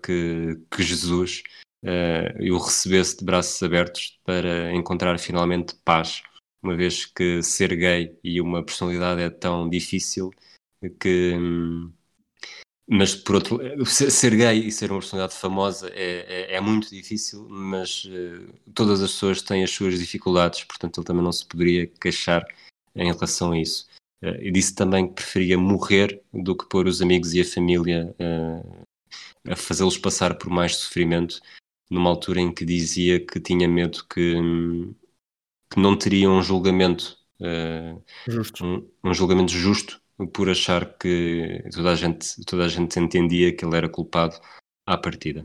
que, 0.04 0.60
que 0.70 0.82
Jesus 0.82 1.42
uh, 1.84 2.52
o 2.52 2.58
recebesse 2.58 3.18
de 3.18 3.24
braços 3.24 3.62
abertos 3.62 4.20
para 4.24 4.72
encontrar 4.72 5.18
finalmente 5.18 5.76
paz, 5.84 6.22
uma 6.62 6.76
vez 6.76 7.06
que 7.06 7.42
ser 7.42 7.76
gay 7.76 8.18
e 8.22 8.40
uma 8.40 8.64
personalidade 8.64 9.22
é 9.22 9.30
tão 9.30 9.68
difícil 9.68 10.30
que... 11.00 11.34
Hum, 11.36 11.92
mas 12.90 13.14
por 13.14 13.34
outro 13.34 13.60
ser 13.86 14.34
gay 14.34 14.66
e 14.66 14.72
ser 14.72 14.90
uma 14.90 15.00
personalidade 15.00 15.38
famosa 15.38 15.90
é, 15.90 16.52
é, 16.52 16.54
é 16.54 16.60
muito 16.60 16.88
difícil, 16.88 17.46
mas 17.46 18.04
uh, 18.04 18.48
todas 18.74 19.02
as 19.02 19.12
pessoas 19.12 19.42
têm 19.42 19.62
as 19.62 19.70
suas 19.70 19.98
dificuldades, 19.98 20.64
portanto 20.64 20.98
ele 20.98 21.06
também 21.06 21.22
não 21.22 21.30
se 21.30 21.44
poderia 21.44 21.86
queixar 21.86 22.46
em 22.96 23.12
relação 23.12 23.52
a 23.52 23.58
isso. 23.58 23.86
Uh, 24.22 24.40
e 24.40 24.50
disse 24.50 24.74
também 24.74 25.06
que 25.06 25.14
preferia 25.14 25.58
morrer 25.58 26.22
do 26.32 26.56
que 26.56 26.66
pôr 26.66 26.86
os 26.86 27.02
amigos 27.02 27.34
e 27.34 27.42
a 27.42 27.44
família 27.44 28.16
uh, 28.18 28.86
a 29.46 29.54
fazê-los 29.54 29.98
passar 29.98 30.38
por 30.38 30.48
mais 30.48 30.76
sofrimento, 30.76 31.42
numa 31.90 32.08
altura 32.08 32.40
em 32.40 32.52
que 32.52 32.64
dizia 32.64 33.20
que 33.20 33.38
tinha 33.38 33.68
medo 33.68 34.02
que, 34.08 34.34
que 35.70 35.78
não 35.78 35.96
teria 35.96 36.30
um 36.30 36.42
julgamento. 36.42 37.18
Um, 37.40 38.02
um 39.04 39.14
julgamento 39.14 39.52
justo 39.52 40.02
por 40.26 40.50
achar 40.50 40.96
que 40.98 41.62
toda 41.72 41.92
a 41.92 41.94
gente, 41.94 42.44
toda 42.44 42.64
a 42.64 42.68
gente 42.68 42.98
entendia 42.98 43.54
que 43.54 43.64
ele 43.64 43.76
era 43.76 43.88
culpado 43.88 44.36
à 44.86 44.96
partida. 44.96 45.44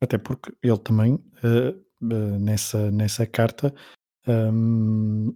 Até 0.00 0.18
porque 0.18 0.52
ele 0.62 0.78
também, 0.78 1.14
uh, 1.14 1.70
uh, 2.02 2.38
nessa, 2.38 2.90
nessa 2.90 3.26
carta, 3.26 3.74
um, 4.26 5.34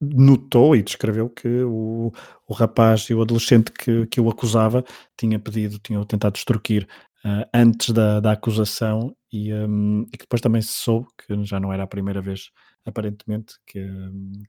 notou 0.00 0.76
e 0.76 0.82
descreveu 0.82 1.28
que 1.28 1.48
o, 1.62 2.12
o 2.46 2.52
rapaz 2.52 3.02
e 3.10 3.14
o 3.14 3.22
adolescente 3.22 3.72
que, 3.72 4.06
que 4.06 4.20
o 4.20 4.30
acusava 4.30 4.84
tinha 5.16 5.38
pedido, 5.38 5.78
tinham 5.78 6.04
tentado 6.04 6.36
extorquir 6.36 6.86
uh, 7.24 7.48
antes 7.52 7.90
da, 7.90 8.20
da 8.20 8.32
acusação 8.32 9.16
e, 9.32 9.52
um, 9.52 10.02
e 10.02 10.12
que 10.12 10.24
depois 10.24 10.40
também 10.40 10.62
se 10.62 10.72
soube 10.72 11.08
que 11.18 11.44
já 11.44 11.58
não 11.58 11.72
era 11.72 11.82
a 11.82 11.88
primeira 11.88 12.20
vez 12.20 12.50
aparentemente 12.84 13.54
que, 13.66 13.84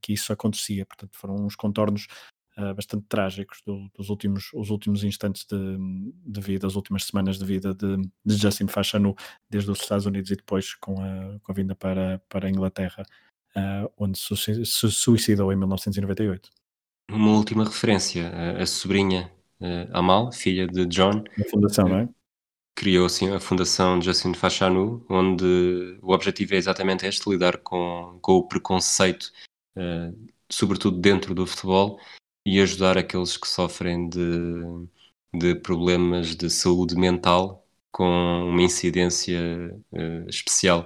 que 0.01 0.13
isso 0.13 0.31
acontecia, 0.31 0.85
portanto 0.85 1.17
foram 1.17 1.35
uns 1.35 1.55
contornos 1.55 2.07
uh, 2.57 2.73
bastante 2.73 3.05
trágicos 3.07 3.61
do, 3.65 3.89
dos 3.95 4.09
últimos, 4.09 4.49
os 4.53 4.69
últimos 4.69 5.03
instantes 5.03 5.45
de, 5.45 5.77
de, 6.25 6.41
vida, 6.41 6.67
as 6.67 6.75
últimas 6.75 7.03
semanas 7.03 7.37
de 7.37 7.45
vida 7.45 7.73
de, 7.73 7.97
de 8.25 8.35
Justin 8.35 8.67
Fashanu, 8.67 9.15
desde 9.49 9.69
os 9.71 9.79
Estados 9.79 10.05
Unidos 10.05 10.31
e 10.31 10.35
depois 10.35 10.73
com 10.75 11.01
a, 11.01 11.39
com 11.41 11.51
a 11.51 11.55
vinda 11.55 11.75
para, 11.75 12.21
para 12.27 12.47
a 12.47 12.49
Inglaterra, 12.49 13.05
uh, 13.55 13.91
onde 13.97 14.17
se, 14.17 14.65
suicidou 14.65 15.51
em 15.51 15.55
1998. 15.55 16.49
Uma 17.09 17.31
última 17.31 17.63
referência, 17.63 18.29
a, 18.29 18.61
a 18.61 18.65
sobrinha 18.65 19.31
uh, 19.61 19.89
Amal, 19.93 20.31
filha 20.31 20.67
de 20.67 20.85
John. 20.85 21.23
Na 21.37 21.45
fundação, 21.45 21.87
não 21.87 21.97
é? 21.99 22.09
criou 22.77 23.07
assim 23.07 23.31
a 23.31 23.39
Fundação 23.39 23.99
Justin 23.99 24.35
Fashanu, 24.35 25.03
onde 25.09 25.97
o 25.99 26.13
objetivo 26.13 26.53
é 26.53 26.57
exatamente 26.57 27.07
este, 27.07 27.27
lidar 27.27 27.57
com, 27.57 28.19
com 28.21 28.33
o 28.33 28.47
preconceito, 28.47 29.31
uh, 29.75 30.15
sobretudo 30.47 30.99
dentro 30.99 31.33
do 31.33 31.47
futebol, 31.47 31.99
e 32.47 32.61
ajudar 32.61 32.97
aqueles 32.97 33.35
que 33.35 33.45
sofrem 33.45 34.07
de, 34.07 34.87
de 35.33 35.53
problemas 35.55 36.33
de 36.33 36.49
saúde 36.49 36.95
mental 36.95 37.67
com 37.91 38.05
uma 38.05 38.61
incidência 38.61 39.37
uh, 39.91 40.29
especial 40.29 40.85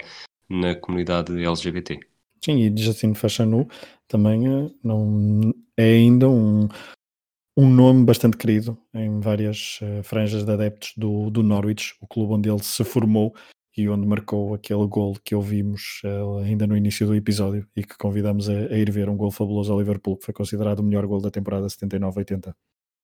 na 0.50 0.74
comunidade 0.74 1.32
LGBT. 1.32 2.00
Sim, 2.44 2.58
e 2.58 2.76
Justin 2.76 3.14
Fashanu 3.14 3.68
também 4.08 4.50
uh, 4.50 4.76
não, 4.84 5.54
é 5.78 5.84
ainda 5.84 6.28
um, 6.28 6.68
um 7.56 7.70
nome 7.70 8.06
bastante 8.06 8.38
querido 8.38 8.76
em 8.92 9.20
várias 9.20 9.80
uh, 9.84 10.02
franjas 10.02 10.44
de 10.44 10.52
adeptos 10.52 10.94
do, 10.98 11.30
do 11.30 11.44
Norwich, 11.44 11.96
o 12.02 12.08
clube 12.08 12.34
onde 12.34 12.50
ele 12.50 12.64
se 12.64 12.84
formou 12.84 13.36
e 13.76 13.88
onde 13.88 14.06
marcou 14.06 14.54
aquele 14.54 14.86
gol 14.86 15.18
que 15.24 15.34
ouvimos 15.34 16.02
uh, 16.04 16.40
ainda 16.40 16.68
no 16.68 16.76
início 16.76 17.08
do 17.08 17.16
episódio 17.16 17.68
e 17.76 17.84
que 17.84 17.98
convidamos 17.98 18.50
a, 18.50 18.54
a, 18.54 18.78
ir 18.78 18.92
ver 18.92 19.10
um 19.10 19.16
gol 19.16 19.32
fabuloso 19.32 19.72
ao 19.72 19.80
Liverpool, 19.80 20.18
que 20.18 20.26
foi 20.26 20.34
considerado 20.34 20.80
o 20.80 20.84
melhor 20.84 21.06
gol 21.08 21.22
da 21.22 21.32
temporada 21.32 21.68
79-80. 21.68 22.54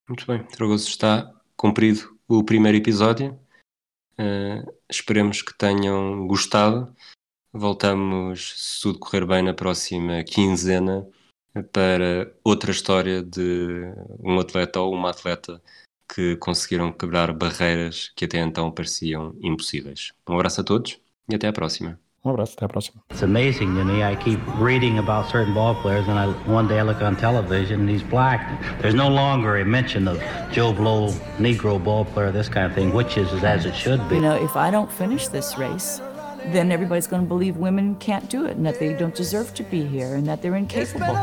Muito 0.08 0.26
bem, 0.26 0.44
Tragoso 0.46 0.88
está 0.88 1.34
cumprido 1.56 2.18
o 2.28 2.44
primeiro 2.44 2.78
episódio. 2.78 3.40
Uh, 4.20 4.72
esperemos 4.90 5.42
que 5.42 5.58
tenham 5.58 6.28
gostado. 6.28 6.94
Voltamos, 7.54 8.54
se 8.58 8.82
tudo 8.82 9.00
correr 9.00 9.26
bem, 9.26 9.42
na 9.42 9.54
próxima 9.54 10.24
quinzena 10.24 11.08
para 11.72 12.32
outra 12.44 12.72
história 12.72 13.24
de 13.24 13.92
um 14.20 14.40
atleta 14.40 14.80
ou 14.80 14.94
uma 14.94 15.10
atleta 15.10 15.62
que 16.14 16.36
conseguiram 16.38 16.92
quebrar 16.92 17.32
barreiras 17.34 18.12
que 18.16 18.26
até 18.26 18.40
então 18.40 18.72
pareciam 18.72 19.36
impossíveis. 19.42 20.14
Um 20.28 20.36
abraço 20.36 20.62
a 20.62 20.64
todos 20.64 21.00
e 21.30 21.36
até 21.36 21.48
à 21.48 21.54
próxima. 21.54 22.00
Um 22.26 22.32
abraço, 22.32 22.54
até 22.58 22.66
à 22.66 22.68
próxima. 22.68 23.02
It's 23.10 23.24
amazing 23.24 23.76
to 23.76 23.86
me. 23.86 24.04
I 24.04 24.16
keep 24.18 24.40
reading 24.60 24.98
about 24.98 25.30
certain 25.32 25.54
ball 25.54 25.76
players, 25.82 26.08
and 26.10 26.20
I, 26.20 26.28
one 26.50 26.68
day 26.68 26.80
I 26.80 26.84
look 26.84 27.02
on 27.02 27.16
television 27.16 27.82
and 27.82 27.90
he's 27.90 28.04
black. 28.04 28.42
There's 28.82 28.96
no 28.96 29.08
longer 29.08 29.62
a 29.62 29.66
mention 29.66 30.10
of 30.10 30.20
Joe 30.52 30.74
Blow, 30.74 31.14
Negro 31.40 31.82
ball 31.82 32.04
player, 32.04 32.32
this 32.34 32.50
kind 32.50 32.66
of 32.66 32.74
thing, 32.74 32.92
which 32.94 33.18
is 33.18 33.32
as 33.44 33.66
it 33.66 33.76
should 33.76 34.08
be. 34.10 34.16
You 34.16 34.22
know, 34.22 34.36
if 34.36 34.58
I 34.58 34.72
don't 34.72 34.92
finish 34.92 35.30
this 35.30 35.58
race, 35.58 36.02
then 36.52 36.72
everybody's 36.72 37.08
going 37.08 37.22
to 37.22 37.28
believe 37.28 37.58
women 37.58 37.96
can't 37.96 38.30
do 38.30 38.46
it 38.46 38.58
and 38.58 38.66
that 38.66 38.80
they 38.80 38.94
don't 38.94 39.16
deserve 39.16 39.54
to 39.54 39.64
be 39.64 39.86
here 39.86 40.16
and 40.16 40.28
that 40.28 40.42
they're 40.42 40.56
incapable. 40.56 41.16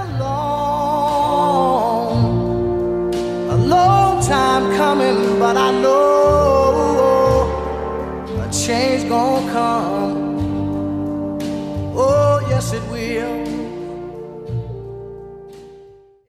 Long 3.65 4.23
time 4.23 4.77
coming, 4.77 5.39
but 5.39 5.57
I 5.57 5.71
know 5.81 7.47
a 8.41 8.51
change 8.53 9.09
gonna 9.09 9.53
come. 9.53 11.39
Oh, 11.97 12.47
yes, 12.49 12.73
it 12.73 12.83
will. 12.91 13.43